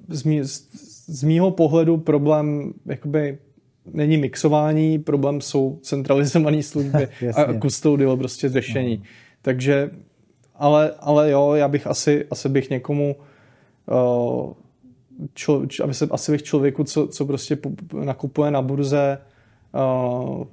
z, 0.09 0.23
mý, 0.23 0.43
z, 0.45 0.69
z 1.07 1.23
mýho 1.23 1.51
pohledu 1.51 1.97
problém 1.97 2.73
jakoby 2.87 3.39
není 3.93 4.17
mixování, 4.17 4.99
problém 4.99 5.41
jsou 5.41 5.79
centralizované 5.83 6.63
služby 6.63 7.09
a 7.35 7.61
custodial 7.61 8.17
prostě 8.17 8.49
řešení. 8.49 8.97
No. 8.97 9.05
Takže, 9.43 9.91
ale, 10.55 10.93
ale 11.01 11.31
jo, 11.31 11.53
já 11.55 11.69
bych 11.69 11.87
asi, 11.87 12.27
asi 12.31 12.49
bych 12.49 12.71
někomu 12.71 13.17
uh, 13.87 14.53
člo, 15.35 15.63
aby 15.85 15.95
se, 15.95 16.09
asi 16.11 16.33
bych 16.33 16.43
člověku, 16.43 16.85
co, 16.85 17.09
co 17.09 17.27
prostě 17.27 17.59
nakupuje 18.05 18.51
na 18.51 18.63
burze 18.63 19.19
uh, 19.75 20.45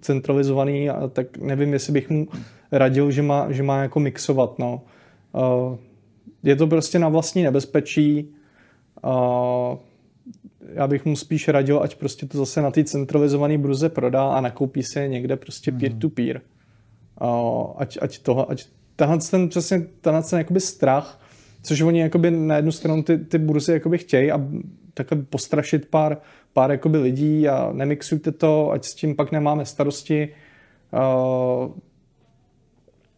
centralizovaný, 0.00 0.90
a 0.90 1.08
tak 1.08 1.38
nevím, 1.38 1.72
jestli 1.72 1.92
bych 1.92 2.10
mu 2.10 2.28
radil, 2.72 3.10
že 3.10 3.22
má, 3.22 3.52
že 3.52 3.62
má 3.62 3.82
jako 3.82 4.00
mixovat. 4.00 4.58
No. 4.58 4.82
Uh, 5.32 5.76
je 6.42 6.56
to 6.56 6.66
prostě 6.66 6.98
na 6.98 7.08
vlastní 7.08 7.42
nebezpečí. 7.42 8.28
Uh, 9.04 9.76
já 10.74 10.86
bych 10.86 11.04
mu 11.04 11.16
spíš 11.16 11.48
radil, 11.48 11.80
ať 11.82 11.94
prostě 11.94 12.26
to 12.26 12.38
zase 12.38 12.62
na 12.62 12.70
ty 12.70 12.84
centralizované 12.84 13.58
bruze 13.58 13.88
prodá 13.88 14.28
a 14.28 14.40
nakoupí 14.40 14.82
se 14.82 15.08
někde 15.08 15.36
prostě 15.36 15.72
peer-to-peer. 15.72 16.40
Ať, 17.76 17.98
ať, 18.00 18.18
toho, 18.18 18.50
ať 18.50 18.66
tenhle 18.96 19.18
ten 19.30 19.48
přesně 19.48 19.86
tenhle 20.00 20.22
ten 20.22 20.38
jakoby 20.38 20.60
strach, 20.60 21.21
což 21.62 21.80
oni 21.80 22.00
jakoby 22.00 22.30
na 22.30 22.56
jednu 22.56 22.72
stranu 22.72 23.02
ty, 23.02 23.18
ty 23.18 23.38
burzy 23.38 23.72
jakoby 23.72 23.98
chtějí 23.98 24.32
a 24.32 24.40
takhle 24.94 25.22
postrašit 25.22 25.88
pár, 25.88 26.16
pár 26.52 26.70
jakoby 26.70 26.98
lidí 26.98 27.48
a 27.48 27.70
nemixujte 27.72 28.32
to, 28.32 28.70
ať 28.70 28.84
s 28.84 28.94
tím 28.94 29.16
pak 29.16 29.32
nemáme 29.32 29.66
starosti. 29.66 30.28
Uh, 30.92 31.72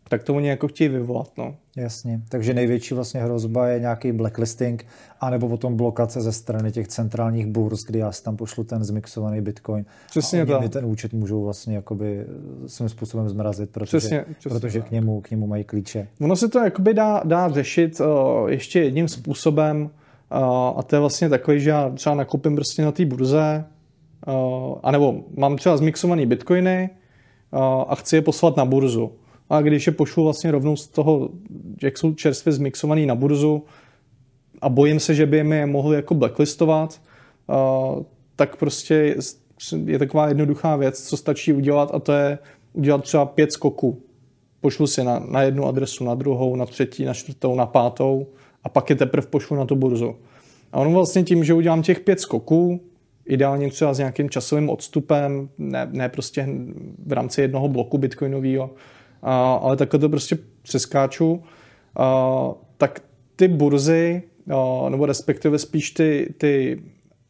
tak 0.09 0.23
to 0.23 0.35
oni 0.35 0.49
jako 0.49 0.69
chtějí 0.69 0.89
vyvolat. 0.89 1.33
No. 1.39 1.57
Jasně, 1.77 2.21
takže 2.29 2.55
největší 2.55 2.95
vlastně 2.95 3.23
hrozba 3.23 3.69
je 3.69 3.81
nějaký 3.81 4.13
blacklisting, 4.13 4.87
anebo 5.21 5.49
potom 5.49 5.77
blokace 5.77 6.21
ze 6.21 6.33
strany 6.33 6.73
těch 6.73 6.89
centrálních 6.89 7.47
burz, 7.47 7.81
kdy 7.89 7.99
já 7.99 8.13
si 8.13 8.23
tam 8.23 8.37
pošlu 8.37 8.65
ten 8.65 8.85
zmixovaný 8.85 9.41
bitcoin. 9.41 9.85
Přesně 10.11 10.43
a 10.43 10.59
oni 10.59 10.69
ten 10.69 10.85
účet 10.85 11.13
můžou 11.13 11.45
vlastně 11.45 11.77
jakoby 11.77 12.27
svým 12.67 12.89
způsobem 12.89 13.29
zmrazit, 13.29 13.71
protože, 13.71 13.99
přesně, 13.99 14.25
přesně 14.39 14.59
protože 14.59 14.81
k, 14.81 14.91
němu, 14.91 15.21
k 15.21 15.31
němu 15.31 15.47
mají 15.47 15.65
klíče. 15.65 16.09
Ono 16.21 16.37
se 16.37 16.49
to 16.49 16.59
jakoby 16.59 16.95
dá, 16.95 17.23
dá 17.25 17.49
řešit 17.49 18.01
uh, 18.01 18.07
ještě 18.51 18.83
jedním 18.83 19.09
způsobem, 19.09 19.83
uh, 19.83 20.79
a 20.79 20.83
to 20.83 20.97
je 20.97 21.01
vlastně 21.01 21.29
takový, 21.29 21.61
že 21.61 21.71
já 21.71 21.91
třeba 21.91 22.15
nakoupím 22.15 22.55
prostě 22.55 22.83
na 22.83 22.93
té 22.93 23.05
burze, 23.05 23.65
uh, 24.27 24.79
anebo 24.83 25.25
mám 25.37 25.57
třeba 25.57 25.77
zmixovaný 25.77 26.27
bitcoiny 26.27 26.91
uh, 27.51 27.61
a 27.89 27.95
chci 27.95 28.17
je 28.17 28.23
poslat 28.23 28.57
na 28.57 28.65
burzu 28.65 29.13
a 29.55 29.63
když 29.63 29.87
je 29.87 29.93
pošlu 29.93 30.25
vlastně 30.25 30.51
rovnou 30.51 30.77
z 30.77 30.87
toho, 30.87 31.31
jak 31.83 31.99
jsou 31.99 32.15
čerstvě 32.15 32.53
zmixovaný 32.53 33.07
na 33.07 33.15
burzu 33.15 33.65
a 34.61 34.69
bojím 34.69 35.01
se, 35.01 35.15
že 35.15 35.27
by 35.27 35.45
mi 35.45 35.57
je 35.57 35.67
mohli 35.67 35.97
jako 35.97 36.15
blacklistovat, 36.15 37.01
tak 38.37 38.57
prostě 38.57 39.17
je 39.85 39.99
taková 39.99 40.29
jednoduchá 40.29 40.77
věc, 40.77 41.09
co 41.09 41.17
stačí 41.17 41.53
udělat 41.53 41.91
a 41.95 41.99
to 41.99 42.13
je 42.13 42.39
udělat 42.73 43.03
třeba 43.03 43.27
pět 43.27 43.53
skoků. 43.53 44.03
Pošlu 44.61 44.87
si 44.87 45.05
na, 45.05 45.19
na 45.19 45.43
jednu 45.43 45.67
adresu, 45.67 46.05
na 46.05 46.15
druhou, 46.15 46.57
na 46.57 46.67
třetí, 46.67 47.05
na 47.05 47.15
čtvrtou, 47.15 47.55
na 47.55 47.67
pátou 47.67 48.27
a 48.63 48.69
pak 48.69 48.91
je 48.91 48.97
teprve 48.97 49.27
pošlu 49.27 49.57
na 49.57 49.65
tu 49.65 49.77
burzu. 49.77 50.17
A 50.73 50.79
ono 50.79 50.91
vlastně 50.91 51.23
tím, 51.23 51.45
že 51.45 51.55
udělám 51.55 51.83
těch 51.83 52.01
pět 52.01 52.21
skoků, 52.21 52.81
ideálně 53.27 53.71
třeba 53.71 53.95
s 53.95 53.99
nějakým 53.99 54.31
časovým 54.31 54.71
odstupem, 54.71 55.49
ne, 55.59 55.89
ne 55.93 56.09
prostě 56.09 56.49
v 57.07 57.13
rámci 57.13 57.41
jednoho 57.41 57.69
bloku 57.69 57.99
bitcoinového, 57.99 58.71
ale 59.25 59.77
takhle 59.77 60.01
to 60.01 60.09
prostě 60.09 60.39
přeskáču, 60.63 61.43
tak 62.77 63.03
ty 63.37 63.49
burzy, 63.49 64.23
nebo 64.89 65.07
respektive 65.07 65.59
spíš 65.59 65.91
ty, 65.91 66.35
ty 66.39 66.83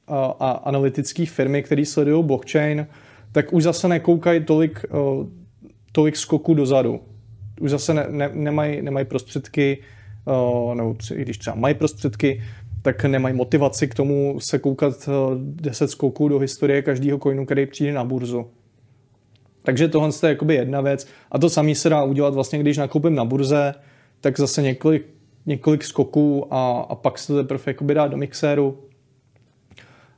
a, 0.08 0.50
analytické 0.50 1.26
firmy, 1.26 1.62
které 1.62 1.86
sledují 1.86 2.24
blockchain, 2.24 2.86
tak 3.32 3.52
už 3.52 3.62
zase 3.62 3.88
nekoukají 3.88 4.44
tolik, 4.44 4.84
tolik 5.92 6.16
skoků 6.16 6.54
dozadu. 6.54 7.00
Už 7.60 7.70
zase 7.70 7.94
ne, 7.94 8.06
ne, 8.08 8.30
nemají, 8.32 8.82
nemají 8.82 9.06
prostředky, 9.06 9.78
nebo 10.74 10.94
tři, 10.94 11.14
když 11.14 11.38
třeba 11.38 11.56
mají 11.56 11.74
prostředky, 11.74 12.42
tak 12.82 13.04
nemají 13.04 13.34
motivaci 13.34 13.88
k 13.88 13.94
tomu 13.94 14.40
se 14.40 14.58
koukat 14.58 15.08
10 15.36 15.90
skoků 15.90 16.28
do 16.28 16.38
historie 16.38 16.82
každého 16.82 17.18
coinu, 17.18 17.44
který 17.44 17.66
přijde 17.66 17.92
na 17.92 18.04
burzu. 18.04 18.46
Takže 19.64 19.88
tohle 19.88 20.10
je 20.22 20.28
jakoby 20.28 20.54
jedna 20.54 20.80
věc. 20.80 21.06
A 21.30 21.38
to 21.38 21.50
samé 21.50 21.74
se 21.74 21.88
dá 21.88 22.04
udělat 22.04 22.34
vlastně, 22.34 22.58
když 22.58 22.76
nakoupím 22.76 23.14
na 23.14 23.24
burze, 23.24 23.74
tak 24.20 24.38
zase 24.38 24.62
několik, 24.62 25.06
několik 25.46 25.84
skoků 25.84 26.54
a, 26.54 26.86
a 26.88 26.94
pak 26.94 27.18
se 27.18 27.26
to 27.26 27.42
teprve 27.42 27.62
jakoby 27.66 27.94
dá 27.94 28.06
do 28.06 28.16
mixéru. 28.16 28.78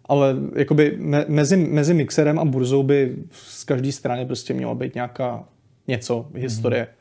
Ale 0.05 0.37
jakoby 0.57 0.97
me, 0.99 1.25
mezi, 1.29 1.57
mezi 1.57 1.95
mixerem 1.95 2.39
a 2.39 2.45
burzou 2.45 2.83
by 2.83 3.17
z 3.33 3.65
každé 3.65 3.93
strany 3.93 4.27
prostě 4.27 4.55
mělo 4.55 4.75
být 4.75 4.95
nějaká 4.95 5.45
něco, 5.89 6.27
historie. 6.35 6.83
Mm. 6.83 6.97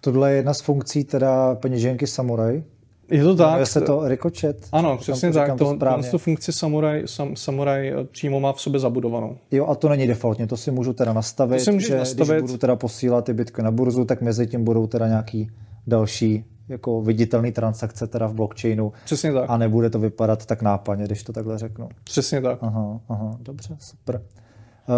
Tohle 0.00 0.30
je 0.30 0.36
jedna 0.36 0.54
z 0.54 0.60
funkcí 0.60 1.04
teda 1.04 1.54
peněženky 1.54 2.06
Samurai, 2.06 2.62
je 3.10 3.24
to 3.24 3.36
tak. 3.36 3.48
Jmenuje 3.48 3.66
se 3.66 3.80
to 3.80 4.08
Ricochet. 4.08 4.68
Ano, 4.72 4.98
přesně 4.98 5.32
tak. 5.32 5.58
To, 5.58 5.76
to, 5.78 6.02
to 6.10 6.18
funkci 6.18 6.52
Samurai, 6.52 7.02
sam, 7.06 7.36
Samurai 7.36 7.92
eh, 7.92 8.04
přímo 8.04 8.40
má 8.40 8.52
v 8.52 8.60
sobě 8.60 8.80
zabudovanou. 8.80 9.36
Jo, 9.50 9.66
a 9.66 9.74
to 9.74 9.88
není 9.88 10.06
defaultně, 10.06 10.46
to 10.46 10.56
si 10.56 10.70
můžu 10.70 10.92
teda 10.92 11.12
nastavit, 11.12 11.64
to 11.64 11.72
si 11.72 11.80
že 11.80 11.96
nastavit. 11.98 12.30
když 12.30 12.42
budu 12.42 12.58
teda 12.58 12.76
posílat 12.76 13.24
ty 13.24 13.34
bitky 13.34 13.62
na 13.62 13.70
burzu, 13.70 14.04
tak 14.04 14.20
mezi 14.20 14.46
tím 14.46 14.64
budou 14.64 14.86
teda 14.86 15.08
nějaký 15.08 15.50
další 15.86 16.44
jako 16.68 17.02
viditelný 17.02 17.52
transakce 17.52 18.06
teda 18.06 18.26
v 18.26 18.34
blockchainu. 18.34 18.92
Přesně 19.04 19.32
tak. 19.32 19.44
A 19.48 19.56
nebude 19.56 19.90
to 19.90 19.98
vypadat 19.98 20.46
tak 20.46 20.62
nápadně, 20.62 21.04
když 21.04 21.22
to 21.22 21.32
takhle 21.32 21.58
řeknu. 21.58 21.88
Přesně 22.04 22.40
tak. 22.40 22.58
Aha, 22.60 23.00
aha, 23.08 23.38
dobře, 23.40 23.76
super. 23.80 24.22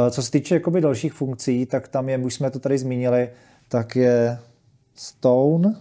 Eh, 0.07 0.11
co 0.11 0.23
se 0.23 0.31
týče 0.31 0.55
jakoby 0.55 0.81
dalších 0.81 1.13
funkcí, 1.13 1.67
tak 1.67 1.89
tam 1.89 2.09
je, 2.09 2.19
už 2.19 2.35
jsme 2.35 2.51
to 2.51 2.59
tady 2.59 2.79
zmínili, 2.79 3.31
tak 3.69 3.97
je 3.97 4.39
Stone, 4.95 5.75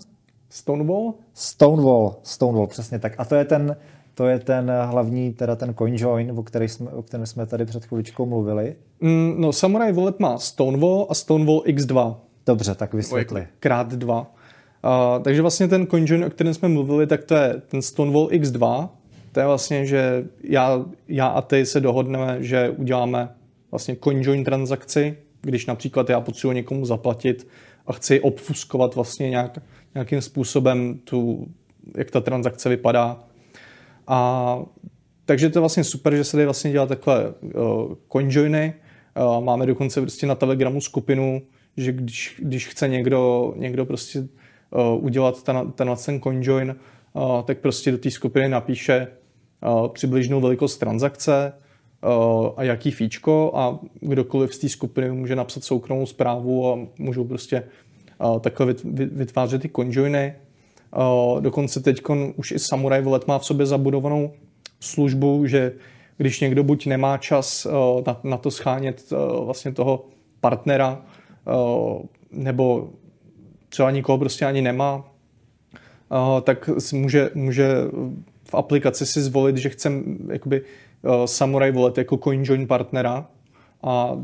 Stonewall? 0.49 1.13
Stonewall, 1.33 2.15
Stonewall, 2.23 2.67
přesně 2.67 2.99
tak. 2.99 3.13
A 3.17 3.25
to 3.25 3.35
je 3.35 3.45
ten, 3.45 3.75
to 4.13 4.27
je 4.27 4.39
ten 4.39 4.71
hlavní, 4.85 5.33
teda 5.33 5.55
ten 5.55 5.73
CoinJoin, 5.73 6.31
o, 6.31 6.43
který 6.43 6.67
jsme, 6.67 6.89
o 6.91 7.01
kterém 7.01 7.25
jsme 7.25 7.45
tady 7.45 7.65
před 7.65 7.85
chviličkou 7.85 8.25
mluvili. 8.25 8.75
Mm, 9.01 9.35
no, 9.37 9.53
Samurai 9.53 9.93
Wallet 9.93 10.19
má 10.19 10.37
Stonewall 10.37 11.07
a 11.09 11.13
Stonewall 11.13 11.63
X2. 11.65 12.15
Dobře, 12.45 12.75
tak 12.75 12.93
vysvětli. 12.93 13.47
Krát 13.59 13.93
dva. 13.93 14.19
Uh, 14.19 15.23
takže 15.23 15.41
vlastně 15.41 15.67
ten 15.67 15.87
CoinJoin, 15.87 16.25
o 16.25 16.29
kterém 16.29 16.53
jsme 16.53 16.69
mluvili, 16.69 17.07
tak 17.07 17.23
to 17.23 17.35
je 17.35 17.61
ten 17.67 17.81
Stonewall 17.81 18.27
X2. 18.27 18.89
To 19.31 19.39
je 19.39 19.45
vlastně, 19.45 19.85
že 19.85 20.25
já, 20.43 20.85
já 21.07 21.27
a 21.27 21.41
ty 21.41 21.65
se 21.65 21.79
dohodneme, 21.79 22.37
že 22.39 22.69
uděláme 22.69 23.29
vlastně 23.71 23.95
CoinJoin 24.03 24.43
transakci, 24.43 25.17
když 25.41 25.65
například 25.65 26.09
já 26.09 26.21
potřebuji 26.21 26.51
někomu 26.51 26.85
zaplatit 26.85 27.47
a 27.87 27.93
chci 27.93 28.21
obfuskovat 28.21 28.95
vlastně 28.95 29.29
nějak, 29.29 29.59
nějakým 29.95 30.21
způsobem 30.21 30.99
tu, 31.03 31.47
jak 31.97 32.11
ta 32.11 32.21
transakce 32.21 32.69
vypadá. 32.69 33.23
A 34.07 34.59
takže 35.25 35.49
to 35.49 35.57
je 35.57 35.61
vlastně 35.61 35.83
super, 35.83 36.15
že 36.15 36.23
se 36.23 36.31
tady 36.31 36.45
vlastně 36.45 36.71
dělá 36.71 36.85
takhle 36.85 37.33
uh, 37.41 37.93
coinjoiny. 38.11 38.73
Uh, 39.17 39.43
máme 39.43 39.65
dokonce 39.65 40.01
prostě 40.01 40.27
na 40.27 40.35
Telegramu 40.35 40.81
skupinu, 40.81 41.41
že 41.77 41.91
když, 41.91 42.35
když 42.43 42.67
chce 42.67 42.87
někdo, 42.87 43.53
někdo 43.57 43.85
prostě 43.85 44.19
uh, 44.19 45.05
udělat 45.05 45.43
ten, 45.43 45.71
ten, 45.71 45.95
ten 46.05 46.21
coinjoin, 46.21 46.75
uh, 47.13 47.41
tak 47.41 47.57
prostě 47.57 47.91
do 47.91 47.97
té 47.97 48.11
skupiny 48.11 48.49
napíše 48.49 49.07
uh, 49.65 49.87
přibližnou 49.87 50.41
velikost 50.41 50.77
transakce 50.77 51.53
uh, 52.03 52.49
a 52.55 52.63
jaký 52.63 52.91
fíčko 52.91 53.51
a 53.55 53.79
kdokoliv 53.99 54.55
z 54.55 54.59
té 54.59 54.69
skupiny 54.69 55.11
může 55.11 55.35
napsat 55.35 55.63
soukromou 55.63 56.05
zprávu 56.05 56.71
a 56.71 56.79
můžou 56.97 57.23
prostě 57.23 57.63
takhle 58.39 58.75
vytvářet 58.93 59.61
ty 59.61 59.69
conjoiny. 59.75 60.35
Dokonce 61.39 61.79
teď 61.79 62.01
už 62.35 62.51
i 62.51 62.59
Samurai 62.59 63.01
Wallet 63.01 63.27
má 63.27 63.39
v 63.39 63.45
sobě 63.45 63.65
zabudovanou 63.65 64.31
službu, 64.79 65.45
že 65.45 65.73
když 66.17 66.39
někdo 66.39 66.63
buď 66.63 66.85
nemá 66.85 67.17
čas 67.17 67.67
na, 68.23 68.37
to 68.37 68.51
schánět 68.51 69.13
vlastně 69.45 69.71
toho 69.71 70.05
partnera, 70.41 71.01
nebo 72.31 72.89
třeba 73.69 73.91
nikoho 73.91 74.17
prostě 74.17 74.45
ani 74.45 74.61
nemá, 74.61 75.11
tak 76.43 76.69
může, 76.93 77.29
může 77.35 77.67
v 78.43 78.55
aplikaci 78.55 79.05
si 79.05 79.21
zvolit, 79.21 79.57
že 79.57 79.69
chce 79.69 79.91
jakoby 80.31 80.61
Samurai 81.25 81.71
Wallet 81.71 81.97
jako 81.97 82.17
CoinJoin 82.17 82.67
partnera 82.67 83.27
a 83.83 84.23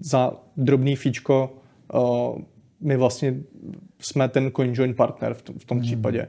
za 0.00 0.32
drobný 0.56 0.96
fíčko 0.96 1.50
my 2.80 2.96
vlastně 2.96 3.34
jsme 4.00 4.28
ten 4.28 4.50
CoinJoin 4.50 4.94
partner 4.94 5.34
v 5.34 5.42
tom, 5.42 5.58
v 5.58 5.64
tom 5.64 5.78
hmm. 5.78 5.86
případě. 5.86 6.28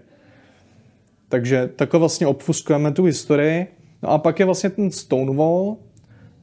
Takže 1.29 1.67
takhle 1.75 1.99
vlastně 1.99 2.27
obfuskujeme 2.27 2.91
tu 2.91 3.03
historii. 3.03 3.67
No 4.03 4.09
a 4.09 4.17
pak 4.17 4.39
je 4.39 4.45
vlastně 4.45 4.69
ten 4.69 4.91
Stonewall 4.91 5.77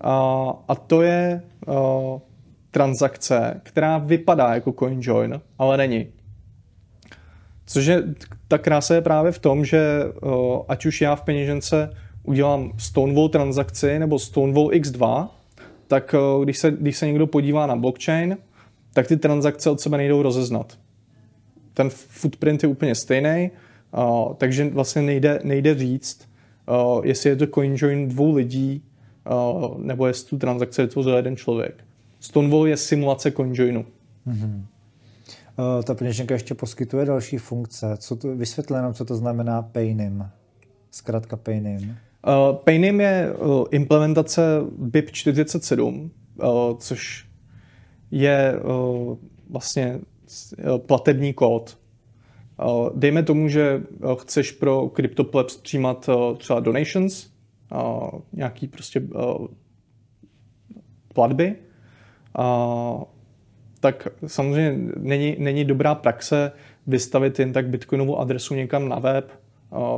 a, 0.01 0.53
a 0.69 0.75
to 0.75 1.03
je 1.03 1.43
a, 1.67 1.73
transakce, 2.71 3.61
která 3.63 3.99
vypadá 3.99 4.55
jako 4.55 4.73
CoinJoin, 4.73 5.41
ale 5.59 5.77
není. 5.77 6.07
Což 7.67 7.87
je, 7.87 8.03
ta 8.49 8.59
krása 8.59 8.95
je 8.95 9.01
právě 9.01 9.33
v 9.33 9.39
tom, 9.39 9.65
že 9.65 10.05
o, 10.23 10.65
ať 10.69 10.87
už 10.87 11.01
já 11.01 11.17
v 11.17 11.23
peněžence 11.23 11.91
udělám 12.23 12.73
Stonewall 12.79 13.29
transakci 13.29 13.99
nebo 13.99 14.19
Stonewall 14.19 14.69
X2, 14.69 15.29
tak 15.87 16.15
o, 16.15 16.45
když 16.45 16.59
se, 16.59 16.71
když 16.71 16.97
se 16.97 17.07
někdo 17.07 17.27
podívá 17.27 17.67
na 17.67 17.77
blockchain, 17.77 18.39
tak 18.97 19.07
ty 19.07 19.17
transakce 19.17 19.71
od 19.71 19.81
sebe 19.81 19.97
nejdou 19.97 20.23
rozeznat. 20.23 20.79
Ten 21.75 21.91
footprint 21.91 22.63
je 22.63 22.69
úplně 22.69 22.95
stejný, 22.95 23.51
uh, 23.97 24.35
takže 24.35 24.71
vlastně 24.71 25.03
nejde, 25.03 25.41
nejde 25.45 25.75
říct, 25.75 26.29
uh, 26.69 27.07
jestli 27.07 27.31
je 27.31 27.37
to 27.37 27.47
CoinJoin 27.47 28.09
dvou 28.09 28.35
lidí, 28.35 28.83
uh, 29.31 29.81
nebo 29.81 30.07
jestli 30.07 30.29
tu 30.29 30.39
transakci 30.39 30.83
vytvořil 30.83 31.17
jeden 31.17 31.37
člověk. 31.37 31.85
Stonewall 32.21 32.67
je 32.67 32.77
simulace 32.77 33.33
CoinJoinu. 33.33 33.85
Mm-hmm. 34.27 34.57
Uh, 34.57 35.83
ta 35.83 35.95
peněženka 35.95 36.35
ještě 36.35 36.55
poskytuje 36.55 37.07
další 37.07 37.39
funkce. 37.39 37.97
Co 37.97 38.17
to, 38.17 38.37
vysvětle 38.37 38.83
nám, 38.83 38.95
co 38.95 39.05
to 39.05 39.17
znamená 39.17 39.63
paynim. 39.63 40.27
Zkrátka 40.91 41.37
paynim. 41.37 41.97
Uh, 42.27 42.57
Paynim 42.57 43.01
je 43.01 43.33
uh, 43.33 43.65
implementace 43.71 44.43
BIP 44.79 45.11
47, 45.11 46.11
uh, 46.43 46.49
což 46.79 47.27
je 48.11 48.61
uh, 48.61 49.17
vlastně 49.51 50.01
uh, 50.01 50.79
platební 50.79 51.33
kód. 51.35 51.79
Uh, 52.65 52.91
dejme 52.95 53.23
tomu, 53.23 53.49
že 53.49 53.83
chceš 54.21 54.53
pro 54.53 54.91
CryptoPlebs 54.97 55.57
přijímat 55.57 56.11
třeba 56.39 56.61
donations, 56.61 57.31
nějaký 58.33 58.69
prostě 58.69 59.03
platby, 61.15 61.57
tak 63.81 64.09
samozřejmě 64.27 64.93
není, 64.97 65.37
není 65.39 65.65
dobrá 65.65 65.95
praxe 65.95 66.53
vystavit 66.87 67.39
jen 67.39 67.53
tak 67.53 67.69
bitcoinovou 67.69 68.19
adresu 68.19 68.55
někam 68.55 68.89
na 68.89 68.99
web, 68.99 69.31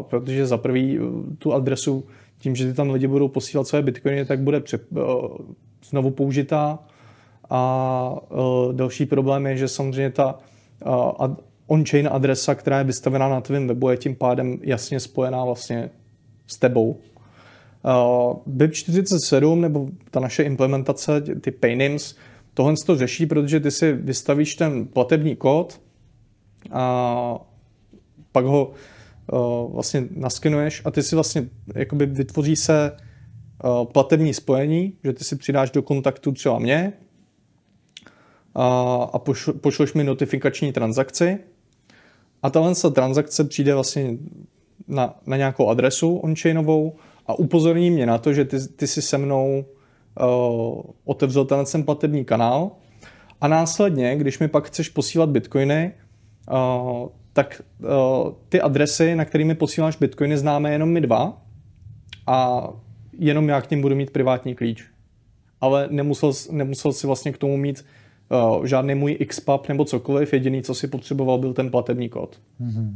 protože 0.02 0.46
za 0.46 0.58
prvý 0.58 0.98
tu 1.38 1.52
adresu 1.52 2.06
tím, 2.38 2.56
že 2.56 2.66
ty 2.66 2.74
tam 2.74 2.90
lidi 2.90 3.06
budou 3.06 3.28
posílat 3.28 3.66
své 3.66 3.82
bitcoiny, 3.82 4.24
tak 4.24 4.40
bude 4.40 4.60
pře- 4.60 4.80
znovu 5.88 6.10
použitá. 6.10 6.78
A 7.50 8.14
další 8.72 9.06
problém 9.06 9.46
je, 9.46 9.56
že 9.56 9.68
samozřejmě 9.68 10.10
ta 10.10 10.38
on-chain 11.66 12.08
adresa, 12.12 12.54
která 12.54 12.78
je 12.78 12.84
vystavená 12.84 13.28
na 13.28 13.40
tvém 13.40 13.68
webu, 13.68 13.88
je 13.88 13.96
tím 13.96 14.16
pádem 14.16 14.58
jasně 14.62 15.00
spojená 15.00 15.44
vlastně 15.44 15.90
s 16.46 16.56
tebou. 16.56 17.00
BIP47 18.46 19.60
nebo 19.60 19.88
ta 20.10 20.20
naše 20.20 20.42
implementace, 20.42 21.20
ty 21.20 21.50
paynames, 21.50 22.16
tohle 22.54 22.74
to 22.86 22.96
řeší, 22.96 23.26
protože 23.26 23.60
ty 23.60 23.70
si 23.70 23.92
vystavíš 23.92 24.54
ten 24.54 24.86
platební 24.86 25.36
kód 25.36 25.80
a 26.72 27.38
pak 28.32 28.44
ho 28.44 28.72
uh, 29.32 29.72
vlastně 29.72 30.04
naskenuješ 30.16 30.82
a 30.84 30.90
ty 30.90 31.02
si 31.02 31.14
vlastně 31.14 31.48
jakoby 31.74 32.06
vytvoří 32.06 32.56
se 32.56 32.92
uh, 33.64 33.84
platební 33.84 34.34
spojení, 34.34 34.92
že 35.04 35.12
ty 35.12 35.24
si 35.24 35.36
přidáš 35.36 35.70
do 35.70 35.82
kontaktu 35.82 36.32
třeba 36.32 36.58
mě 36.58 36.92
a, 38.54 38.94
a 39.12 39.18
pošl, 39.18 39.52
pošleš 39.52 39.94
mi 39.94 40.04
notifikační 40.04 40.72
transakci. 40.72 41.38
A 42.42 42.50
tahle 42.50 42.74
transakce 42.92 43.44
přijde 43.44 43.74
vlastně 43.74 44.16
na, 44.88 45.14
na 45.26 45.36
nějakou 45.36 45.68
adresu 45.68 46.16
on-chainovou 46.16 46.96
a 47.26 47.38
upozorní 47.38 47.90
mě 47.90 48.06
na 48.06 48.18
to, 48.18 48.32
že 48.32 48.44
ty, 48.44 48.68
ty 48.68 48.86
si 48.86 49.02
se 49.02 49.18
mnou 49.18 49.64
uh, 50.20 50.82
otevřel 51.04 51.44
ten 51.44 51.84
platební 51.84 52.24
kanál. 52.24 52.70
A 53.40 53.48
následně, 53.48 54.16
když 54.16 54.38
mi 54.38 54.48
pak 54.48 54.64
chceš 54.64 54.88
posílat 54.88 55.28
bitcoiny, 55.28 55.92
uh, 56.50 57.08
tak 57.32 57.62
uh, 57.80 58.32
ty 58.48 58.60
adresy, 58.60 59.14
na 59.14 59.24
kterými 59.24 59.54
posíláš 59.54 59.96
bitcoiny, 59.96 60.38
známe 60.38 60.72
jenom 60.72 60.88
my 60.88 61.00
dva. 61.00 61.42
A 62.26 62.68
jenom 63.18 63.48
já 63.48 63.60
k 63.60 63.70
ním 63.70 63.80
budu 63.80 63.94
mít 63.94 64.10
privátní 64.10 64.54
klíč. 64.54 64.84
Ale 65.60 65.88
nemusel, 65.90 66.32
nemusel 66.50 66.92
si 66.92 67.06
vlastně 67.06 67.32
k 67.32 67.38
tomu 67.38 67.56
mít 67.56 67.84
žádný 68.64 68.94
můj 68.94 69.14
XPub 69.14 69.68
nebo 69.68 69.84
cokoliv, 69.84 70.32
jediný, 70.32 70.62
co 70.62 70.74
si 70.74 70.88
potřeboval, 70.88 71.38
byl 71.38 71.52
ten 71.52 71.70
platební 71.70 72.08
kód. 72.08 72.40
Mm-hmm. 72.60 72.94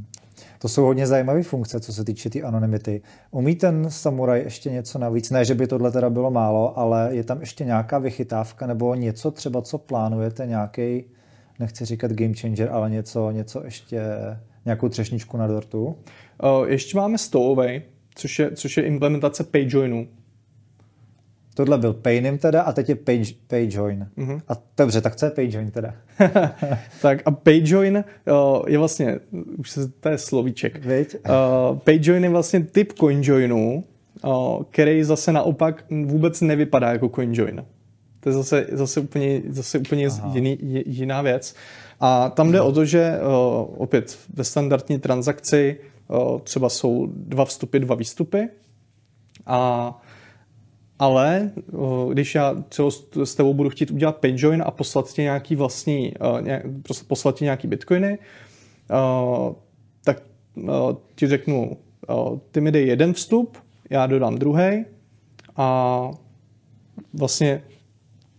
To 0.58 0.68
jsou 0.68 0.84
hodně 0.84 1.06
zajímavé 1.06 1.42
funkce, 1.42 1.80
co 1.80 1.92
se 1.92 2.04
týče 2.04 2.28
té 2.28 2.32
tý 2.32 2.42
anonymity. 2.42 3.02
Umí 3.30 3.54
ten 3.56 3.90
samuraj 3.90 4.42
ještě 4.42 4.70
něco 4.70 4.98
navíc? 4.98 5.30
Ne, 5.30 5.44
že 5.44 5.54
by 5.54 5.66
tohle 5.66 5.92
teda 5.92 6.10
bylo 6.10 6.30
málo, 6.30 6.78
ale 6.78 7.08
je 7.12 7.24
tam 7.24 7.40
ještě 7.40 7.64
nějaká 7.64 7.98
vychytávka 7.98 8.66
nebo 8.66 8.94
něco 8.94 9.30
třeba, 9.30 9.62
co 9.62 9.78
plánujete, 9.78 10.46
nějaký, 10.46 11.04
nechci 11.58 11.84
říkat 11.84 12.12
game 12.12 12.34
changer, 12.34 12.68
ale 12.72 12.90
něco, 12.90 13.30
něco 13.30 13.64
ještě, 13.64 14.00
nějakou 14.64 14.88
třešničku 14.88 15.36
na 15.36 15.46
dortu? 15.46 15.84
Uh, 15.84 15.94
ještě 16.68 16.96
máme 16.96 17.18
Stowaway, 17.18 17.82
což 18.14 18.38
je, 18.38 18.50
což 18.50 18.76
je 18.76 18.82
implementace 18.82 19.44
PayJoinu. 19.44 20.08
Tohle 21.54 21.78
byl 21.78 21.92
Paynim 21.92 22.38
teda 22.38 22.62
a 22.62 22.72
teď 22.72 22.88
je 22.88 22.94
page, 22.94 23.32
PayJoin. 23.46 24.08
Mm-hmm. 24.18 24.40
A 24.48 24.52
dobře, 24.76 25.00
tak 25.00 25.16
co 25.16 25.26
je 25.26 25.30
PayJoin 25.30 25.70
teda? 25.70 25.94
tak 27.02 27.22
a 27.24 27.30
PayJoin 27.30 28.04
uh, 28.30 28.68
je 28.68 28.78
vlastně, 28.78 29.18
už 29.58 29.70
se, 29.70 29.88
to 29.88 30.08
je 30.08 30.18
slovíček. 30.18 30.80
Uh, 30.86 31.78
PayJoin 31.78 32.24
je 32.24 32.30
vlastně 32.30 32.60
typ 32.60 32.92
CoinJoinu, 32.92 33.84
uh, 34.24 34.62
který 34.70 35.04
zase 35.04 35.32
naopak 35.32 35.84
vůbec 36.04 36.40
nevypadá 36.40 36.92
jako 36.92 37.08
CoinJoin. 37.08 37.64
To 38.20 38.28
je 38.28 38.32
zase, 38.32 38.66
zase 38.72 39.00
úplně, 39.00 39.42
zase 39.48 39.78
úplně 39.78 40.08
jiný, 40.32 40.58
jiná 40.86 41.22
věc. 41.22 41.54
A 42.00 42.30
tam 42.30 42.52
jde 42.52 42.60
o 42.60 42.72
to, 42.72 42.84
že 42.84 43.18
uh, 43.20 43.82
opět 43.82 44.18
ve 44.34 44.44
standardní 44.44 44.98
transakci 44.98 45.76
uh, 46.08 46.40
třeba 46.40 46.68
jsou 46.68 47.06
dva 47.10 47.44
vstupy, 47.44 47.78
dva 47.78 47.94
výstupy 47.94 48.48
a 49.46 50.02
ale 50.98 51.50
když 52.12 52.34
já 52.34 52.54
třeba 52.68 52.90
s 53.24 53.34
tebou 53.34 53.54
budu 53.54 53.70
chtít 53.70 53.90
udělat 53.90 54.16
PayJoin 54.16 54.62
a 54.66 54.70
poslat 54.70 55.12
ti 55.12 55.22
nějaký 55.22 55.56
vlastní, 55.56 56.14
poslat 57.06 57.36
ti 57.36 57.44
nějaký 57.44 57.68
bitcoiny, 57.68 58.18
tak 60.04 60.22
ti 61.14 61.26
řeknu, 61.26 61.76
ty 62.50 62.60
mi 62.60 62.72
dej 62.72 62.86
jeden 62.86 63.12
vstup, 63.12 63.58
já 63.90 64.06
dodám 64.06 64.38
druhý 64.38 64.84
a 65.56 66.10
vlastně 67.14 67.62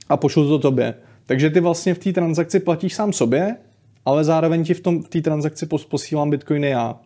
a 0.10 0.18
pošlu 0.18 0.48
to 0.48 0.60
tobě. 0.60 0.94
Takže 1.26 1.50
ty 1.50 1.60
vlastně 1.60 1.94
v 1.94 2.00
té 2.00 2.14
transakci 2.14 2.60
platíš 2.60 2.96
sám 2.96 3.14
sobě, 3.14 3.56
ale 4.06 4.24
zároveň 4.24 4.64
ti 4.64 4.74
v 4.74 4.80
tom 4.80 5.04
v 5.04 5.08
té 5.08 5.22
transakci 5.22 5.66
posílám 5.66 6.30
bitcoiny 6.30 6.70
já. 6.70 7.00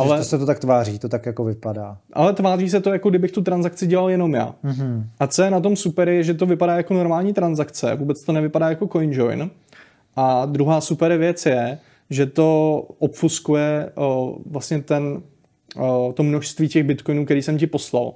Ale 0.00 0.18
to 0.18 0.24
se 0.24 0.38
to 0.38 0.46
tak 0.46 0.58
tváří, 0.58 0.98
to 0.98 1.08
tak 1.08 1.26
jako 1.26 1.44
vypadá. 1.44 1.98
Ale 2.12 2.32
tváří 2.32 2.70
se 2.70 2.80
to, 2.80 2.92
jako 2.92 3.10
kdybych 3.10 3.32
tu 3.32 3.42
transakci 3.42 3.86
dělal 3.86 4.10
jenom 4.10 4.34
já. 4.34 4.54
Mm-hmm. 4.64 5.04
A 5.20 5.26
co 5.26 5.42
je 5.42 5.50
na 5.50 5.60
tom 5.60 5.76
super, 5.76 6.08
je, 6.08 6.22
že 6.22 6.34
to 6.34 6.46
vypadá 6.46 6.76
jako 6.76 6.94
normální 6.94 7.32
transakce, 7.32 7.94
vůbec 7.94 8.24
to 8.24 8.32
nevypadá 8.32 8.68
jako 8.68 8.86
CoinJoin. 8.86 9.50
A 10.16 10.46
druhá 10.46 10.80
super 10.80 11.16
věc 11.16 11.46
je, 11.46 11.78
že 12.10 12.26
to 12.26 12.78
obfuskuje 12.98 13.90
o, 13.94 14.38
vlastně 14.46 14.82
ten, 14.82 15.22
o, 15.76 16.12
to 16.16 16.22
množství 16.22 16.68
těch 16.68 16.84
bitcoinů, 16.84 17.24
který 17.24 17.42
jsem 17.42 17.58
ti 17.58 17.66
poslal. 17.66 18.14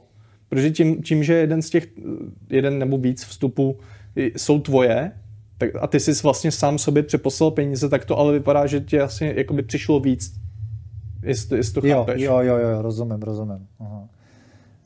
Protože 0.49 0.71
tím, 0.71 1.03
tím, 1.03 1.25
že 1.25 1.35
jeden 1.35 1.63
z 1.63 1.71
těch, 1.71 1.89
jeden 2.51 2.79
nebo 2.79 2.99
víc 2.99 3.25
vstupů 3.25 3.79
jsou 4.17 4.61
tvoje, 4.61 5.13
tak, 5.59 5.71
a 5.81 5.87
ty 5.87 6.01
jsi 6.01 6.13
vlastně 6.23 6.51
sám 6.51 6.79
sobě 6.79 7.03
přeposlal 7.03 7.51
peníze, 7.51 7.89
tak 7.89 8.05
to 8.05 8.19
ale 8.19 8.33
vypadá, 8.33 8.67
že 8.67 8.81
ti 8.81 9.01
asi 9.01 9.33
jakoby 9.37 9.63
přišlo 9.63 10.01
víc 10.01 10.35
Jestli, 11.25 11.57
jestli 11.57 11.81
to 11.81 11.87
jo, 11.87 11.99
chápeš. 11.99 12.23
Jo, 12.23 12.41
jo, 12.41 12.57
jo, 12.57 12.83
rozumím, 12.83 13.23
rozumím. 13.23 13.67
Aha. 13.81 14.09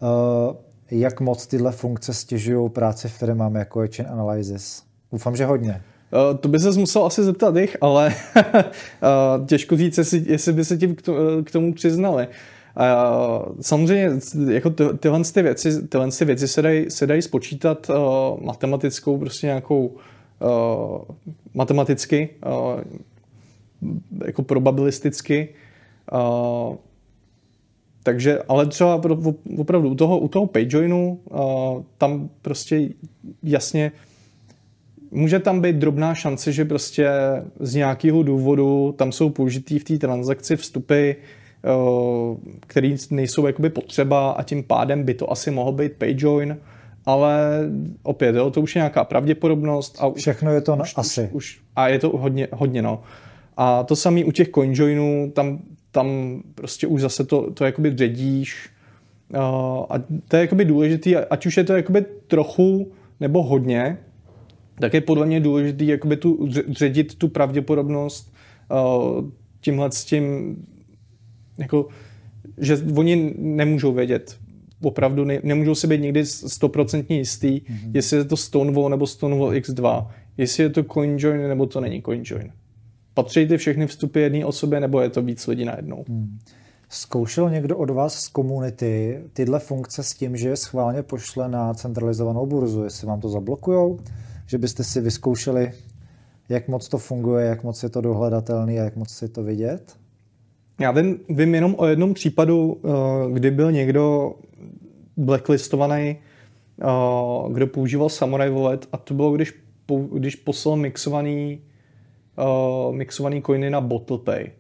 Uh, 0.01 0.57
jak 0.91 1.21
moc 1.21 1.47
tyhle 1.47 1.73
funkce 1.73 2.15
stěžují 2.15 2.71
práci 2.71 3.09
firmám, 3.09 3.55
jako 3.55 3.83
je 3.83 3.89
Chain 3.89 4.09
Analysis? 4.09 4.83
Doufám, 5.13 5.37
že 5.37 5.45
hodně. 5.45 5.83
Uh, 6.31 6.39
to 6.39 6.49
by 6.49 6.59
se 6.59 6.71
musel 6.71 7.05
asi 7.05 7.25
zeptat 7.25 7.57
jich, 7.57 7.77
ale 7.81 8.15
uh, 8.37 9.47
těžko 9.47 9.77
říct, 9.77 9.99
jestli, 9.99 10.25
jestli 10.27 10.53
by 10.53 10.65
se 10.65 10.77
ti 10.77 10.89
k, 10.89 11.03
k 11.45 11.51
tomu 11.51 11.75
přiznali. 11.75 12.29
Uh, 12.29 13.57
samozřejmě 13.61 14.11
jako 14.51 14.71
ty, 14.71 14.85
tyhle, 15.01 15.21
ty 15.25 15.43
věci, 15.43 15.89
tyhle 15.89 16.09
ty 16.11 16.25
věci 16.25 16.49
se 16.49 16.63
dají, 16.63 16.91
se 16.91 17.07
dají 17.07 17.23
spočítat 17.23 17.91
uh, 17.91 17.97
matematickou, 18.45 19.19
prostě 19.19 19.47
nějakou 19.47 19.87
uh, 19.87 21.15
matematicky, 21.55 22.29
uh, 22.47 22.81
jako 24.27 24.43
probabilisticky. 24.43 25.49
Uh, 26.13 26.77
takže, 28.03 28.39
ale 28.49 28.67
třeba 28.67 29.01
opravdu 29.59 29.89
u 29.89 29.95
toho, 29.95 30.19
u 30.19 30.29
toho 30.29 30.47
PageJoinu 30.47 31.21
uh, 31.25 31.83
tam 31.99 32.29
prostě 32.43 32.89
jasně 33.43 33.93
může 35.11 35.39
tam 35.39 35.61
být 35.61 35.77
drobná 35.77 36.15
šance, 36.15 36.53
že 36.53 36.65
prostě 36.65 37.09
z 37.61 37.75
nějakého 37.75 38.23
důvodu 38.23 38.95
tam 38.99 39.13
jsou 39.13 39.31
použitý 39.31 39.79
v 39.79 39.85
té 39.85 39.99
transakci 39.99 40.57
vstupy, 40.57 41.13
uh, 41.13 42.37
které 42.61 42.97
nejsou 43.11 43.47
jakoby 43.47 43.71
potřeba 43.71 44.31
a 44.31 44.43
tím 44.43 44.63
pádem 44.63 45.03
by 45.03 45.15
to 45.15 45.33
asi 45.33 45.51
mohl 45.51 45.73
být 45.73 45.93
PageJoin, 45.93 46.59
ale 47.07 47.61
opět, 48.03 48.37
jo, 48.37 48.51
to 48.51 48.61
už 48.61 48.77
je 48.77 48.81
nějaká 48.81 49.05
pravděpodobnost. 49.05 49.97
A 50.01 50.11
Všechno 50.11 50.53
je 50.53 50.61
to 50.61 50.77
už, 50.77 50.95
asi. 50.97 51.23
Už, 51.23 51.33
už, 51.33 51.61
a 51.77 51.89
je 51.89 51.99
to 51.99 52.09
hodně, 52.09 52.49
hodně 52.53 52.83
no. 52.83 53.03
A 53.57 53.83
to 53.83 53.97
samé 53.97 54.25
u 54.25 54.33
těch 54.33 54.49
CoinJoinů, 54.49 55.33
tam 55.35 55.59
tam 55.91 56.41
prostě 56.55 56.87
už 56.87 57.01
zase 57.01 57.25
to, 57.25 57.51
to 57.51 57.65
jakoby 57.65 57.97
ředíš 57.97 58.71
uh, 59.35 59.39
a 59.91 59.95
to 60.29 60.37
je 60.37 60.41
jakoby 60.41 60.65
důležitý, 60.65 61.17
ať 61.17 61.47
už 61.47 61.57
je 61.57 61.65
to 61.65 61.77
jakoby 61.77 62.05
trochu 62.27 62.93
nebo 63.21 63.43
hodně, 63.43 63.99
tak 64.81 64.95
je 64.95 65.01
podle 65.01 65.27
mě 65.27 65.41
důležitý 65.41 65.87
jakoby 65.87 66.17
tu, 66.17 66.49
ředit 66.71 67.15
tu 67.15 67.29
pravděpodobnost 67.29 68.35
uh, 68.71 69.31
tímhle 69.61 69.93
s 69.93 70.05
tím, 70.05 70.57
jako, 71.59 71.89
že 72.59 72.77
oni 72.97 73.35
nemůžou 73.39 73.93
vědět, 73.93 74.39
opravdu 74.83 75.25
ne, 75.25 75.41
nemůžou 75.43 75.75
si 75.75 75.87
být 75.87 76.01
nikdy 76.01 76.27
stoprocentně 76.27 77.17
jistý, 77.17 77.49
mm-hmm. 77.49 77.91
jestli 77.95 78.17
je 78.17 78.25
to 78.25 78.37
Stonewall 78.37 78.89
nebo 78.89 79.07
Stonewall 79.07 79.51
X2, 79.51 80.07
jestli 80.37 80.63
je 80.63 80.69
to 80.69 80.85
CoinJoin 80.85 81.49
nebo 81.49 81.67
to 81.67 81.81
není 81.81 82.03
CoinJoin. 82.03 82.53
Patří 83.19 83.47
ty 83.47 83.57
všechny 83.57 83.87
vstupy 83.87 84.21
jedné 84.21 84.45
osobě, 84.45 84.81
nebo 84.81 85.01
je 85.01 85.11
to 85.11 85.23
víc 85.23 85.47
lidí 85.47 85.65
najednou? 85.65 86.05
Hmm. 86.09 86.39
Zkoušel 86.89 87.51
někdo 87.51 87.77
od 87.77 87.91
vás 87.91 88.21
z 88.21 88.29
komunity 88.29 89.21
tyhle 89.33 89.59
funkce 89.59 90.03
s 90.03 90.15
tím, 90.15 90.37
že 90.37 90.49
je 90.49 90.57
schválně 90.57 91.03
pošle 91.03 91.49
na 91.49 91.75
centralizovanou 91.75 92.47
burzu, 92.47 92.85
jestli 92.85 93.07
vám 93.07 93.21
to 93.21 93.29
zablokujou, 93.29 93.99
že 94.47 94.59
byste 94.59 94.85
si 94.85 95.01
vyzkoušeli, 95.01 95.73
jak 96.49 96.69
moc 96.69 96.89
to 96.89 96.99
funguje, 96.99 97.47
jak 97.47 97.65
moc 97.65 97.83
je 97.83 97.89
to 97.89 98.01
dohledatelný 98.01 98.81
a 98.81 98.85
jak 98.85 98.97
moc 98.97 99.23
je 99.23 99.29
to 99.29 99.43
vidět? 99.43 99.97
Já 100.81 100.91
vím, 100.91 101.19
vím 101.29 101.55
jenom 101.55 101.75
o 101.79 101.87
jednom 101.87 102.15
případu, 102.15 102.81
eh, 102.85 102.89
kdy 103.33 103.51
byl 103.51 103.73
někdo 103.73 104.35
blacklistovaný, 105.17 106.17
eh, 106.83 107.53
kdo 107.53 107.67
používal 107.67 108.09
Samurai 108.09 108.51
Wallet 108.51 108.89
a 108.93 108.97
to 108.97 109.15
bylo, 109.15 109.33
když, 109.33 109.55
když 110.13 110.37
poslal 110.37 110.77
mixovaný, 110.77 111.61
uh, 112.39 112.95
mixovaný 112.95 113.43
coiny 113.43 113.71
na 113.71 113.81
BottlePay. 113.81 114.51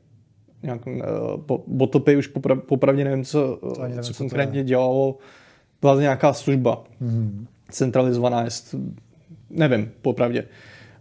Nějak, 0.62 0.86
uh, 0.86 1.58
BottlePay 1.66 2.16
už 2.16 2.34
popra- 2.34 2.60
popravdě 2.60 3.04
nevím, 3.04 3.24
co, 3.24 3.58
nevím, 3.82 4.02
co, 4.02 4.12
co 4.12 4.18
konkrétně 4.18 4.64
dělalo. 4.64 5.18
Byla 5.80 5.94
to 5.94 6.00
nějaká 6.00 6.32
služba 6.32 6.84
mm-hmm. 7.02 7.46
centralizovaná, 7.70 8.44
jest, 8.44 8.74
nevím, 9.50 9.90
popravdě. 10.02 10.44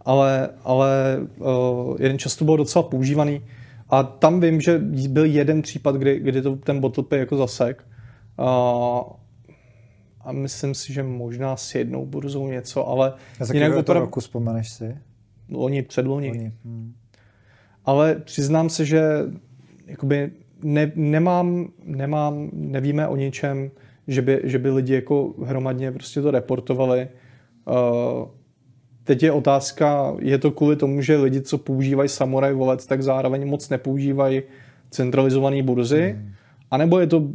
Ale, 0.00 0.48
ale 0.64 1.18
uh, 1.38 1.96
jeden 2.00 2.18
často 2.18 2.44
byl 2.44 2.56
docela 2.56 2.82
používaný 2.82 3.42
a 3.88 4.02
tam 4.02 4.40
vím, 4.40 4.60
že 4.60 4.78
byl 5.08 5.24
jeden 5.24 5.62
případ, 5.62 5.94
kdy, 5.96 6.20
kdy 6.20 6.42
to 6.42 6.56
ten 6.56 6.80
BottlePay 6.80 7.18
jako 7.18 7.36
zasek. 7.36 7.84
Uh, 8.38 8.46
a 10.20 10.32
myslím 10.32 10.74
si, 10.74 10.92
že 10.92 11.02
možná 11.02 11.56
s 11.56 11.74
jednou 11.74 12.06
burzou 12.06 12.48
něco, 12.48 12.88
ale... 12.88 13.12
A 13.40 13.54
jinak 13.54 13.76
oprav... 13.76 14.00
roku 14.00 14.20
vzpomeneš 14.20 14.70
si? 14.70 14.98
Loni, 15.50 15.82
předloni. 15.82 16.28
Loni. 16.28 16.52
Hmm. 16.64 16.94
Ale 17.84 18.14
přiznám 18.14 18.68
se, 18.68 18.84
že 18.84 19.02
jakoby 19.86 20.30
ne, 20.62 20.92
nemám, 20.94 21.68
nemám, 21.84 22.50
nevíme 22.52 23.08
o 23.08 23.16
ničem, 23.16 23.70
že 24.08 24.22
by, 24.22 24.40
že 24.44 24.58
by 24.58 24.70
lidi 24.70 24.94
jako 24.94 25.34
hromadně 25.44 25.92
prostě 25.92 26.22
to 26.22 26.30
reportovali. 26.30 27.08
Uh, 27.68 28.28
teď 29.04 29.22
je 29.22 29.32
otázka, 29.32 30.16
je 30.20 30.38
to 30.38 30.50
kvůli 30.50 30.76
tomu, 30.76 31.02
že 31.02 31.16
lidi, 31.16 31.40
co 31.40 31.58
používají 31.58 32.08
Samurai 32.08 32.54
Wallet, 32.54 32.86
tak 32.86 33.02
zároveň 33.02 33.48
moc 33.48 33.68
nepoužívají 33.68 34.42
centralizované 34.90 35.62
burzy, 35.62 36.16
hmm. 36.16 36.32
anebo 36.70 36.98
je 36.98 37.06
to 37.06 37.28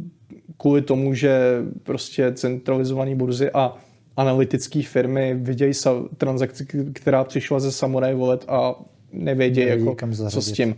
kvůli 0.56 0.82
tomu, 0.82 1.14
že 1.14 1.62
prostě 1.82 2.32
centralizované 2.32 3.14
burzy 3.14 3.50
a 3.50 3.76
analytické 4.16 4.82
firmy 4.82 5.34
vidějí 5.34 5.72
transakci, 6.16 6.66
která 6.92 7.24
přišla 7.24 7.60
ze 7.60 7.72
Samurai 7.72 8.14
Wallet 8.14 8.44
a 8.48 8.74
nevědějí, 9.12 9.68
jako, 9.68 9.96
co 10.30 10.42
s 10.42 10.52
tím. 10.52 10.76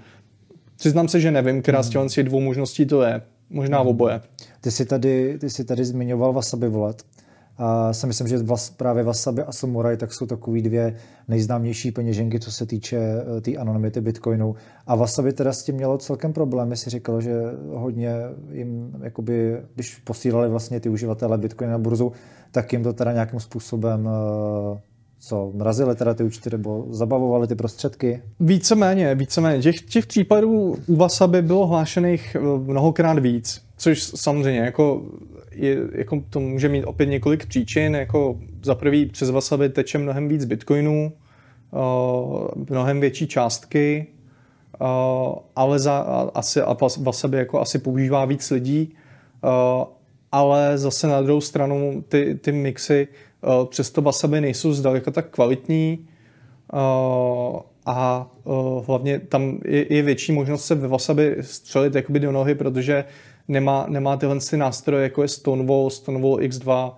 Přiznám 0.77 1.09
se, 1.09 1.21
že 1.21 1.31
nevím, 1.31 1.63
která 1.63 1.81
hmm. 1.81 2.09
z 2.09 2.13
těch 2.13 2.25
dvou 2.25 2.41
možností 2.41 2.87
to 2.87 3.03
je. 3.03 3.23
Možná 3.51 3.79
hmm. 3.79 3.89
oboje. 3.89 4.21
Ty 4.61 4.71
jsi 4.71 4.87
tady, 4.87 5.39
ty 5.39 5.51
jsi 5.51 5.65
tady 5.65 5.85
zmiňoval 5.85 6.33
Wasabi 6.33 6.69
Wallet. 6.69 7.03
A 7.59 7.93
si 7.93 8.07
myslím, 8.07 8.29
že 8.29 8.39
vas, 8.39 8.71
právě 8.71 9.03
Wasabi 9.03 9.43
a 9.43 9.53
Samurai 9.53 9.97
tak 9.97 10.13
jsou 10.13 10.27
takový 10.27 10.63
dvě 10.63 10.97
nejznámější 11.29 11.91
peněženky, 11.91 12.41
co 12.41 12.53
se 12.53 12.67
týče 12.67 12.99
té 13.35 13.41
tý 13.41 13.59
anonymity 13.59 14.01
Bitcoinu. 14.01 14.55
A 14.87 14.95
Wasabi 14.95 15.33
teda 15.33 15.53
s 15.53 15.63
tím 15.63 15.75
mělo 15.75 15.99
celkem 15.99 16.33
problémy. 16.33 16.77
Si 16.77 16.91
říkal, 16.91 17.21
že 17.21 17.33
hodně 17.69 18.15
jim, 18.53 18.97
jakoby, 19.03 19.57
když 19.75 19.97
posílali 19.97 20.49
vlastně 20.49 20.81
ty 20.81 20.89
uživatele 20.89 21.39
Bitcoin 21.39 21.71
na 21.71 21.79
burzu, 21.79 22.13
tak 22.57 22.73
jim 22.73 22.83
to 22.83 22.93
teda 22.93 23.13
nějakým 23.13 23.41
způsobem 23.41 24.09
eh, 24.09 24.81
co, 25.19 25.51
mrazili 25.55 25.97
teda 25.97 26.15
ty 26.15 26.25
účty 26.25 26.51
nebo 26.51 26.87
zabavovali 26.91 27.47
ty 27.47 27.55
prostředky? 27.55 28.23
Víceméně, 28.41 29.15
víceméně. 29.15 29.63
Těch, 29.63 29.81
těch 29.81 30.07
případů 30.07 30.77
u 30.87 30.97
Wasabi 30.97 31.43
bylo 31.43 31.67
hlášených 31.67 32.37
eh, 32.37 32.41
mnohokrát 32.59 33.19
víc, 33.19 33.63
což 33.77 34.03
samozřejmě 34.03 34.61
jako, 34.61 35.03
je, 35.53 35.79
jako 35.93 36.23
to 36.31 36.41
může 36.41 36.69
mít 36.69 36.85
opět 36.85 37.07
několik 37.07 37.47
příčin. 37.47 37.95
Jako 37.95 38.39
za 38.63 38.75
prvý 38.75 39.07
přes 39.07 39.31
Wasabi 39.31 39.69
teče 39.69 39.99
mnohem 39.99 40.29
víc 40.29 40.45
bitcoinů, 40.45 41.13
uh, 41.71 42.65
mnohem 42.71 43.01
větší 43.01 43.27
částky, 43.27 44.07
ale 45.57 45.79
za, 45.79 45.99
asi, 46.35 46.61
a 46.61 46.77
Wasabi 46.99 47.39
jako 47.39 47.61
asi 47.61 47.79
používá 47.79 48.25
víc 48.25 48.51
lidí, 48.51 48.95
ale 50.37 50.79
zase 50.79 51.07
na 51.07 51.23
druhou 51.23 51.41
stranu 51.41 52.05
ty, 52.09 52.39
ty 52.41 52.53
mixy 52.53 53.09
uh, 53.41 53.67
přesto 53.67 54.03
wasabi 54.03 54.41
nejsou 54.41 54.73
zdaleka 54.73 55.11
tak 55.11 55.31
kvalitní 55.31 56.09
uh, 56.73 57.61
a 57.87 58.31
uh, 58.45 58.87
hlavně 58.87 59.19
tam 59.19 59.59
je, 59.65 59.95
je 59.95 60.03
větší 60.03 60.33
možnost 60.33 60.67
se 60.67 60.75
ve 60.75 60.89
wasabi 60.89 61.37
střelit 61.41 61.95
jakoby 61.95 62.21
do 62.21 62.33
nohy, 62.33 62.55
protože 62.55 63.05
nemá, 63.49 63.87
nemá 63.89 64.17
tyhle 64.17 64.39
ty 64.51 64.57
nástroje, 64.57 65.03
jako 65.03 65.23
je 65.23 65.29
Stonewall, 65.29 65.91
Stonewall 65.91 66.37
X2 66.37 66.93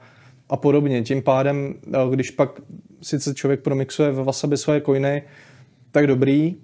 a 0.48 0.56
podobně. 0.56 1.02
Tím 1.02 1.22
pádem, 1.22 1.74
uh, 1.86 2.14
když 2.14 2.30
pak 2.30 2.60
sice 3.02 3.34
člověk 3.34 3.60
promixuje 3.60 4.12
ve 4.12 4.24
wasabi 4.24 4.56
svoje 4.56 4.80
coiny, 4.80 5.22
tak 5.90 6.06
dobrý, 6.06 6.56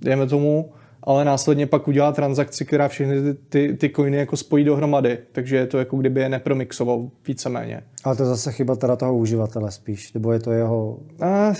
dejme 0.00 0.26
tomu, 0.26 0.72
ale 1.02 1.24
následně 1.24 1.66
pak 1.66 1.88
udělá 1.88 2.12
transakci, 2.12 2.64
která 2.64 2.88
všechny 2.88 3.22
ty, 3.22 3.34
ty, 3.48 3.76
ty 3.76 3.90
coiny 3.96 4.16
jako 4.16 4.36
spojí 4.36 4.64
dohromady, 4.64 5.18
takže 5.32 5.56
je 5.56 5.66
to 5.66 5.78
jako 5.78 5.96
kdyby 5.96 6.20
je 6.20 6.28
nepromixoval 6.28 7.08
víceméně. 7.26 7.82
Ale 8.04 8.16
to 8.16 8.22
je 8.22 8.28
zase 8.28 8.52
chyba 8.52 8.76
teda 8.76 8.96
toho 8.96 9.16
uživatele 9.16 9.70
spíš, 9.70 10.12
nebo 10.12 10.32
je 10.32 10.38
to 10.38 10.52
jeho... 10.52 10.98
A, 11.20 11.52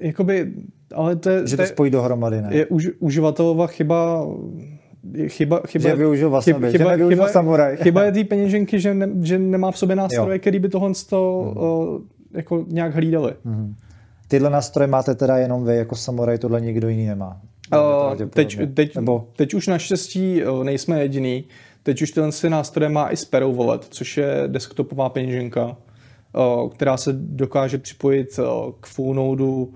jakoby, 0.00 0.52
ale 0.94 1.16
to 1.16 1.30
je... 1.30 1.46
Že 1.46 1.56
to, 1.56 1.62
to 1.62 1.68
spojí 1.68 1.90
dohromady, 1.90 2.42
ne? 2.42 2.48
Je 2.50 2.66
už, 2.66 2.90
uživatelova 2.98 3.66
chyba 3.66 4.26
chyba, 5.28 5.60
chyba, 5.66 5.88
že 5.88 5.96
využil 5.96 6.30
wasabi, 6.30 6.70
chyba, 6.70 6.96
že 6.96 7.08
chyba, 7.08 7.28
samuraj. 7.28 7.76
Chyba 7.76 8.04
je 8.04 8.12
té 8.12 8.24
peněženky, 8.24 8.80
že, 8.80 8.94
ne, 8.94 9.08
že 9.22 9.38
nemá 9.38 9.70
v 9.70 9.78
sobě 9.78 9.96
nástroje, 9.96 10.38
který 10.38 10.58
by 10.58 10.68
tohle 10.68 10.90
to, 11.08 11.52
hmm. 11.54 11.62
uh, 11.62 12.00
jako 12.34 12.64
nějak 12.68 12.94
hlídali. 12.94 13.32
Hmm. 13.44 13.74
Tyhle 14.28 14.50
nástroje 14.50 14.86
máte 14.86 15.14
teda 15.14 15.38
jenom 15.38 15.64
vy, 15.64 15.76
jako 15.76 15.96
samuraj, 15.96 16.38
tohle 16.38 16.60
nikdo 16.60 16.88
jiný 16.88 17.06
nemá. 17.06 17.40
Uh, 17.72 18.28
teď, 18.28 18.58
teď, 18.74 18.96
Nebo... 18.96 19.28
teď 19.36 19.54
už 19.54 19.66
naštěstí 19.66 20.42
nejsme 20.62 21.00
jediný. 21.00 21.44
Teď 21.82 22.02
už 22.02 22.10
tyhle 22.10 22.30
nástroje 22.48 22.88
má 22.88 23.10
i 23.12 23.16
Sparrow 23.16 23.56
Wallet, 23.56 23.86
což 23.90 24.16
je 24.16 24.42
desktopová 24.46 25.08
peněženka, 25.08 25.76
která 26.74 26.96
se 26.96 27.12
dokáže 27.12 27.78
připojit 27.78 28.40
k 28.80 28.86
full 28.86 29.14
nodu, 29.14 29.74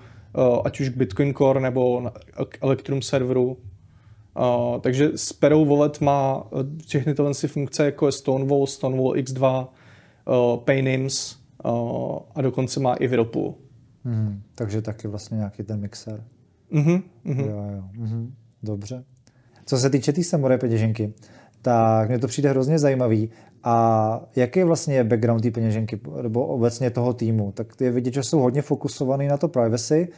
ať 0.65 0.81
už 0.81 0.89
k 0.89 0.97
Bitcoin 0.97 1.35
Core 1.35 1.61
nebo 1.61 2.11
k 2.49 2.59
Electrum 2.63 3.03
serveru. 3.03 3.57
Takže 4.81 5.11
Sparrow 5.17 5.69
Wallet 5.69 6.01
má 6.01 6.45
všechny 6.87 7.15
tyhle 7.15 7.35
funkce, 7.35 7.85
jako 7.85 8.07
je 8.07 8.13
Stonewall, 8.13 8.67
Stonewall 8.67 9.15
X2, 9.15 9.69
Paynims 10.65 11.37
a 12.35 12.43
dokonce 12.43 12.81
má 12.81 12.95
i 12.95 13.07
Whirlpool. 13.07 13.55
Hmm, 14.05 14.43
takže 14.55 14.83
taky 14.83 15.09
vlastně 15.09 15.37
nějaký 15.37 15.63
ten 15.63 15.81
mixer. 15.81 16.25
Mm-hmm, 16.73 17.03
mm-hmm. 17.27 17.47
Jo, 17.47 17.65
jo. 17.77 17.83
Mm-hmm. 17.99 18.31
Dobře. 18.63 19.05
Co 19.67 19.79
se 19.79 19.91
týče 19.91 20.13
té 20.13 20.17
tý 20.17 20.25
samurai 20.25 20.59
peněženky, 20.59 21.13
tak 21.63 22.09
mně 22.09 22.19
to 22.19 22.27
přijde 22.27 22.51
hrozně 22.51 22.79
zajímavý. 22.79 23.31
A 23.65 24.21
jaký 24.37 24.59
je 24.59 24.65
vlastně 24.65 25.05
background 25.05 25.43
té 25.43 25.51
peněženky, 25.51 26.01
nebo 26.23 26.47
obecně 26.47 26.91
toho 26.91 27.13
týmu? 27.13 27.53
Tak 27.53 27.81
je 27.81 27.91
vidět, 27.91 28.15
že 28.15 28.23
jsou 28.23 28.39
hodně 28.39 28.63
fokusovaný 28.63 29.29
na 29.29 29.37
to 29.37 29.49
privacy 29.49 30.09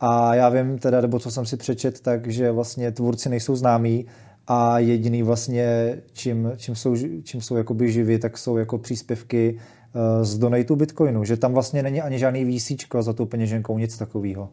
a 0.00 0.34
já 0.34 0.48
vím 0.48 0.78
teda, 0.78 1.00
nebo 1.00 1.18
co 1.18 1.30
jsem 1.30 1.46
si 1.46 1.56
přečet, 1.56 2.00
takže 2.00 2.50
vlastně 2.50 2.92
tvůrci 2.92 3.28
nejsou 3.28 3.56
známí 3.56 4.06
a 4.46 4.78
jediný 4.78 5.22
vlastně, 5.22 5.96
čím, 6.12 6.52
čím 6.56 6.74
jsou, 6.74 6.96
čím 7.22 7.40
jsou 7.40 7.56
jakoby 7.56 7.92
živí, 7.92 8.18
tak 8.18 8.38
jsou 8.38 8.56
jako 8.56 8.78
příspěvky 8.78 9.56
uh, 9.56 10.24
z 10.24 10.38
donatu 10.38 10.76
Bitcoinu, 10.76 11.24
že 11.24 11.36
tam 11.36 11.52
vlastně 11.52 11.82
není 11.82 12.00
ani 12.00 12.18
žádný 12.18 12.58
VC 12.58 12.72
za 13.00 13.12
tou 13.12 13.26
peněženkou, 13.26 13.78
nic 13.78 13.98
takového. 13.98 14.48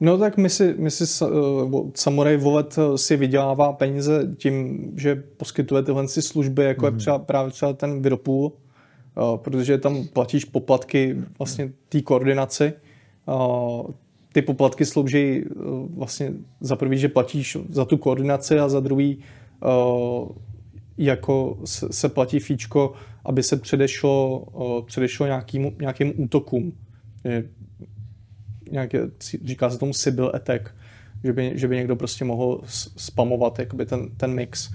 No 0.00 0.18
tak 0.18 0.36
my 0.36 0.50
si, 0.50 0.74
my 0.78 0.90
si 0.90 1.24
uh, 1.24 1.90
Samurai 1.94 2.36
Wallet 2.36 2.78
eh, 2.78 2.98
si 2.98 3.16
vydělává 3.16 3.72
peníze 3.72 4.28
tím, 4.36 4.78
že 4.96 5.14
poskytuje 5.14 5.82
tyhle 5.82 6.08
si 6.08 6.22
služby, 6.22 6.64
jako 6.64 6.80
mm. 6.80 6.86
je 6.86 6.90
mhm. 6.90 6.98
třeba, 6.98 7.18
právě 7.18 7.52
třeba 7.52 7.72
ten 7.72 8.02
Whirlpool, 8.02 8.44
uh, 8.44 9.36
protože 9.36 9.78
tam 9.78 10.04
platíš 10.12 10.44
poplatky 10.44 11.16
vlastně 11.38 11.72
té 11.88 12.02
koordinaci. 12.02 12.72
Uh, 13.26 13.90
ty 14.32 14.42
poplatky 14.42 14.84
slouží 14.84 15.44
vlastně 15.94 16.32
za 16.60 16.76
prvý, 16.76 16.98
že 16.98 17.08
platíš 17.08 17.56
za 17.68 17.84
tu 17.84 17.96
koordinaci 17.96 18.58
a 18.58 18.68
za 18.68 18.80
druhý 18.80 19.18
uh, 19.64 20.28
jako 20.98 21.58
se, 21.64 22.08
platí 22.08 22.38
fíčko, 22.38 22.92
aby 23.24 23.42
se 23.42 23.56
předešlo, 23.56 24.46
předešlo 24.86 25.26
nějakým, 25.26 25.76
nějakým 25.80 26.12
útokům 26.16 26.72
nějaké, 28.70 29.00
říká 29.44 29.70
se 29.70 29.78
tomu 29.78 29.92
Sybil 29.92 30.32
attack, 30.34 30.74
že 31.24 31.32
by, 31.32 31.52
že 31.54 31.68
by 31.68 31.76
někdo 31.76 31.96
prostě 31.96 32.24
mohl 32.24 32.60
spamovat 32.96 33.58
jakoby 33.58 33.86
ten, 33.86 34.08
ten 34.16 34.34
mix. 34.34 34.70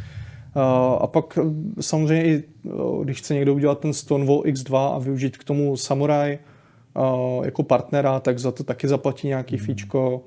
Uh, 0.56 0.62
a 1.02 1.08
pak 1.08 1.40
samozřejmě 1.80 2.26
i 2.26 2.44
uh, 2.64 3.04
když 3.04 3.18
chce 3.18 3.34
někdo 3.34 3.54
udělat 3.54 3.80
ten 3.80 3.94
Stonewall 3.94 4.42
X2 4.42 4.96
a 4.96 5.00
využít 5.00 5.38
k 5.38 5.44
tomu 5.44 5.78
Samurai 5.78 6.40
jako 7.44 7.64
partnera, 7.64 8.20
tak 8.20 8.40
za 8.40 8.52
to 8.52 8.64
taky 8.64 8.88
zaplatí 8.88 9.28
nějaký 9.28 9.56
mm. 9.56 9.62
fíčko 9.62 10.24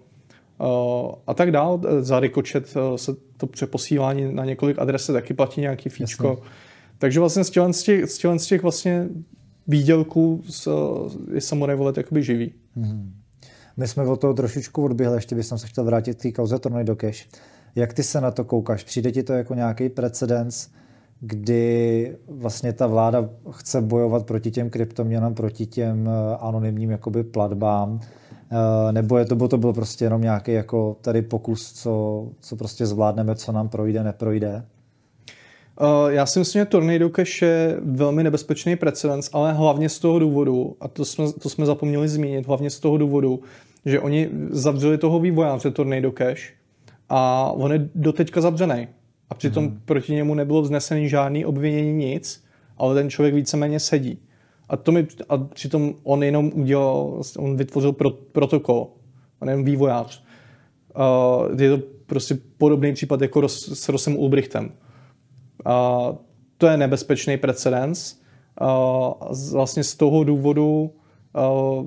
a 1.27 1.35
tak 1.35 1.51
dál. 1.51 1.81
Za 2.01 2.21
Ricochet 2.21 2.77
uh, 2.77 2.97
se 2.97 3.13
to 3.37 3.47
přeposílání 3.47 4.35
na 4.35 4.45
několik 4.45 4.79
adres 4.79 5.05
se 5.05 5.13
taky 5.13 5.35
platí 5.35 5.61
nějaký 5.61 5.89
fíčko. 5.89 6.29
Jasně. 6.29 6.45
Takže 6.99 7.21
vlastně 7.21 7.45
z 7.45 7.51
těch, 7.51 7.73
z 7.73 7.83
těch, 7.83 8.11
z 8.11 8.19
těch, 8.19 8.41
z 8.41 8.47
těch 8.47 8.63
vlastně 8.63 9.09
výdělků 9.67 10.43
je 11.35 11.41
Samurai 11.41 11.77
Wallet 11.77 11.97
jakoby 11.97 12.23
živý. 12.23 12.53
Hmm. 12.77 13.15
My 13.77 13.89
jsme 13.89 14.03
od 14.03 14.21
toho 14.21 14.35
trošičku 14.35 14.85
odběhli, 14.85 15.17
ještě 15.17 15.35
bych 15.35 15.47
se 15.47 15.67
chtěl 15.67 15.85
vrátit 15.85 16.19
k 16.19 16.23
té 16.23 16.33
kauze 16.33 16.59
Tornado 16.59 16.97
Cash. 16.97 17.29
Jak 17.75 17.93
ty 17.93 18.03
se 18.03 18.21
na 18.21 18.31
to 18.31 18.45
koukáš? 18.45 18.85
Přijde 18.85 19.13
ti 19.13 19.23
to 19.23 19.33
jako 19.33 19.55
nějaký 19.55 19.89
precedens, 19.89 20.69
kdy 21.21 22.17
vlastně 22.29 22.73
ta 22.73 22.87
vláda 22.87 23.29
chce 23.51 23.81
bojovat 23.81 24.27
proti 24.27 24.51
těm 24.51 24.71
kryptoměnám, 24.71 25.35
proti 25.35 25.67
těm 25.67 26.09
eh, 26.09 26.37
anonymním 26.37 26.91
jakoby 26.91 27.25
platbám, 27.25 28.01
eh, 28.51 28.93
nebo 28.93 29.19
je 29.19 29.25
to, 29.25 29.37
bo 29.37 29.49
to 29.49 29.59
byl 29.59 29.73
prostě 29.73 30.05
jenom 30.05 30.23
nějaký 30.23 30.53
jako 30.53 30.97
tady 31.01 31.23
pokus, 31.23 31.73
co, 31.73 32.27
co 32.41 32.57
prostě 32.57 32.87
zvládneme, 32.87 33.35
co 33.35 33.53
nám 33.53 33.69
projde, 33.69 34.05
neprojde? 34.05 34.65
Uh, 35.81 36.11
já 36.11 36.27
si 36.27 36.39
myslím, 36.39 36.61
že 36.61 36.67
Tornado 36.67 37.09
Cash 37.09 37.43
je 37.43 37.77
velmi 37.83 38.25
nebezpečný 38.25 38.77
precedens, 38.77 39.31
ale 39.33 39.53
hlavně 39.53 39.89
z 39.89 39.99
toho 39.99 40.19
důvodu, 40.19 40.77
a 40.81 40.89
to 40.89 41.05
jsme, 41.05 41.33
to 41.33 41.49
jsme 41.49 41.67
zapomněli 41.67 42.09
zmínit, 42.09 42.47
hlavně 42.47 42.71
z 42.71 42.81
toho 42.81 42.97
důvodu, 42.97 43.41
že 43.87 44.01
oni 44.01 44.29
zavřeli 44.51 44.99
toho 44.99 45.21
vývojáře 45.21 45.71
Tornado 45.71 46.13
Cash 46.13 46.53
a 47.09 47.51
on 47.51 47.73
je 47.73 47.89
doteďka 47.95 48.41
zavřený. 48.41 48.89
A 49.31 49.35
přitom 49.35 49.65
hmm. 49.65 49.81
proti 49.85 50.13
němu 50.13 50.35
nebylo 50.35 50.63
vznesený 50.63 51.09
žádný 51.09 51.45
obvinění, 51.45 51.93
nic, 51.93 52.45
ale 52.79 52.95
ten 52.95 53.11
člověk 53.11 53.35
víceméně 53.35 53.81
sedí. 53.81 54.19
A, 54.69 54.77
to 54.77 54.93
mi, 54.93 55.07
a 55.29 55.39
přitom 55.39 55.95
on 56.03 56.23
jenom 56.23 56.51
udělal, 56.55 57.23
on 57.39 57.57
vytvořil 57.57 57.93
pro, 57.93 58.11
protokol, 58.11 58.89
on 59.41 59.49
je 59.49 59.63
vývojář. 59.63 60.25
Uh, 60.97 61.61
je 61.61 61.71
to 61.71 61.83
prostě 62.07 62.39
podobný 62.59 62.93
případ 62.93 63.21
jako 63.21 63.41
Ros, 63.41 63.69
s 63.69 63.89
Rosem 63.89 64.17
Ulbrichtem. 64.17 64.73
To 66.59 66.67
je 66.67 66.77
nebezpečný 66.77 67.37
precedens. 67.37 68.21
Vlastně 69.53 69.85
z 69.85 69.95
toho 69.95 70.25
důvodu 70.25 70.93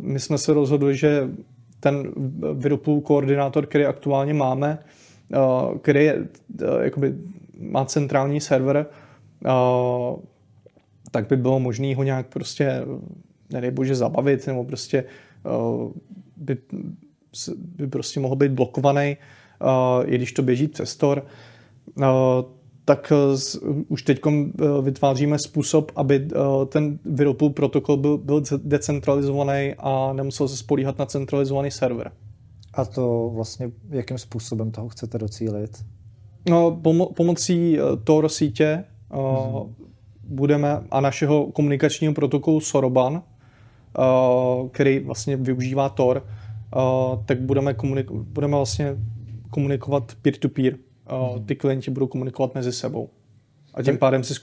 my 0.02 0.20
jsme 0.20 0.38
se 0.38 0.54
rozhodli, 0.54 0.98
že 0.98 1.30
ten 1.80 2.12
Whirlpool 2.54 3.02
koordinátor, 3.02 3.66
který 3.66 3.86
aktuálně 3.86 4.34
máme, 4.34 4.80
který 5.82 6.06
je, 6.06 6.28
jakoby, 6.82 7.16
má 7.60 7.86
centrální 7.86 8.42
server, 8.42 8.86
tak 11.12 11.28
by 11.28 11.38
bylo 11.38 11.60
možné 11.60 11.96
ho 11.96 12.04
nějak 12.04 12.28
prostě, 12.28 12.86
nedej 13.54 13.72
bože, 13.72 13.96
zabavit, 13.96 14.48
nebo 14.48 14.64
prostě 14.64 15.04
by, 16.38 16.58
by 17.54 17.88
prostě 17.88 18.20
mohl 18.20 18.36
být 18.36 18.52
blokovaný, 18.52 19.18
i 20.06 20.16
když 20.16 20.34
to 20.34 20.42
běží 20.42 20.68
přes 20.68 20.96
Tor 20.96 21.26
tak 22.90 23.14
už 23.88 24.04
teď 24.04 24.20
vytváříme 24.82 25.40
způsob, 25.40 25.92
aby 25.96 26.28
ten 26.70 27.00
Whirlpool 27.06 27.50
protokol 27.50 27.98
byl, 27.98 28.18
byl 28.18 28.44
decentralizovaný 28.64 29.74
a 29.78 30.14
nemusel 30.14 30.48
se 30.48 30.58
spolíhat 30.58 31.00
na 31.00 31.06
centralizovaný 31.06 31.72
server. 31.72 32.12
A 32.74 32.86
to 32.86 33.32
vlastně, 33.34 33.72
jakým 33.90 34.18
způsobem 34.18 34.72
toho 34.72 34.90
chcete 34.90 35.18
docílit? 35.18 35.86
No, 36.50 36.72
pomo- 36.72 37.14
pomocí 37.14 37.78
Tor 38.04 38.30
sítě 38.30 38.84
mm-hmm. 39.12 39.70
budeme 40.24 40.82
a 40.92 41.02
našeho 41.02 41.46
komunikačního 41.52 42.14
protokolu 42.14 42.60
Soroban, 42.60 43.24
který 44.72 45.00
vlastně 45.00 45.38
využívá 45.38 45.90
Tor, 45.90 46.26
tak 47.26 47.42
budeme, 47.42 47.74
komunik- 47.74 48.24
budeme 48.24 48.56
vlastně 48.56 48.98
komunikovat 49.50 50.14
peer-to-peer. 50.22 50.78
Mm-hmm. 51.10 51.46
Ty 51.46 51.56
klienti 51.56 51.92
budou 51.92 52.08
komunikovat 52.08 52.56
mezi 52.56 52.72
sebou. 52.72 53.10
A 53.74 53.84
tím 53.84 53.98
pádem 53.98 54.24
si 54.24 54.34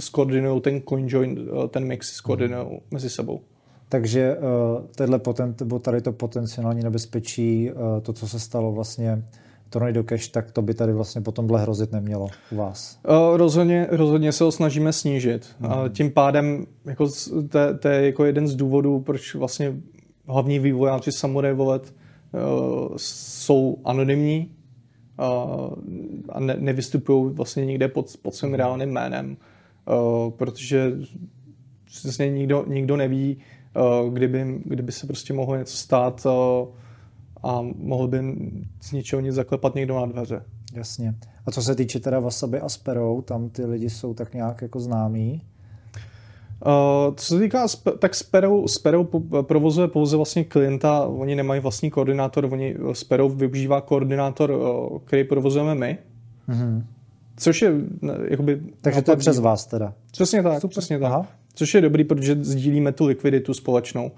skoordinují 0.00 0.60
ten 0.60 0.82
CoinJoin, 0.88 1.48
ten 1.68 1.84
mix 1.84 2.12
skoordinují 2.12 2.66
mm-hmm. 2.66 2.80
mezi 2.90 3.10
sebou. 3.10 3.40
Takže 3.88 4.36
uh, 4.36 4.86
tenhle 4.96 5.18
potent, 5.18 5.62
tady 5.80 6.00
to 6.00 6.12
potenciální 6.12 6.82
nebezpečí, 6.82 7.70
uh, 7.72 8.00
to, 8.02 8.12
co 8.12 8.28
se 8.28 8.40
stalo 8.40 8.72
vlastně 8.72 9.24
Tornado 9.70 10.04
Cash, 10.04 10.28
tak 10.28 10.52
to 10.52 10.62
by 10.62 10.74
tady 10.74 10.92
vlastně 10.92 11.20
potom 11.20 11.46
ble 11.46 11.60
hrozit 11.60 11.92
nemělo 11.92 12.26
u 12.52 12.56
vás. 12.56 12.98
Uh, 13.08 13.36
rozhodně, 13.36 13.86
rozhodně 13.90 14.32
se 14.32 14.44
ho 14.44 14.52
snažíme 14.52 14.92
snížit. 14.92 15.46
Hmm. 15.60 15.72
Uh, 15.72 15.88
tím 15.88 16.10
pádem 16.10 16.66
jako 16.84 17.08
to, 17.48 17.58
to 17.78 17.88
je 17.88 18.06
jako 18.06 18.24
jeden 18.24 18.48
z 18.48 18.54
důvodů, 18.54 19.00
proč 19.00 19.34
vlastně 19.34 19.76
hlavní 20.26 20.58
vývojáři 20.58 21.12
Samurai 21.12 21.54
Wallet 21.54 21.94
uh, 22.32 22.94
jsou 22.96 23.78
anonymní 23.84 24.50
a 26.28 26.40
ne, 26.40 26.56
nevystupují 26.58 27.34
vlastně 27.34 27.66
nikde 27.66 27.88
pod, 27.88 28.16
pod 28.22 28.34
svým 28.34 28.54
reálným 28.54 28.90
jménem, 28.90 29.36
uh, 29.86 30.30
protože 30.30 30.92
přesně 31.84 32.30
nikdo, 32.30 32.64
nikdo 32.68 32.96
neví, 32.96 33.36
uh, 33.76 34.14
kdyby, 34.14 34.60
kdyby 34.64 34.92
se 34.92 35.06
prostě 35.06 35.32
mohlo 35.32 35.56
něco 35.56 35.76
stát 35.76 36.26
uh, 36.26 36.68
a 37.42 37.62
mohl 37.76 38.08
by 38.08 38.18
z 38.80 38.92
ničeho 38.92 39.20
nic 39.20 39.34
zaklepat 39.34 39.74
někdo 39.74 39.96
na 39.96 40.06
dveře. 40.06 40.44
Jasně. 40.74 41.14
A 41.46 41.50
co 41.50 41.62
se 41.62 41.74
týče 41.74 42.00
teda 42.00 42.20
Wasabi 42.20 42.60
a 42.60 42.68
Sparrow, 42.68 43.22
tam 43.22 43.48
ty 43.48 43.64
lidi 43.64 43.90
jsou 43.90 44.14
tak 44.14 44.34
nějak 44.34 44.62
jako 44.62 44.80
známí? 44.80 45.42
Uh, 46.66 47.14
co 47.14 47.24
se 47.24 47.38
týká, 47.38 47.66
tak 47.98 48.14
Sparrow, 48.14 48.66
Sparrow 48.66 49.06
provozuje 49.42 49.88
pouze 49.88 50.16
vlastně 50.16 50.44
klienta, 50.44 51.06
oni 51.06 51.34
nemají 51.36 51.60
vlastní 51.60 51.90
koordinátor, 51.90 52.48
oni 52.52 52.76
Sparrow 52.92 53.36
využívá 53.36 53.80
koordinátor, 53.80 54.50
uh, 54.50 54.98
který 54.98 55.24
provozujeme 55.24 55.74
my. 55.74 55.98
Mm-hmm. 56.48 56.82
Což 57.36 57.62
je 57.62 57.72
jakoby... 58.30 58.60
Takže 58.80 59.02
to 59.02 59.10
je 59.10 59.16
přes 59.16 59.38
vás 59.38 59.66
teda. 59.66 59.94
Přesně 60.10 60.42
tak, 60.42 60.60
Super. 60.60 60.70
přesně 60.70 60.98
tak. 60.98 61.12
Aha. 61.12 61.26
Což 61.54 61.74
je 61.74 61.80
dobrý, 61.80 62.04
protože 62.04 62.36
sdílíme 62.40 62.92
tu 62.92 63.06
likviditu 63.06 63.54
společnou. 63.54 64.10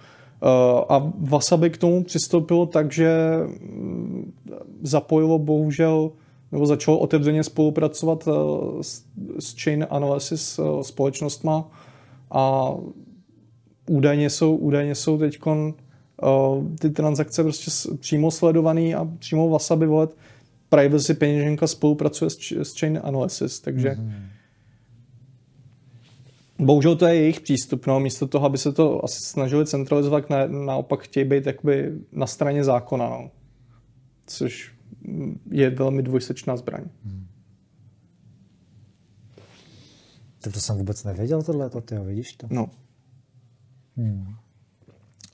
Eh, 0.43 0.85
a 0.89 1.13
Wasabi 1.19 1.71
k 1.71 1.79
tomu 1.79 2.05
přistoupilo 2.05 2.67
tak, 2.67 2.93
že 2.93 3.37
mm, 3.61 4.33
zapojilo 4.83 5.39
bohužel 5.39 6.11
nebo 6.53 6.67
začalo 6.67 6.99
otevřeně 6.99 7.45
spolupracovat 7.45 8.29
eh, 8.29 8.33
s, 8.83 9.05
s 9.39 9.63
Chain 9.63 9.87
Analysis 9.91 10.59
eh, 10.59 10.85
společnostma 10.85 11.69
a 12.31 12.75
údajně 13.89 14.31
jsou, 14.31 14.57
údajně 14.57 14.95
jsou 14.95 15.19
teď 15.19 15.39
ty 16.79 16.91
transakce 16.91 17.43
prostě 17.43 17.71
přímo 17.99 18.31
sledovaný 18.31 18.95
a 18.95 19.05
přímo 19.19 19.49
Wasabi 19.49 19.87
volet 19.87 20.17
privacy 20.69 21.15
peněženka 21.15 21.67
spolupracuje 21.67 22.31
s, 22.31 22.53
s 22.53 22.79
Chain 22.81 23.01
Analysis, 23.03 23.61
takže 23.61 23.91
mm-hmm 23.91 24.41
Bohužel 26.61 26.97
to 26.97 27.07
je 27.07 27.15
jejich 27.15 27.41
přístup, 27.41 27.87
no, 27.87 28.01
místo 28.01 28.27
toho, 28.27 28.47
aby 28.47 28.59
se 28.59 28.73
to 28.73 29.05
asi 29.05 29.21
snažili 29.21 29.67
centralizovat, 29.67 30.31
na, 30.31 30.47
naopak 30.47 31.03
chtějí 31.03 31.25
být 31.25 31.47
jakoby 31.47 31.93
na 32.13 32.27
straně 32.27 32.65
zákona, 32.65 33.09
no. 33.09 33.31
což 34.27 34.73
je 35.51 35.71
velmi 35.71 36.03
dvojsečná 36.03 36.57
zbraň. 36.57 36.83
Hmm. 37.05 37.27
Tak 40.41 40.53
to 40.53 40.61
jsem 40.61 40.77
vůbec 40.77 41.05
nevěděl 41.05 41.43
tohle, 41.43 41.71
to 41.71 41.81
ty 41.81 41.99
vidíš 41.99 42.33
to? 42.33 42.47
No. 42.51 42.71
Hmm. 43.97 44.35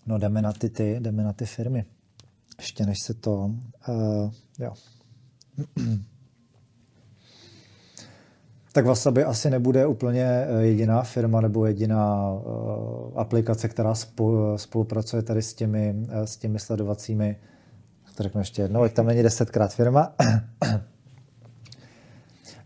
No 0.07 0.19
jdeme 0.19 0.43
na 0.43 0.53
ty, 0.53 0.71
ty, 0.71 1.01
jdeme 1.01 1.25
na 1.25 1.33
ty 1.33 1.47
firmy. 1.47 1.85
Ještě 2.59 2.87
než 2.87 2.99
se 3.03 3.15
to, 3.15 3.51
uh, 3.89 4.33
jo. 4.59 4.75
tak 8.73 8.87
Wasabi 8.87 9.25
asi 9.25 9.51
nebude 9.51 9.87
úplně 9.87 10.25
eh, 10.25 10.63
jediná 10.63 11.03
firma 11.03 11.41
nebo 11.41 11.67
jediná 11.67 12.33
uh, 12.33 13.21
aplikace, 13.21 13.69
která 13.69 13.95
spolupracuje 14.57 15.23
tady 15.23 15.43
s 15.43 15.55
těmi, 15.55 15.95
uh, 15.99 16.23
s 16.25 16.37
těmi 16.37 16.59
sledovacími, 16.59 17.37
to 18.15 18.23
řeknu 18.23 18.41
ještě 18.41 18.63
jednou, 18.63 18.83
ať 18.83 18.93
tam 18.93 19.07
není 19.07 19.23
desetkrát 19.23 19.75
firma, 19.75 20.15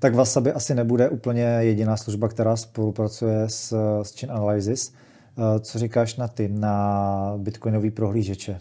tak 0.01 0.15
Wasabi 0.15 0.53
asi 0.53 0.75
nebude 0.75 1.09
úplně 1.09 1.43
jediná 1.43 1.97
služba, 1.97 2.29
která 2.29 2.57
spolupracuje 2.57 3.49
s, 3.49 3.73
s 4.03 4.21
Chain 4.21 4.33
Analysis. 4.33 4.93
Uh, 5.37 5.45
co 5.61 5.79
říkáš 5.79 6.17
na 6.17 6.29
ty, 6.29 6.49
na 6.49 7.35
bitcoinový 7.37 7.91
prohlížeče? 7.91 8.61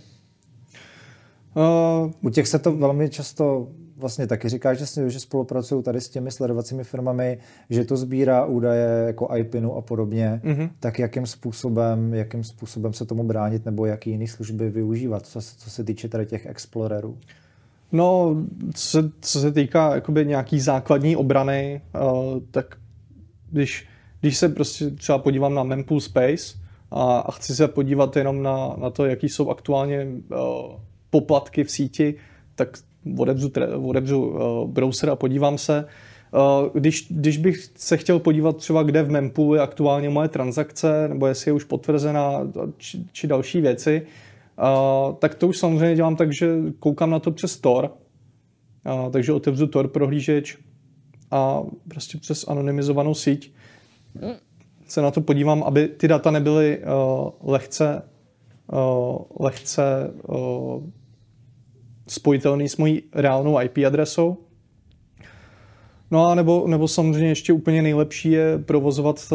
Uh, 1.55 2.11
U 2.21 2.29
těch 2.29 2.47
se 2.47 2.59
to 2.59 2.71
velmi 2.71 3.09
často 3.09 3.67
vlastně 3.97 4.27
taky 4.27 4.49
říká, 4.49 4.73
že, 4.73 4.85
že 5.07 5.19
spolupracují 5.19 5.83
tady 5.83 6.01
s 6.01 6.09
těmi 6.09 6.31
sledovacími 6.31 6.83
firmami, 6.83 7.37
že 7.69 7.85
to 7.85 7.97
sbírá 7.97 8.45
údaje 8.45 9.03
jako 9.07 9.29
IPINu 9.35 9.75
a 9.75 9.81
podobně, 9.81 10.41
mm-hmm. 10.43 10.69
tak 10.79 10.99
jakým 10.99 11.25
způsobem, 11.25 12.13
jakým 12.13 12.43
způsobem 12.43 12.93
se 12.93 13.05
tomu 13.05 13.23
bránit 13.23 13.65
nebo 13.65 13.85
jaký 13.85 14.09
jiný 14.09 14.27
služby 14.27 14.69
využívat, 14.69 15.25
co, 15.25 15.41
co 15.41 15.69
se 15.69 15.83
týče 15.83 16.09
tady 16.09 16.25
těch 16.25 16.45
explorerů? 16.45 17.17
No, 17.91 18.35
co 18.73 18.87
se, 18.87 19.11
co 19.21 19.39
se 19.39 19.51
týká 19.51 19.95
jakoby 19.95 20.25
nějaký 20.25 20.59
základní 20.59 21.15
obrany, 21.15 21.81
uh, 21.95 22.39
tak 22.51 22.75
když, 23.51 23.87
když 24.21 24.37
se 24.37 24.49
prostě 24.49 24.89
třeba 24.89 25.17
podívám 25.17 25.55
na 25.55 25.63
Mempool 25.63 25.99
Space 25.99 26.57
a, 26.91 27.19
a 27.19 27.31
chci 27.31 27.55
se 27.55 27.67
podívat 27.67 28.15
jenom 28.15 28.43
na, 28.43 28.75
na 28.77 28.89
to, 28.89 29.05
jaký 29.05 29.29
jsou 29.29 29.49
aktuálně 29.49 30.07
uh, 30.31 30.37
poplatky 31.09 31.63
v 31.63 31.71
síti, 31.71 32.15
tak 32.55 32.77
odebřu, 33.17 33.51
odebřu 33.87 34.33
browser 34.67 35.09
a 35.09 35.15
podívám 35.15 35.57
se. 35.57 35.85
Když, 36.73 37.07
když 37.09 37.37
bych 37.37 37.71
se 37.75 37.97
chtěl 37.97 38.19
podívat 38.19 38.57
třeba, 38.57 38.83
kde 38.83 39.03
v 39.03 39.11
mempoolu 39.11 39.55
je 39.55 39.61
aktuálně 39.61 40.09
moje 40.09 40.27
transakce, 40.27 41.07
nebo 41.07 41.27
jestli 41.27 41.49
je 41.49 41.53
už 41.53 41.63
potvrzená, 41.63 42.47
či, 42.77 43.05
či 43.11 43.27
další 43.27 43.61
věci, 43.61 44.01
tak 45.19 45.35
to 45.35 45.47
už 45.47 45.57
samozřejmě 45.57 45.95
dělám 45.95 46.15
tak, 46.15 46.33
že 46.33 46.55
koukám 46.79 47.09
na 47.09 47.19
to 47.19 47.31
přes 47.31 47.59
Tor, 47.59 47.91
takže 49.11 49.33
otevřu 49.33 49.67
Tor 49.67 49.87
prohlížeč 49.87 50.57
a 51.31 51.63
prostě 51.87 52.17
přes 52.17 52.47
anonymizovanou 52.47 53.13
síť 53.13 53.53
se 54.91 55.01
na 55.01 55.11
to 55.11 55.21
podívám, 55.21 55.63
aby 55.63 55.87
ty 55.87 56.07
data 56.07 56.31
nebyly 56.31 56.79
uh, 56.79 57.51
lehce, 57.51 58.01
uh, 58.73 59.17
lehce 59.39 60.13
uh, 60.27 60.83
spojitelný 62.07 62.69
s 62.69 62.77
mojí 62.77 63.03
reálnou 63.13 63.61
IP 63.61 63.77
adresou. 63.87 64.37
No 66.11 66.27
a 66.27 66.35
nebo, 66.35 66.67
nebo 66.67 66.87
samozřejmě 66.87 67.29
ještě 67.29 67.53
úplně 67.53 67.81
nejlepší 67.81 68.31
je 68.31 68.57
provozovat 68.57 69.33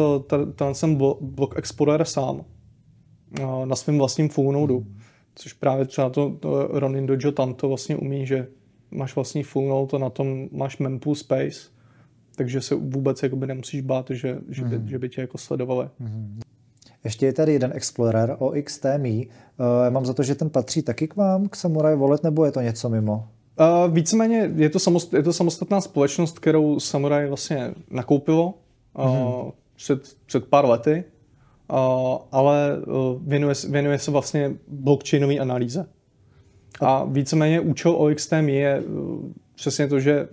ten 0.55 0.95
Block 1.21 1.57
Explorer 1.57 2.05
sám 2.05 2.45
na 3.65 3.75
svém 3.75 3.97
vlastním 3.97 4.29
full 4.29 4.51
nodu, 4.51 4.85
což 5.35 5.53
právě 5.53 5.85
třeba 5.85 6.09
to, 6.09 6.37
to 6.39 6.67
Ronin 6.71 7.05
Dojo 7.05 7.31
Tanto 7.31 7.67
vlastně 7.67 7.95
umí, 7.95 8.25
že 8.25 8.47
máš 8.91 9.15
vlastní 9.15 9.43
full 9.43 9.67
node 9.67 9.97
a 9.97 9.99
na 9.99 10.09
tom 10.09 10.47
máš 10.51 10.77
mempool 10.77 11.15
space 11.15 11.75
takže 12.35 12.61
se 12.61 12.75
vůbec 12.75 13.23
jakoby 13.23 13.47
nemusíš 13.47 13.81
bát, 13.81 14.09
že, 14.09 14.37
že, 14.49 14.63
by, 14.63 14.77
mm. 14.77 14.87
že 14.87 14.99
by 14.99 15.09
tě 15.09 15.21
jako 15.21 15.37
sledovali. 15.37 15.89
Mm. 15.99 16.39
Ještě 17.03 17.25
je 17.25 17.33
tady 17.33 17.53
jeden 17.53 17.71
Explorer 17.75 18.35
o 18.39 18.53
XTMI. 18.63 19.27
Uh, 19.27 19.87
eh, 19.87 19.91
mám 19.91 20.05
za 20.05 20.13
to, 20.13 20.23
že 20.23 20.35
ten 20.35 20.49
patří 20.49 20.81
taky 20.81 21.07
k 21.07 21.15
vám, 21.15 21.49
k 21.49 21.55
Samurai 21.55 21.95
Wallet, 21.95 22.23
nebo 22.23 22.45
je 22.45 22.51
to 22.51 22.61
něco 22.61 22.89
mimo? 22.89 23.27
Uh, 23.59 23.93
víceméně 23.93 24.51
je 24.55 24.69
to, 24.69 24.79
samost, 24.79 25.13
je 25.13 25.23
to 25.23 25.33
samostatná 25.33 25.81
společnost, 25.81 26.39
kterou 26.39 26.79
Samurai 26.79 27.27
vlastně 27.27 27.73
nakoupilo 27.91 28.53
uh, 28.93 29.45
mm. 29.45 29.51
před, 29.75 30.15
před 30.25 30.45
pár 30.45 30.65
lety, 30.65 31.03
uh, 31.71 31.77
ale 32.31 32.77
uh, 32.77 33.27
věnuje, 33.27 33.55
věnuje 33.69 33.99
se 33.99 34.11
vlastně 34.11 34.53
blockchainové 34.67 35.37
analýze. 35.37 35.85
A 36.81 37.03
víceméně 37.03 37.59
účel 37.59 37.91
OXTM 37.91 38.49
je 38.49 38.81
uh, 38.81 39.19
přesně 39.55 39.87
to, 39.87 39.99
že 39.99 40.27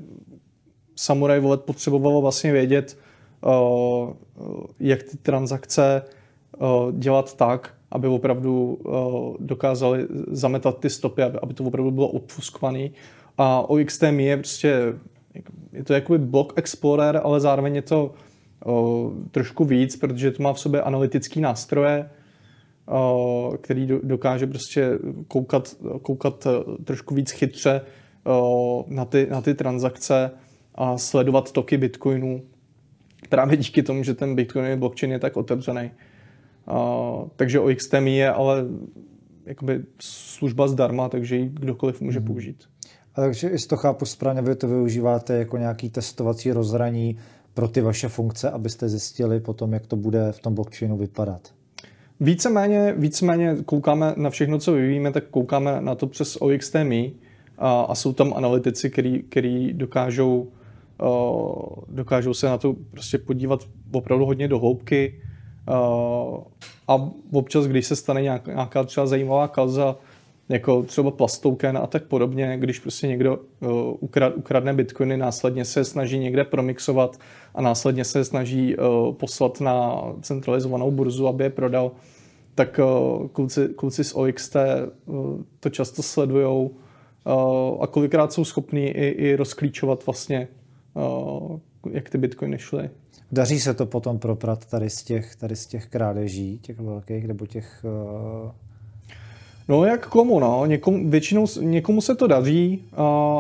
Samurai 0.97 1.41
Wallet 1.41 1.63
potřebovalo 1.63 2.21
vlastně 2.21 2.53
vědět, 2.53 2.99
uh, 3.45 4.13
jak 4.81 5.03
ty 5.03 5.17
transakce 5.17 6.03
dělat 6.93 7.37
tak, 7.37 7.75
aby 7.91 8.09
opravdu 8.09 8.79
dokázali 9.39 10.07
zametat 10.31 10.79
ty 10.79 10.91
stopy, 10.91 11.23
aby, 11.23 11.55
to 11.55 11.65
opravdu 11.65 11.91
bylo 11.91 12.09
obfuskované. 12.09 12.89
A 13.39 13.71
OXTM 13.71 14.21
je 14.21 14.37
prostě, 14.37 14.95
je 15.73 15.85
to 15.85 15.95
jakoby 15.95 16.19
block 16.19 16.53
explorer, 16.57 17.21
ale 17.25 17.41
zároveň 17.41 17.75
je 17.75 17.83
to 17.83 18.13
uh, 18.65 19.13
trošku 19.31 19.65
víc, 19.65 19.97
protože 19.97 20.31
to 20.31 20.43
má 20.43 20.53
v 20.53 20.61
sobě 20.61 20.83
analytický 20.83 21.41
nástroje, 21.41 22.11
uh, 22.91 23.57
který 23.57 23.87
do, 23.87 24.01
dokáže 24.03 24.47
prostě 24.47 24.99
koukat, 25.29 25.77
koukat 26.03 26.47
trošku 26.85 27.15
víc 27.15 27.31
chytře 27.31 27.81
uh, 28.27 28.83
na, 28.87 29.05
ty, 29.05 29.27
na 29.31 29.41
ty 29.41 29.55
transakce 29.55 30.31
a 30.75 30.99
sledovat 30.99 31.53
toky 31.53 31.77
bitcoinů 31.77 32.43
právě 33.29 33.57
díky 33.57 33.83
tomu, 33.83 34.05
že 34.05 34.15
ten 34.15 34.35
bitcoin 34.35 34.79
blockchain 34.79 35.13
je 35.13 35.19
tak 35.19 35.37
otevřený. 35.37 35.91
Uh, 36.71 37.29
takže 37.37 37.61
OXTMI 37.61 38.17
je 38.17 38.33
ale 38.33 38.65
jakoby 39.47 39.85
služba 40.01 40.69
zdarma, 40.69 41.09
takže 41.09 41.37
ji 41.37 41.49
kdokoliv 41.49 42.01
může 42.01 42.19
hmm. 42.19 42.27
použít. 42.27 42.65
A 43.15 43.21
takže 43.21 43.49
jestli 43.49 43.69
to 43.69 43.77
chápu 43.77 44.05
správně, 44.05 44.43
vy 44.43 44.57
to 44.57 44.69
využíváte 44.69 45.35
jako 45.35 45.57
nějaký 45.57 45.91
testovací 45.91 46.53
rozhraní 46.53 47.19
pro 47.55 47.69
ty 47.69 47.81
vaše 47.81 48.09
funkce, 48.09 48.51
abyste 48.51 48.89
zjistili 48.89 49.41
potom, 49.41 49.73
jak 49.73 49.87
to 49.87 49.97
bude 49.97 50.33
v 50.33 50.41
tom 50.41 50.55
blockchainu 50.55 50.97
vypadat. 50.97 51.55
Víceméně, 52.21 52.95
víceméně 52.97 53.57
koukáme 53.67 54.15
na 54.17 54.31
všechno, 54.31 54.59
co 54.59 54.73
vyvíjíme, 54.73 55.13
tak 55.13 55.25
koukáme 55.25 55.81
na 55.81 55.95
to 55.95 56.07
přes 56.07 56.37
OXTMI 56.37 57.13
a, 57.59 57.81
a 57.81 57.95
jsou 57.95 58.13
tam 58.13 58.35
analytici, 58.37 58.91
který 59.29 59.73
dokážou 59.73 60.49
dokážou 61.89 62.35
se 62.35 62.47
na 62.47 62.59
to 62.59 62.75
prostě 62.91 63.19
podívat 63.19 63.61
opravdu 63.93 64.27
hodně 64.27 64.49
do 64.49 64.59
hloubky 64.59 65.21
a 66.89 67.11
občas, 67.33 67.67
když 67.67 67.87
se 67.87 67.97
stane 67.97 68.23
nějaká 68.23 68.85
třeba 68.85 69.07
zajímavá 69.07 69.49
kauza, 69.49 69.97
jako 70.49 70.83
třeba 70.83 71.11
plastouken 71.11 71.79
a 71.79 71.87
tak 71.87 72.05
podobně, 72.05 72.57
když 72.61 72.79
prostě 72.79 73.07
někdo 73.07 73.39
ukradne 74.35 74.73
bitcoiny, 74.75 75.17
následně 75.17 75.65
se 75.65 75.85
snaží 75.85 76.19
někde 76.19 76.45
promixovat 76.45 77.17
a 77.55 77.63
následně 77.63 78.05
se 78.05 78.25
snaží 78.25 78.77
poslat 79.13 79.61
na 79.61 80.03
centralizovanou 80.23 80.91
burzu, 80.91 81.29
aby 81.29 81.45
je 81.45 81.51
prodal, 81.51 81.93
tak 82.55 82.81
kluci, 83.33 83.69
kluci 83.77 84.05
z 84.05 84.13
OXT 84.15 84.57
to 85.61 85.71
často 85.71 86.03
sledujou 86.03 86.71
a 87.81 87.87
kolikrát 87.87 88.33
jsou 88.33 88.45
schopní 88.45 88.87
i, 88.87 89.09
i 89.09 89.37
rozklíčovat 89.37 90.07
vlastně 90.07 90.49
jak 91.91 92.11
ty 92.11 92.19
bitcoiny 92.19 92.59
šly. 92.59 92.91
Daří 93.33 93.61
se 93.61 93.75
to 93.75 93.87
potom 93.87 94.19
proprat 94.19 94.67
tady 94.67 94.91
z 94.91 95.03
těch, 95.03 95.37
tady 95.37 95.57
z 95.57 95.67
těch 95.67 95.87
krádeží, 95.87 96.59
těch 96.59 96.81
velkých, 96.81 97.27
nebo 97.27 97.47
těch... 97.47 97.85
Uh... 98.45 98.51
No 99.73 99.85
jak 99.85 100.09
komu, 100.09 100.41
no. 100.41 100.67
Někomu, 100.67 101.11
většinou 101.11 101.47
někomu 101.61 102.01
se 102.01 102.15
to 102.15 102.27
daří, 102.27 102.85
uh, 102.93 102.99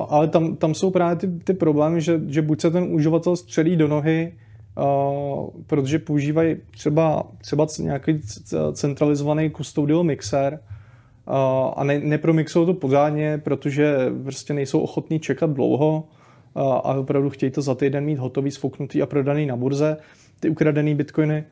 ale 0.08 0.28
tam, 0.28 0.56
tam 0.56 0.74
jsou 0.74 0.90
právě 0.90 1.16
ty, 1.16 1.26
ty 1.44 1.54
problémy, 1.54 2.00
že, 2.00 2.20
že 2.28 2.42
buď 2.42 2.60
se 2.60 2.70
ten 2.70 2.84
uživatel 2.84 3.36
střelí 3.36 3.76
do 3.76 3.88
nohy, 3.88 4.32
uh, 4.78 5.50
protože 5.66 5.98
používají 5.98 6.56
třeba, 6.70 7.26
třeba 7.40 7.66
nějaký 7.78 8.20
centralizovaný 8.72 9.50
custodial 9.50 10.04
mixer, 10.04 10.60
uh, 11.28 11.34
a 11.76 11.84
ne, 11.84 11.98
nepromixují 11.98 12.66
to 12.66 12.74
pořádně, 12.74 13.40
protože 13.44 13.96
prostě 14.22 14.54
nejsou 14.54 14.80
ochotní 14.80 15.20
čekat 15.20 15.50
dlouho, 15.50 16.04
a 16.54 16.94
opravdu 16.94 17.30
chtějí 17.30 17.52
to 17.52 17.62
za 17.62 17.74
týden 17.74 18.04
mít 18.04 18.18
hotový, 18.18 18.50
sfouknutý 18.50 19.02
a 19.02 19.06
prodaný 19.06 19.46
na 19.46 19.56
burze, 19.56 19.96
ty 20.40 20.48
ukradený 20.48 20.94
bitcoiny. 20.94 21.44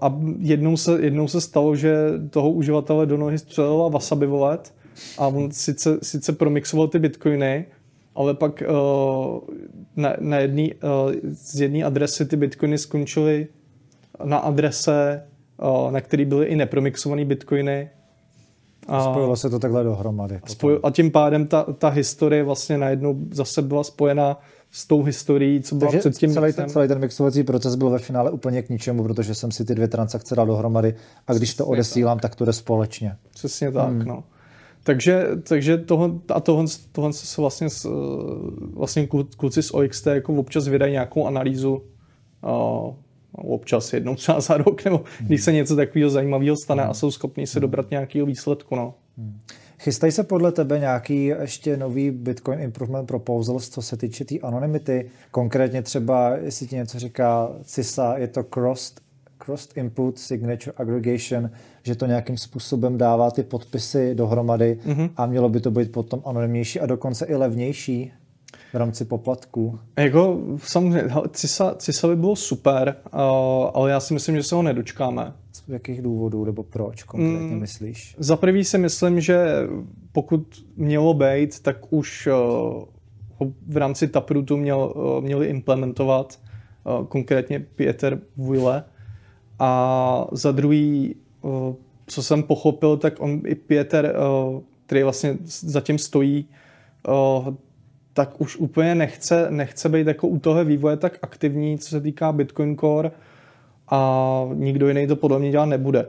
A 0.00 0.18
jednou 0.38 0.76
se, 0.76 1.00
jednou 1.00 1.28
se 1.28 1.40
stalo, 1.40 1.76
že 1.76 1.96
toho 2.30 2.50
uživatele 2.50 3.06
do 3.06 3.16
nohy 3.16 3.38
střelila 3.38 3.88
Wasabi 3.88 4.26
Wallet 4.26 4.74
a 5.18 5.26
on 5.26 5.50
sice, 5.50 5.98
sice 6.02 6.32
promixoval 6.32 6.88
ty 6.88 6.98
bitcoiny, 6.98 7.66
ale 8.14 8.34
pak 8.34 8.62
uh, 8.62 9.40
na, 9.96 10.16
na 10.20 10.38
jedný, 10.38 10.74
uh, 10.74 11.12
z 11.32 11.60
jedné 11.60 11.84
adresy 11.84 12.26
ty 12.26 12.36
bitcoiny 12.36 12.78
skončily 12.78 13.46
na 14.24 14.38
adrese, 14.38 15.26
uh, 15.62 15.92
na 15.92 16.00
který 16.00 16.24
byly 16.24 16.46
i 16.46 16.56
nepromixované 16.56 17.24
bitcoiny 17.24 17.90
a 18.88 19.00
spojilo 19.00 19.36
se 19.36 19.50
to 19.50 19.58
takhle 19.58 19.84
dohromady. 19.84 20.40
Spoj, 20.46 20.80
a 20.82 20.90
tím 20.90 21.10
pádem 21.10 21.46
ta, 21.46 21.62
ta 21.62 21.88
historie 21.88 22.44
vlastně 22.44 22.78
najednou 22.78 23.16
zase 23.30 23.62
byla 23.62 23.84
spojena 23.84 24.40
s 24.70 24.86
tou 24.86 25.02
historií, 25.02 25.62
co 25.62 25.74
byla 25.74 25.90
Takže 25.90 26.10
předtím. 26.10 26.32
Celý 26.32 26.52
ten, 26.52 26.68
celý 26.68 26.88
ten 26.88 26.98
mixovací 26.98 27.42
proces 27.42 27.74
byl 27.74 27.90
ve 27.90 27.98
finále 27.98 28.30
úplně 28.30 28.62
k 28.62 28.68
ničemu, 28.68 29.02
protože 29.02 29.34
jsem 29.34 29.50
si 29.50 29.64
ty 29.64 29.74
dvě 29.74 29.88
transakce 29.88 30.36
dal 30.36 30.46
dohromady 30.46 30.94
a 31.26 31.32
když 31.32 31.48
Přesně 31.48 31.64
to 31.64 31.66
odesílám, 31.66 32.18
tak. 32.18 32.30
tak 32.30 32.38
to 32.38 32.44
jde 32.44 32.52
společně. 32.52 33.16
Přesně 33.34 33.72
tak, 33.72 33.88
hmm. 33.88 34.04
no. 34.04 34.24
Takže, 34.82 35.26
takže 35.48 35.78
toho, 35.78 36.20
a 36.34 36.40
tohle, 36.40 36.64
tohle 36.92 37.12
se 37.12 37.40
vlastně, 37.40 37.68
vlastně 38.72 39.08
kluci 39.36 39.62
z 39.62 39.70
OXT 39.70 40.06
jako 40.06 40.34
občas 40.34 40.68
vydají 40.68 40.92
nějakou 40.92 41.26
analýzu 41.26 41.82
uh, 42.42 42.94
občas 43.32 43.92
jednou 43.92 44.14
třeba 44.14 44.40
za 44.40 44.56
rok, 44.56 44.84
nebo 44.84 44.96
hmm. 44.96 45.26
když 45.28 45.42
se 45.42 45.52
něco 45.52 45.76
takového 45.76 46.10
zajímavého 46.10 46.56
stane 46.56 46.82
hmm. 46.82 46.90
a 46.90 46.94
jsou 46.94 47.10
schopni 47.10 47.46
se 47.46 47.60
dobrat 47.60 47.90
nějakého 47.90 48.26
výsledku. 48.26 48.76
No. 48.76 48.94
Hmm. 49.18 49.40
Chystají 49.78 50.12
se 50.12 50.22
podle 50.22 50.52
tebe 50.52 50.78
nějaký 50.78 51.24
ještě 51.26 51.76
nový 51.76 52.10
Bitcoin 52.10 52.60
Improvement 52.60 53.08
Proposals, 53.08 53.68
co 53.68 53.82
se 53.82 53.96
týče 53.96 54.24
té 54.24 54.28
tý 54.28 54.40
anonymity? 54.40 55.10
Konkrétně 55.30 55.82
třeba, 55.82 56.36
jestli 56.36 56.66
ti 56.66 56.76
něco 56.76 56.98
říká 56.98 57.50
CISA, 57.64 58.18
je 58.18 58.28
to 58.28 58.44
Crossed, 58.44 59.00
crossed 59.38 59.76
Input 59.76 60.18
Signature 60.18 60.72
Aggregation, 60.76 61.50
že 61.82 61.94
to 61.94 62.06
nějakým 62.06 62.38
způsobem 62.38 62.98
dává 62.98 63.30
ty 63.30 63.42
podpisy 63.42 64.14
dohromady 64.14 64.78
mm-hmm. 64.86 65.10
a 65.16 65.26
mělo 65.26 65.48
by 65.48 65.60
to 65.60 65.70
být 65.70 65.92
potom 65.92 66.22
anonymnější 66.24 66.80
a 66.80 66.86
dokonce 66.86 67.26
i 67.26 67.34
levnější 67.34 68.12
v 68.72 68.76
rámci 68.76 69.04
poplatků? 69.04 69.78
Jako 69.98 70.40
samozřejmě, 70.58 71.02
CISA, 71.30 71.74
CISA 71.78 72.08
by 72.08 72.16
bylo 72.16 72.36
super, 72.36 72.96
uh, 73.14 73.20
ale 73.74 73.90
já 73.90 74.00
si 74.00 74.14
myslím, 74.14 74.36
že 74.36 74.42
se 74.42 74.54
ho 74.54 74.62
nedočkáme. 74.62 75.32
Z 75.66 75.72
jakých 75.72 76.02
důvodů 76.02 76.44
nebo 76.44 76.62
proč 76.62 77.02
konkrétně 77.02 77.54
mm, 77.54 77.60
myslíš? 77.60 78.16
Za 78.18 78.36
prvý 78.36 78.64
si 78.64 78.78
myslím, 78.78 79.20
že 79.20 79.46
pokud 80.12 80.66
mělo 80.76 81.14
být, 81.14 81.60
tak 81.60 81.92
už 81.92 82.28
uh, 83.40 83.48
v 83.68 83.76
rámci 83.76 84.08
Taprootu 84.08 84.56
měl, 84.56 84.92
uh, 84.96 85.24
měli 85.24 85.46
implementovat 85.46 86.40
uh, 86.84 87.06
konkrétně 87.06 87.60
Pieter 87.60 88.20
Wille. 88.36 88.84
A 89.58 90.26
za 90.32 90.52
druhý, 90.52 91.14
uh, 91.42 91.74
co 92.06 92.22
jsem 92.22 92.42
pochopil, 92.42 92.96
tak 92.96 93.20
on 93.20 93.40
i 93.46 93.54
Pieter, 93.54 94.14
uh, 94.54 94.60
který 94.86 95.02
vlastně 95.02 95.38
zatím 95.44 95.98
stojí, 95.98 96.48
uh, 97.08 97.54
tak 98.12 98.40
už 98.40 98.56
úplně 98.56 98.94
nechce, 98.94 99.46
nechce 99.50 99.88
být 99.88 100.06
jako 100.06 100.28
u 100.28 100.38
toho 100.38 100.64
vývoje 100.64 100.96
tak 100.96 101.18
aktivní, 101.22 101.78
co 101.78 101.88
se 101.88 102.00
týká 102.00 102.32
Bitcoin 102.32 102.76
Core 102.76 103.10
a 103.88 104.48
nikdo 104.54 104.88
jiný 104.88 105.06
to 105.06 105.16
podle 105.16 105.38
mě 105.38 105.50
dělat 105.50 105.66
nebude. 105.66 106.06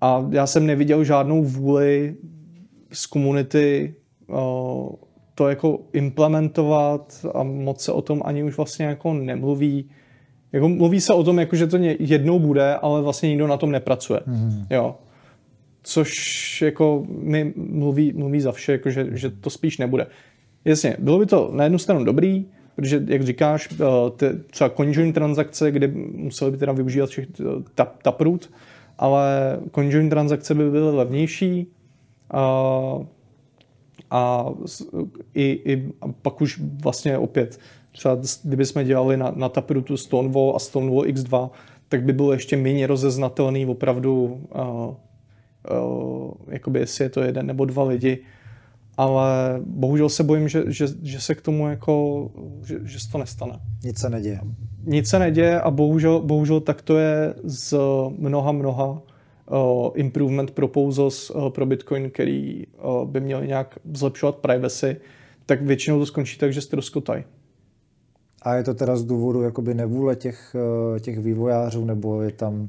A 0.00 0.26
já 0.30 0.46
jsem 0.46 0.66
neviděl 0.66 1.04
žádnou 1.04 1.44
vůli 1.44 2.14
z 2.92 3.06
komunity 3.06 3.94
uh, 4.26 4.88
to 5.34 5.48
jako 5.48 5.80
implementovat 5.92 7.26
a 7.34 7.42
moc 7.42 7.80
se 7.80 7.92
o 7.92 8.02
tom 8.02 8.22
ani 8.24 8.42
už 8.42 8.56
vlastně 8.56 8.86
jako 8.86 9.14
nemluví. 9.14 9.90
Jako 10.52 10.68
mluví 10.68 11.00
se 11.00 11.12
o 11.12 11.24
tom, 11.24 11.38
jako, 11.38 11.56
že 11.56 11.66
to 11.66 11.76
jednou 11.98 12.38
bude, 12.38 12.74
ale 12.74 13.02
vlastně 13.02 13.28
nikdo 13.28 13.46
na 13.46 13.56
tom 13.56 13.70
nepracuje. 13.70 14.20
Mm. 14.26 14.66
Jo. 14.70 14.96
Což 15.82 16.62
jako 16.62 17.04
mi 17.08 17.52
mluví, 17.56 18.12
mluví 18.12 18.40
za 18.40 18.52
vše, 18.52 18.72
jako, 18.72 18.90
že, 18.90 19.06
že 19.10 19.30
to 19.30 19.50
spíš 19.50 19.78
nebude. 19.78 20.06
Jasně, 20.64 20.96
bylo 20.98 21.18
by 21.18 21.26
to 21.26 21.50
na 21.52 21.64
jednu 21.64 21.78
stranu 21.78 22.04
dobrý, 22.04 22.44
protože, 22.76 23.02
jak 23.06 23.22
říkáš, 23.22 23.68
eh, 23.72 23.76
ty, 24.16 24.26
třeba 24.50 24.70
conjoint 24.70 25.14
transakce, 25.14 25.70
kde 25.70 25.88
museli 26.14 26.50
by 26.50 26.56
teda 26.56 26.72
využívat 26.72 27.10
všech 27.10 27.26
eh, 27.40 27.44
tap, 27.74 28.02
taproot, 28.02 28.50
ale 28.98 29.58
conjoint 29.74 30.10
transakce 30.10 30.54
by 30.54 30.70
byly 30.70 30.96
levnější 30.96 31.66
a, 32.30 32.98
a, 34.10 34.46
i, 35.34 35.44
i, 35.64 35.92
a 36.00 36.08
pak 36.22 36.40
už 36.40 36.60
vlastně 36.82 37.18
opět 37.18 37.58
třeba 37.92 38.18
kdyby 38.42 38.66
jsme 38.66 38.84
dělali 38.84 39.16
na, 39.16 39.32
na 39.36 39.48
taprootu 39.48 39.96
Stonewall 39.96 40.52
a 40.56 40.58
Stonewall 40.58 41.04
X2, 41.04 41.50
tak 41.88 42.02
by 42.02 42.12
bylo 42.12 42.32
ještě 42.32 42.56
méně 42.56 42.86
rozeznatelný 42.86 43.66
opravdu, 43.66 44.40
uh, 44.54 44.94
uh, 45.78 46.30
jakoby 46.48 46.78
jestli 46.80 47.04
je 47.04 47.08
to 47.08 47.20
jeden 47.20 47.46
nebo 47.46 47.64
dva 47.64 47.84
lidi, 47.84 48.18
ale 49.02 49.60
bohužel 49.66 50.08
se 50.08 50.24
bojím, 50.24 50.48
že, 50.48 50.64
že, 50.66 50.86
že 51.02 51.20
se 51.20 51.34
k 51.34 51.40
tomu 51.40 51.68
jako, 51.68 52.30
že, 52.64 52.78
že 52.82 53.00
se 53.00 53.10
to 53.10 53.18
nestane. 53.18 53.60
Nic 53.84 53.98
se 53.98 54.10
neděje. 54.10 54.40
Nic 54.84 55.08
se 55.08 55.18
neděje 55.18 55.60
a 55.60 55.70
bohužel, 55.70 56.20
bohužel 56.20 56.60
tak 56.60 56.82
to 56.82 56.98
je 56.98 57.34
z 57.44 57.74
mnoha, 58.18 58.52
mnoha 58.52 58.90
uh, 58.90 59.90
improvement 59.94 60.50
proposals 60.50 61.30
uh, 61.30 61.50
pro 61.50 61.66
Bitcoin, 61.66 62.10
který 62.10 62.66
uh, 62.66 63.08
by 63.08 63.20
měl 63.20 63.46
nějak 63.46 63.78
zlepšovat 63.92 64.36
privacy, 64.36 64.96
tak 65.46 65.62
většinou 65.62 65.98
to 65.98 66.06
skončí 66.06 66.38
tak, 66.38 66.52
že 66.52 66.60
se 66.60 66.76
rozkotají. 66.76 67.24
A 68.42 68.54
je 68.54 68.64
to 68.64 68.74
teda 68.74 68.96
z 68.96 69.04
důvodu 69.04 69.42
jakoby 69.42 69.74
nevůle 69.74 70.16
těch, 70.16 70.56
těch 71.00 71.18
vývojářů, 71.18 71.84
nebo 71.84 72.22
je 72.22 72.32
tam 72.32 72.68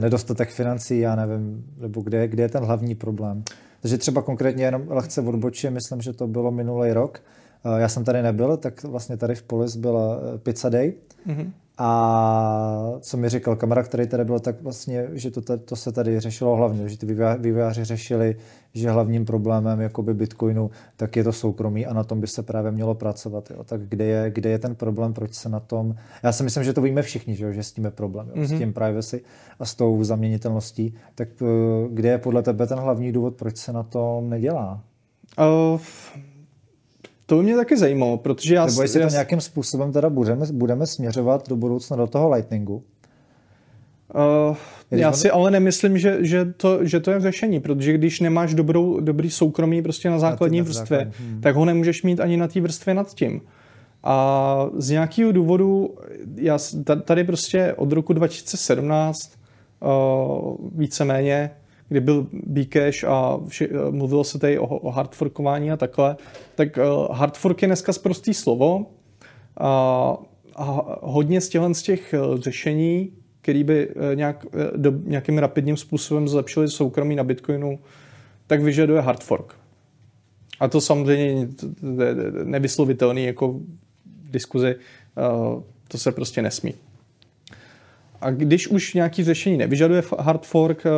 nedostatek 0.00 0.50
financí, 0.50 0.98
já 0.98 1.16
nevím, 1.16 1.64
nebo 1.80 2.00
kde, 2.00 2.28
kde 2.28 2.42
je 2.42 2.48
ten 2.48 2.64
hlavní 2.64 2.94
problém? 2.94 3.42
Takže 3.80 3.98
třeba 3.98 4.22
konkrétně 4.22 4.64
jenom 4.64 4.82
lehce 4.88 5.20
odbočím, 5.20 5.72
myslím, 5.72 6.00
že 6.00 6.12
to 6.12 6.26
bylo 6.26 6.50
minulý 6.50 6.92
rok. 6.92 7.22
Eh, 7.64 7.80
já 7.80 7.88
jsem 7.88 8.04
tady 8.04 8.22
nebyl, 8.22 8.56
tak 8.56 8.82
vlastně 8.82 9.16
tady 9.16 9.34
v 9.34 9.42
Polis 9.42 9.76
byla 9.76 10.16
eh, 10.16 10.38
Pizza 10.38 10.68
Day. 10.68 10.94
Mm-hmm. 11.26 11.50
A 11.78 12.92
co 13.00 13.16
mi 13.16 13.28
říkal 13.28 13.56
kamarád, 13.56 13.88
který 13.88 14.06
tady 14.06 14.24
byl, 14.24 14.38
tak 14.38 14.62
vlastně, 14.62 15.08
že 15.12 15.30
to, 15.30 15.58
to 15.58 15.76
se 15.76 15.92
tady 15.92 16.20
řešilo 16.20 16.56
hlavně, 16.56 16.88
že 16.88 16.98
ty 16.98 17.06
vývojáři 17.38 17.84
řešili, 17.84 18.36
že 18.74 18.90
hlavním 18.90 19.24
problémem 19.24 19.80
jakoby 19.80 20.14
Bitcoinu 20.14 20.70
tak 20.96 21.16
je 21.16 21.24
to 21.24 21.32
soukromí 21.32 21.86
a 21.86 21.94
na 21.94 22.04
tom 22.04 22.20
by 22.20 22.26
se 22.26 22.42
právě 22.42 22.70
mělo 22.70 22.94
pracovat. 22.94 23.50
Jo. 23.50 23.64
Tak 23.64 23.80
kde 23.80 24.04
je, 24.04 24.30
kde 24.30 24.50
je 24.50 24.58
ten 24.58 24.74
problém, 24.74 25.12
proč 25.12 25.34
se 25.34 25.48
na 25.48 25.60
tom... 25.60 25.94
Já 26.22 26.32
si 26.32 26.42
myslím, 26.42 26.64
že 26.64 26.72
to 26.72 26.82
víme 26.82 27.02
všichni, 27.02 27.34
že, 27.34 27.44
jo, 27.44 27.52
že 27.52 27.62
s 27.62 27.72
tím 27.72 27.84
je 27.84 27.90
problém, 27.90 28.28
jo, 28.28 28.34
mm-hmm. 28.34 28.46
s 28.46 28.50
mhm. 28.50 28.58
tím 28.58 28.72
privacy 28.72 29.22
a 29.58 29.64
s 29.64 29.74
tou 29.74 30.04
zaměnitelností. 30.04 30.94
Tak 31.14 31.28
eh, 31.42 31.88
kde 31.90 32.08
je 32.08 32.18
podle 32.18 32.42
tebe 32.42 32.66
ten 32.66 32.78
hlavní 32.78 33.12
důvod, 33.12 33.34
proč 33.34 33.56
se 33.56 33.72
na 33.72 33.82
tom 33.82 34.30
nedělá? 34.30 34.80
Uh, 35.38 35.80
to 37.26 37.36
by 37.36 37.42
mě 37.42 37.56
taky 37.56 37.76
zajímalo, 37.76 38.16
protože 38.16 38.54
já... 38.54 38.66
Nebo 38.66 38.82
jestli 38.82 39.00
já... 39.00 39.06
to 39.06 39.12
nějakým 39.12 39.40
způsobem 39.40 39.92
teda 39.92 40.10
budeme, 40.10 40.46
budeme 40.52 40.86
směřovat 40.86 41.48
do 41.48 41.56
budoucna 41.56 41.96
do 41.96 42.06
toho 42.06 42.30
Lightningu? 42.30 42.82
Uh, 44.14 44.56
já 44.90 45.12
si 45.12 45.30
ale 45.30 45.50
nemyslím, 45.50 45.98
že, 45.98 46.18
že, 46.20 46.44
to, 46.44 46.84
že 46.84 47.00
to 47.00 47.10
je 47.10 47.20
řešení, 47.20 47.60
protože 47.60 47.92
když 47.92 48.20
nemáš 48.20 48.54
dobrou, 48.54 49.00
dobrý 49.00 49.30
soukromí 49.30 49.82
prostě 49.82 50.10
na 50.10 50.18
základní 50.18 50.58
na 50.58 50.64
vrstvě, 50.64 50.98
základ. 50.98 51.14
hmm. 51.20 51.40
tak 51.40 51.56
ho 51.56 51.64
nemůžeš 51.64 52.02
mít 52.02 52.20
ani 52.20 52.36
na 52.36 52.48
té 52.48 52.60
vrstvě 52.60 52.94
nad 52.94 53.14
tím. 53.14 53.40
A 54.04 54.66
z 54.76 54.90
nějakého 54.90 55.32
důvodu, 55.32 55.94
já 56.36 56.58
tady 57.04 57.24
prostě 57.24 57.74
od 57.76 57.92
roku 57.92 58.12
2017 58.12 59.32
uh, 59.80 60.56
víceméně 60.74 61.50
kdy 61.88 62.00
byl 62.00 62.26
Bcash 62.32 63.04
a 63.04 63.40
vši, 63.48 63.68
eh, 63.70 63.90
mluvilo 63.90 64.24
se 64.24 64.38
tady 64.38 64.58
o, 64.58 64.66
o 64.66 64.90
hardforkování 64.90 65.72
a 65.72 65.76
takhle, 65.76 66.16
tak 66.54 66.76
uh, 66.76 67.16
hardfork 67.16 67.62
je 67.62 67.68
dneska 67.68 67.92
zprostý 67.92 68.34
slovo 68.34 68.86
a, 69.56 70.16
a 70.56 70.98
hodně 71.02 71.40
z 71.40 71.50
z 71.72 71.82
těch 71.82 72.14
uh, 72.14 72.38
řešení, 72.40 73.12
který 73.40 73.64
by 73.64 73.88
nějak, 74.14 74.46
do, 74.76 74.92
nějakým 75.04 75.38
rapidním 75.38 75.76
způsobem 75.76 76.28
zlepšili 76.28 76.68
soukromí 76.68 77.16
na 77.16 77.24
Bitcoinu, 77.24 77.78
tak 78.46 78.62
vyžaduje 78.62 79.00
hardfork. 79.00 79.54
A 80.60 80.68
to 80.68 80.80
samozřejmě 80.80 81.48
nevyslovitelný 82.44 83.24
jako 83.24 83.60
diskuzi, 84.30 84.76
to 85.88 85.98
se 85.98 86.12
prostě 86.12 86.42
nesmí. 86.42 86.74
A 88.26 88.30
když 88.30 88.68
už 88.68 88.94
nějaký 88.94 89.24
řešení 89.24 89.56
nevyžaduje 89.56 90.02
hard 90.18 90.46
fork, 90.46 90.86
eh, 90.86 90.90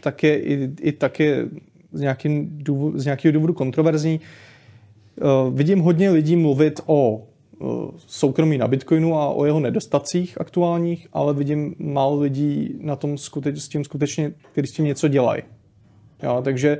tak 0.00 0.22
je 0.22 0.40
i, 0.40 0.70
i 0.80 0.92
tak 0.92 1.20
je 1.20 1.48
z, 1.92 2.00
nějaký 2.00 2.48
důvod, 2.50 2.96
z 2.96 3.04
nějakého 3.04 3.32
důvodu 3.32 3.52
kontroverzní. 3.52 4.20
Eh, 4.20 5.24
vidím 5.50 5.80
hodně 5.80 6.10
lidí 6.10 6.36
mluvit 6.36 6.80
o 6.86 7.22
eh, 7.22 7.64
soukromí 8.06 8.58
na 8.58 8.68
Bitcoinu 8.68 9.14
a 9.14 9.28
o 9.28 9.44
jeho 9.44 9.60
nedostacích 9.60 10.40
aktuálních, 10.40 11.08
ale 11.12 11.34
vidím 11.34 11.74
málo 11.78 12.20
lidí 12.20 12.78
na 12.80 12.96
tom 12.96 13.18
skuteč, 13.18 13.58
s 13.58 13.68
tím 13.68 13.84
skutečně, 13.84 14.32
kteří 14.52 14.66
s 14.66 14.72
tím 14.72 14.84
něco 14.84 15.08
dělají. 15.08 15.42
Jo, 16.22 16.40
takže 16.44 16.78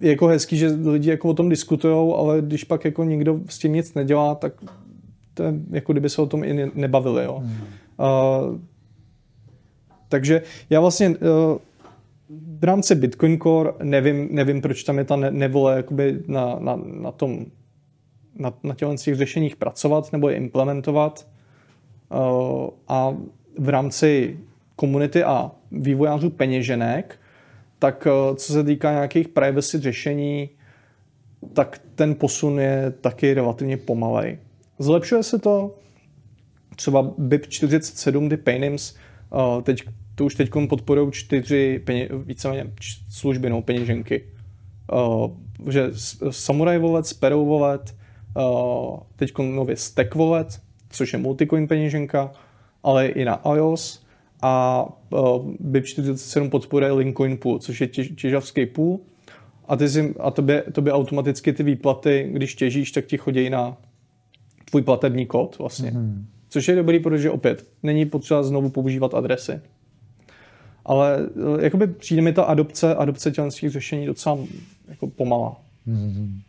je 0.00 0.10
jako 0.10 0.26
hezký, 0.26 0.56
že 0.56 0.68
lidi 0.68 1.10
jako 1.10 1.28
o 1.28 1.34
tom 1.34 1.48
diskutují, 1.48 2.14
ale 2.16 2.42
když 2.42 2.64
pak 2.64 2.84
jako 2.84 3.04
nikdo 3.04 3.40
s 3.48 3.58
tím 3.58 3.72
nic 3.72 3.94
nedělá, 3.94 4.34
tak 4.34 4.52
to 5.34 5.42
je 5.42 5.54
jako 5.70 5.92
kdyby 5.92 6.08
se 6.08 6.22
o 6.22 6.26
tom 6.26 6.44
i 6.44 6.70
nebavili. 6.74 7.24
Jo. 7.24 7.38
Hmm. 7.38 7.87
Takže 10.08 10.42
já 10.70 10.80
vlastně 10.80 11.08
uh, 11.08 11.16
v 12.60 12.64
rámci 12.64 12.94
Bitcoin 12.94 13.38
Core 13.40 13.72
nevím, 13.82 14.28
nevím 14.30 14.60
proč 14.60 14.82
tam 14.84 14.98
je 14.98 15.04
ta 15.04 15.16
nevole 15.16 15.76
jakoby 15.76 16.22
na, 16.26 16.56
na, 16.58 16.80
na 16.84 17.12
tom 17.12 17.46
na, 18.38 18.52
na 18.62 18.74
těch 18.74 19.16
řešeních 19.16 19.56
pracovat 19.56 20.12
nebo 20.12 20.28
je 20.28 20.36
implementovat. 20.36 21.26
Uh, 22.10 22.68
a 22.88 23.16
v 23.58 23.68
rámci 23.68 24.38
komunity 24.76 25.24
a 25.24 25.50
vývojářů 25.72 26.30
peněženek, 26.30 27.18
tak 27.78 28.06
uh, 28.06 28.36
co 28.36 28.52
se 28.52 28.64
týká 28.64 28.92
nějakých 28.92 29.28
privacy 29.28 29.78
řešení, 29.78 30.48
tak 31.52 31.80
ten 31.94 32.14
posun 32.14 32.60
je 32.60 32.92
taky 33.00 33.34
relativně 33.34 33.76
pomalej. 33.76 34.38
Zlepšuje 34.78 35.22
se 35.22 35.38
to, 35.38 35.74
třeba 36.78 37.02
BIP47, 37.02 38.28
ty 38.28 38.36
Paynims, 38.36 38.94
uh, 39.30 39.62
teď, 39.62 39.82
to 40.14 40.24
už 40.24 40.34
teď 40.34 40.50
podporují 40.68 41.12
čtyři 41.12 41.82
peně, 41.84 42.08
víceméně 42.24 42.72
služby, 43.10 43.50
no, 43.50 43.62
peněženky. 43.62 44.24
Uh, 44.92 45.30
že 45.70 45.90
Samurai 46.30 46.78
Wallet, 46.78 47.06
Sparrow 47.06 47.48
Wallet, 47.48 47.96
uh, 48.36 48.98
teď 49.16 49.32
nově 49.38 49.76
Stack 49.76 50.14
Wallet, 50.14 50.60
což 50.90 51.12
je 51.12 51.18
multicoin 51.18 51.68
peněženka, 51.68 52.32
ale 52.82 53.06
i 53.06 53.24
na 53.24 53.42
iOS 53.56 54.06
a 54.42 54.84
uh, 55.10 55.18
BIP47 55.50 56.50
podporuje 56.50 56.92
Linkcoin 56.92 57.36
Pool, 57.36 57.58
což 57.58 57.80
je 57.80 57.86
těž, 57.86 58.12
těžavský 58.16 58.66
pool 58.66 59.00
a, 59.68 59.76
ty 59.76 59.88
si, 59.88 60.14
a 60.20 60.30
tobě, 60.30 60.64
tobě 60.72 60.92
automaticky 60.92 61.52
ty 61.52 61.62
výplaty, 61.62 62.28
když 62.32 62.54
těžíš, 62.54 62.92
tak 62.92 63.06
ti 63.06 63.16
chodí 63.16 63.50
na 63.50 63.76
tvůj 64.70 64.82
platební 64.82 65.26
kód 65.26 65.58
vlastně. 65.58 65.90
Mm-hmm. 65.90 66.24
Což 66.48 66.68
je 66.68 66.76
dobrý, 66.76 67.00
protože 67.00 67.30
opět 67.30 67.68
není 67.82 68.06
potřeba 68.06 68.42
znovu 68.42 68.70
používat 68.70 69.14
adresy. 69.14 69.60
Ale 70.84 71.18
eh, 71.58 71.64
jakoby 71.64 71.86
přijde 71.86 72.22
mi 72.22 72.32
ta 72.32 72.42
adopce, 72.42 72.94
adopce 72.94 73.30
těch 73.30 73.70
řešení 73.70 74.06
docela 74.06 74.38
jako 74.88 75.06
pomalá. 75.06 75.56
Mm-hmm. 75.88 76.40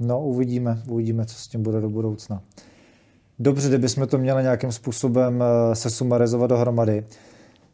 No, 0.00 0.26
uvidíme, 0.26 0.82
uvidíme, 0.88 1.26
co 1.26 1.34
s 1.36 1.48
tím 1.48 1.62
bude 1.62 1.80
do 1.80 1.90
budoucna. 1.90 2.42
Dobře, 3.38 3.68
kdybychom 3.68 4.06
to 4.06 4.18
měli 4.18 4.42
nějakým 4.42 4.72
způsobem 4.72 5.42
eh, 5.42 5.74
se 5.74 5.90
sumarizovat 5.90 6.50
dohromady. 6.50 7.04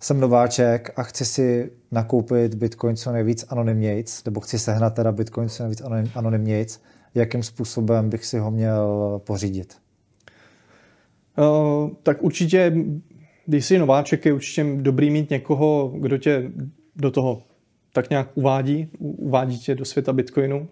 Jsem 0.01 0.21
nováček 0.21 0.93
a 0.97 1.03
chci 1.03 1.25
si 1.25 1.71
nakoupit 1.93 2.55
Bitcoin 2.55 2.97
co 2.97 3.13
nejvíc 3.13 3.45
anonymnějc, 3.49 4.25
nebo 4.25 4.41
chci 4.41 4.59
sehnat 4.59 4.95
teda 4.95 5.13
Bitcoin 5.13 5.49
co 5.49 5.63
nejvíc 5.63 5.83
anonymnějc. 6.15 6.81
Jakým 7.15 7.43
způsobem 7.43 8.11
bych 8.11 8.27
si 8.27 8.39
ho 8.39 8.51
měl 8.51 9.21
pořídit? 9.25 9.77
Uh, 11.39 11.90
tak 12.02 12.23
určitě, 12.23 12.73
když 13.47 13.65
jsi 13.65 13.78
nováček, 13.78 14.24
je 14.24 14.32
určitě 14.32 14.66
dobrý 14.77 15.11
mít 15.11 15.31
někoho, 15.31 15.93
kdo 15.97 16.19
tě 16.19 16.51
do 16.97 17.11
toho 17.11 17.43
tak 17.93 18.11
nějak 18.11 18.28
uvádí, 18.35 18.89
uvádí 18.98 19.59
tě 19.59 19.74
do 19.74 19.85
světa 19.85 20.12
Bitcoinu. 20.12 20.69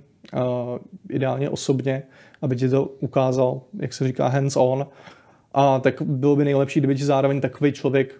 ideálně 1.10 1.50
osobně, 1.50 2.02
aby 2.42 2.56
ti 2.56 2.68
to 2.68 2.84
ukázal, 2.84 3.62
jak 3.80 3.92
se 3.92 4.06
říká, 4.06 4.28
hands-on. 4.28 4.86
A 5.52 5.80
tak 5.80 6.02
bylo 6.02 6.36
by 6.36 6.44
nejlepší, 6.44 6.80
kdyby 6.80 6.94
ti 6.94 7.04
zároveň 7.04 7.40
takový 7.40 7.72
člověk 7.72 8.14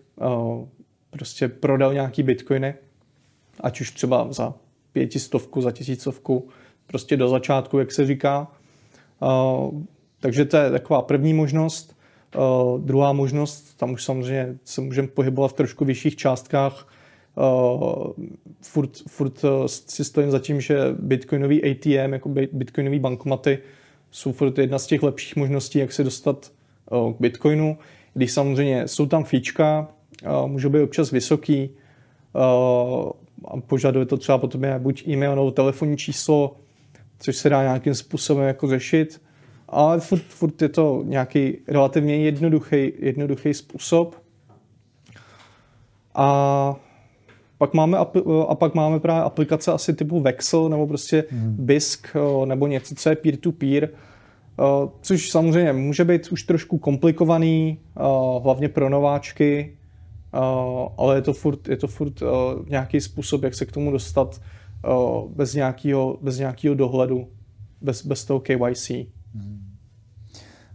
prostě 1.10 1.48
prodal 1.48 1.94
nějaký 1.94 2.22
bitcoiny, 2.22 2.74
ať 3.60 3.80
už 3.80 3.90
třeba 3.90 4.32
za 4.32 4.54
pětistovku, 4.92 5.60
za 5.60 5.72
tisícovku, 5.72 6.48
prostě 6.86 7.16
do 7.16 7.28
začátku, 7.28 7.78
jak 7.78 7.92
se 7.92 8.06
říká. 8.06 8.52
Takže 10.20 10.44
to 10.44 10.56
je 10.56 10.70
taková 10.70 11.02
první 11.02 11.34
možnost. 11.34 11.97
Uh, 12.36 12.80
druhá 12.80 13.12
možnost, 13.12 13.76
tam 13.76 13.90
už 13.90 14.04
samozřejmě 14.04 14.58
se 14.64 14.80
můžeme 14.80 15.08
pohybovat 15.08 15.48
v 15.48 15.52
trošku 15.52 15.84
vyšších 15.84 16.16
částkách. 16.16 16.88
Uh, 17.36 18.12
furt, 18.62 18.90
furt 19.08 19.44
si 19.66 20.04
stojím 20.04 20.30
za 20.30 20.38
tím, 20.38 20.60
že 20.60 20.78
bitcoinový 20.98 21.70
ATM, 21.70 22.12
jako 22.12 22.28
bitcoinový 22.52 22.98
bankomaty, 22.98 23.58
jsou 24.10 24.32
furt 24.32 24.58
jedna 24.58 24.78
z 24.78 24.86
těch 24.86 25.02
lepších 25.02 25.36
možností, 25.36 25.78
jak 25.78 25.92
se 25.92 26.04
dostat 26.04 26.52
uh, 26.90 27.12
k 27.12 27.20
bitcoinu. 27.20 27.78
Když 28.14 28.32
samozřejmě 28.32 28.88
jsou 28.88 29.06
tam 29.06 29.24
fíčka, 29.24 29.88
uh, 30.24 30.48
můžou 30.48 30.68
být 30.68 30.82
občas 30.82 31.10
vysoký, 31.10 31.70
uh, 32.32 33.10
a 33.44 33.60
požaduje 33.66 34.06
to 34.06 34.16
třeba 34.16 34.38
potom 34.38 34.62
buď 34.78 35.08
e-mail 35.08 35.36
nebo 35.36 35.50
telefonní 35.50 35.96
číslo, 35.96 36.56
což 37.18 37.36
se 37.36 37.48
dá 37.48 37.62
nějakým 37.62 37.94
způsobem 37.94 38.46
jako 38.46 38.68
řešit 38.68 39.20
ale 39.68 40.00
furt, 40.00 40.22
furt 40.22 40.62
je 40.62 40.68
to 40.68 41.02
nějaký 41.06 41.58
relativně 41.68 42.16
jednoduchý, 42.16 42.92
jednoduchý 42.98 43.54
způsob. 43.54 44.16
A 46.14 46.76
pak 47.58 47.74
máme, 47.74 47.98
a 48.48 48.54
pak 48.54 48.74
máme 48.74 49.00
právě 49.00 49.22
aplikace 49.22 49.72
asi 49.72 49.94
typu 49.94 50.20
Vexel 50.20 50.68
nebo 50.68 50.86
prostě 50.86 51.24
hmm. 51.30 51.56
BISC 51.58 52.02
nebo 52.44 52.66
něco, 52.66 52.94
co 52.94 53.08
je 53.08 53.16
peer-to-peer, 53.16 53.88
což 55.00 55.30
samozřejmě 55.30 55.72
může 55.72 56.04
být 56.04 56.32
už 56.32 56.42
trošku 56.42 56.78
komplikovaný, 56.78 57.78
hlavně 58.42 58.68
pro 58.68 58.88
nováčky, 58.88 59.76
ale 60.98 61.14
je 61.16 61.22
to 61.22 61.32
furt, 61.32 61.68
je 61.68 61.76
to 61.76 61.86
furt 61.88 62.22
nějaký 62.68 63.00
způsob, 63.00 63.42
jak 63.42 63.54
se 63.54 63.66
k 63.66 63.72
tomu 63.72 63.90
dostat 63.90 64.40
bez 65.28 65.54
nějakého, 65.54 66.18
bez 66.22 66.38
nějakého 66.38 66.74
dohledu, 66.74 67.28
bez, 67.80 68.06
bez 68.06 68.24
toho 68.24 68.40
KYC. 68.40 68.90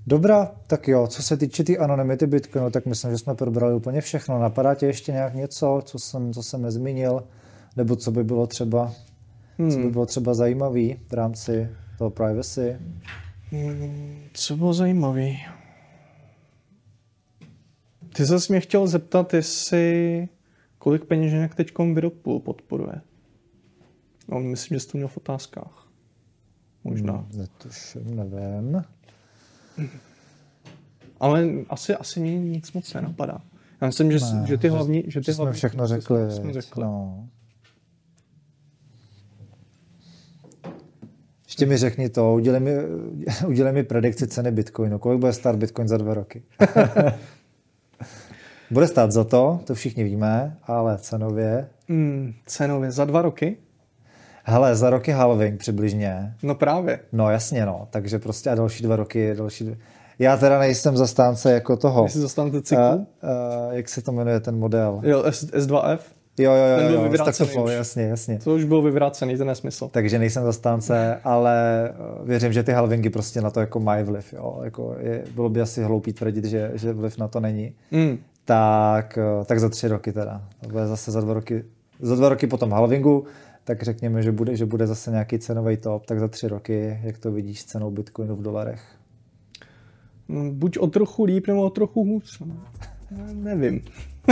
Dobrá, 0.07 0.51
tak 0.67 0.87
jo, 0.87 1.07
co 1.07 1.23
se 1.23 1.37
týče 1.37 1.63
té 1.63 1.67
tý 1.67 1.77
anonymity 1.77 2.27
Bitcoinu, 2.27 2.69
tak 2.69 2.85
myslím, 2.85 3.11
že 3.11 3.17
jsme 3.17 3.35
probrali 3.35 3.75
úplně 3.75 4.01
všechno. 4.01 4.39
Napadá 4.39 4.75
tě 4.75 4.85
ještě 4.85 5.11
nějak 5.11 5.33
něco, 5.33 5.81
co 5.85 5.99
jsem, 5.99 6.33
co 6.33 6.43
jsem 6.43 6.61
nezmínil, 6.61 7.23
nebo 7.75 7.95
co 7.95 8.11
by 8.11 8.23
bylo 8.23 8.47
třeba, 8.47 8.93
hmm. 9.57 9.71
co 9.71 9.77
by 9.77 9.83
hmm. 9.83 9.91
bylo 9.91 10.05
třeba 10.05 10.33
zajímavý 10.33 10.99
v 11.09 11.13
rámci 11.13 11.69
toho 11.97 12.09
privacy? 12.09 12.77
Hmm, 13.51 14.23
co 14.33 14.57
bylo 14.57 14.73
zajímavý? 14.73 15.39
Ty 18.15 18.25
zase 18.25 18.53
mě 18.53 18.59
chtěl 18.59 18.87
zeptat, 18.87 19.33
jestli 19.33 20.27
kolik 20.77 21.05
peněženek 21.05 21.55
teď 21.55 21.71
Viropul 21.93 22.39
podporuje. 22.39 23.01
No, 24.27 24.39
myslím, 24.39 24.75
že 24.75 24.79
jsi 24.79 24.87
to 24.87 24.97
měl 24.97 25.07
v 25.07 25.17
otázkách. 25.17 25.82
Možná. 26.83 27.13
Hmm, 27.13 27.27
netuším, 27.33 28.15
nevím. 28.15 28.83
Ale 31.19 31.49
asi, 31.69 31.95
asi 31.95 32.19
mě 32.19 32.39
nic 32.39 32.71
moc 32.71 32.93
nenapadá. 32.93 33.41
Já 33.81 33.87
myslím, 33.87 34.11
že, 34.11 34.19
ne, 34.19 34.47
že 34.47 34.57
ty 34.57 34.69
hlavní... 34.69 35.03
Že 35.07 35.21
ty 35.21 35.33
jsme 35.33 35.43
hlavní, 35.43 35.57
všechno 35.57 35.87
řekli. 35.87 36.31
Jsme 36.31 36.53
řekli. 36.53 36.83
No. 36.83 37.27
Ještě 41.45 41.65
mi 41.65 41.77
řekni 41.77 42.09
to, 42.09 42.33
udělej 42.33 42.59
mi, 42.59 42.71
udělej 43.47 43.73
mi 43.73 43.83
predikci 43.83 44.27
ceny 44.27 44.51
Bitcoinu. 44.51 44.99
Kolik 44.99 45.19
bude 45.19 45.33
stát 45.33 45.55
Bitcoin 45.55 45.87
za 45.87 45.97
dva 45.97 46.13
roky? 46.13 46.43
bude 48.71 48.87
stát 48.87 49.11
za 49.11 49.23
to, 49.23 49.59
to 49.65 49.75
všichni 49.75 50.03
víme, 50.03 50.57
ale 50.63 50.97
cenově... 50.97 51.69
Mm, 51.87 52.33
cenově 52.45 52.91
za 52.91 53.05
dva 53.05 53.21
roky? 53.21 53.57
Hele, 54.43 54.75
za 54.75 54.89
roky 54.89 55.11
halving 55.11 55.59
přibližně. 55.59 56.33
No 56.43 56.55
právě. 56.55 56.99
No 57.11 57.29
jasně, 57.29 57.65
no. 57.65 57.87
Takže 57.89 58.19
prostě 58.19 58.49
a 58.49 58.55
další 58.55 58.83
dva 58.83 58.95
roky, 58.95 59.35
další 59.35 59.63
dva... 59.63 59.75
Já 60.19 60.37
teda 60.37 60.59
nejsem 60.59 60.97
zastánce 60.97 61.53
jako 61.53 61.77
toho. 61.77 62.07
Jsi 62.09 62.19
zastánce 62.19 62.61
cyklu? 62.61 62.85
Uh, 62.85 62.99
uh, 62.99 63.05
jak 63.71 63.89
se 63.89 64.01
to 64.01 64.11
jmenuje 64.11 64.39
ten 64.39 64.55
model? 64.59 65.01
Jo, 65.03 65.23
S, 65.23 65.43
S2F? 65.43 65.99
Jo, 66.39 66.51
jo, 66.51 66.65
jo, 66.65 66.77
ten 66.77 66.87
byl 66.87 66.95
jo, 66.95 67.09
vyvrácený 67.09 67.63
už. 67.63 67.71
jasně, 67.71 68.03
jasně. 68.03 68.39
To 68.43 68.55
už 68.55 68.63
byl 68.63 68.81
vyvrácený, 68.81 69.37
ten 69.37 69.47
nesmysl. 69.47 69.89
Takže 69.91 70.19
nejsem 70.19 70.43
zastánce, 70.43 71.19
ale 71.23 71.89
věřím, 72.23 72.53
že 72.53 72.63
ty 72.63 72.71
halvingy 72.71 73.09
prostě 73.09 73.41
na 73.41 73.49
to 73.49 73.59
jako 73.59 73.79
mají 73.79 74.03
vliv. 74.03 74.33
Jo. 74.33 74.59
Jako 74.63 74.95
je, 74.99 75.23
bylo 75.35 75.49
by 75.49 75.61
asi 75.61 75.83
hloupý 75.83 76.13
tvrdit, 76.13 76.45
že, 76.45 76.71
že 76.73 76.93
vliv 76.93 77.17
na 77.17 77.27
to 77.27 77.39
není. 77.39 77.73
Mm. 77.91 78.17
Tak, 78.45 79.19
tak 79.45 79.59
za 79.59 79.69
tři 79.69 79.87
roky 79.87 80.11
teda. 80.11 80.41
To 80.61 80.69
bude 80.69 80.87
zase 80.87 81.11
za 81.11 81.21
dva 81.21 81.33
roky, 81.33 81.63
za 81.99 82.15
dva 82.15 82.29
roky 82.29 82.47
potom 82.47 82.71
halvingu 82.71 83.25
tak 83.63 83.83
řekněme, 83.83 84.23
že 84.23 84.31
bude, 84.31 84.55
že 84.55 84.65
bude 84.65 84.87
zase 84.87 85.11
nějaký 85.11 85.39
cenový 85.39 85.77
top, 85.77 86.05
tak 86.05 86.19
za 86.19 86.27
tři 86.27 86.47
roky, 86.47 86.99
jak 87.03 87.17
to 87.17 87.31
vidíš 87.31 87.61
s 87.61 87.65
cenou 87.65 87.91
Bitcoinu 87.91 88.35
v 88.35 88.41
dolarech? 88.41 88.81
Mm, 90.27 90.59
buď 90.59 90.77
o 90.77 90.87
trochu 90.87 91.23
líp, 91.23 91.47
nebo 91.47 91.63
o 91.63 91.69
trochu 91.69 92.03
hůř. 92.03 92.39
No. 92.39 92.55
Nevím. 93.33 93.81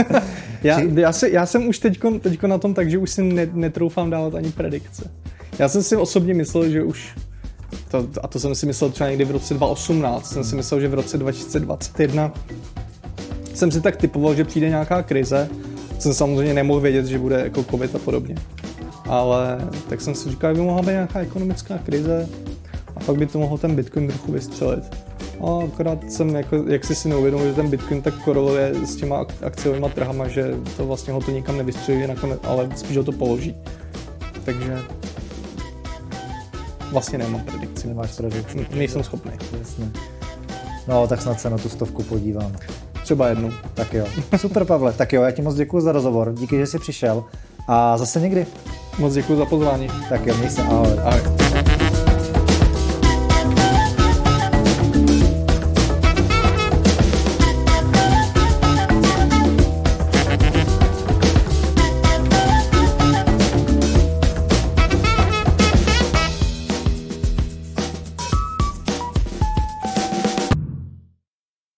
já, 0.62 0.80
já, 0.80 1.12
se, 1.12 1.30
já 1.30 1.46
jsem 1.46 1.68
už 1.68 1.78
teďko, 1.78 2.18
teďko 2.18 2.46
na 2.46 2.58
tom 2.58 2.74
tak, 2.74 2.90
že 2.90 2.98
už 2.98 3.10
si 3.10 3.22
ne, 3.22 3.48
netroufám 3.52 4.10
dávat 4.10 4.34
ani 4.34 4.52
predikce. 4.52 5.10
Já 5.58 5.68
jsem 5.68 5.82
si 5.82 5.96
osobně 5.96 6.34
myslel, 6.34 6.70
že 6.70 6.82
už 6.82 7.16
to, 7.90 8.08
a 8.22 8.28
to 8.28 8.40
jsem 8.40 8.54
si 8.54 8.66
myslel 8.66 8.90
třeba 8.90 9.10
někdy 9.10 9.24
v 9.24 9.30
roce 9.30 9.54
2018, 9.54 10.32
jsem 10.32 10.44
si 10.44 10.56
myslel, 10.56 10.80
že 10.80 10.88
v 10.88 10.94
roce 10.94 11.18
2021 11.18 12.34
jsem 13.54 13.70
si 13.70 13.80
tak 13.80 13.96
typoval, 13.96 14.34
že 14.34 14.44
přijde 14.44 14.68
nějaká 14.68 15.02
krize, 15.02 15.48
jsem 15.98 16.14
samozřejmě 16.14 16.54
nemohl 16.54 16.80
vědět, 16.80 17.06
že 17.06 17.18
bude 17.18 17.40
jako 17.40 17.64
covid 17.64 17.94
a 17.94 17.98
podobně 17.98 18.34
ale 19.08 19.68
tak 19.88 20.00
jsem 20.00 20.14
si 20.14 20.30
říkal, 20.30 20.54
že 20.54 20.60
by 20.60 20.66
mohla 20.66 20.82
být 20.82 20.88
nějaká 20.88 21.18
ekonomická 21.18 21.78
krize 21.78 22.28
a 22.96 23.00
pak 23.00 23.16
by 23.16 23.26
to 23.26 23.38
mohlo 23.38 23.58
ten 23.58 23.76
Bitcoin 23.76 24.08
trochu 24.08 24.32
vystřelit. 24.32 24.96
A 25.40 25.64
akorát 25.64 26.12
jsem, 26.12 26.36
jako, 26.36 26.56
jak 26.56 26.84
si 26.84 26.94
si 26.94 27.08
neuvědomil, 27.08 27.48
že 27.48 27.54
ten 27.54 27.70
Bitcoin 27.70 28.02
tak 28.02 28.14
koreluje 28.14 28.74
s 28.86 28.96
těma 28.96 29.26
akciovými 29.42 29.86
trhama, 29.94 30.28
že 30.28 30.54
to 30.76 30.86
vlastně 30.86 31.12
ho 31.12 31.20
to 31.20 31.30
nikam 31.30 31.56
nevystřelí, 31.56 32.06
nakonec, 32.06 32.40
ale 32.44 32.68
spíš 32.76 32.96
ho 32.96 33.04
to 33.04 33.12
položí. 33.12 33.56
Takže 34.44 34.78
vlastně 36.92 37.18
nemám 37.18 37.40
predikci. 37.40 37.88
Nemáš 37.88 38.12
predikci. 38.16 38.66
Nejsem 38.74 39.02
schopný. 39.02 39.32
Jasně. 39.58 39.90
No, 40.88 41.06
tak 41.06 41.22
snad 41.22 41.40
se 41.40 41.50
na 41.50 41.58
tu 41.58 41.68
stovku 41.68 42.02
podívám. 42.02 42.52
Třeba 43.02 43.28
jednou. 43.28 43.50
Tak 43.74 43.94
jo. 43.94 44.06
Super, 44.36 44.64
Pavle. 44.64 44.92
Tak 44.92 45.12
jo, 45.12 45.22
já 45.22 45.30
ti 45.30 45.42
moc 45.42 45.54
děkuji 45.54 45.80
za 45.80 45.92
rozhovor. 45.92 46.32
Díky, 46.32 46.58
že 46.58 46.66
jsi 46.66 46.78
přišel. 46.78 47.24
A 47.68 47.98
zase 47.98 48.20
někdy. 48.20 48.46
Moc 48.98 49.14
děkuji 49.14 49.36
za 49.36 49.46
pozvání. 49.46 49.88
Tak 50.08 50.26
jo, 50.26 50.34
měj 50.36 50.50
se, 50.50 50.62
ahoj. 50.62 50.98
ahoj. 51.04 51.61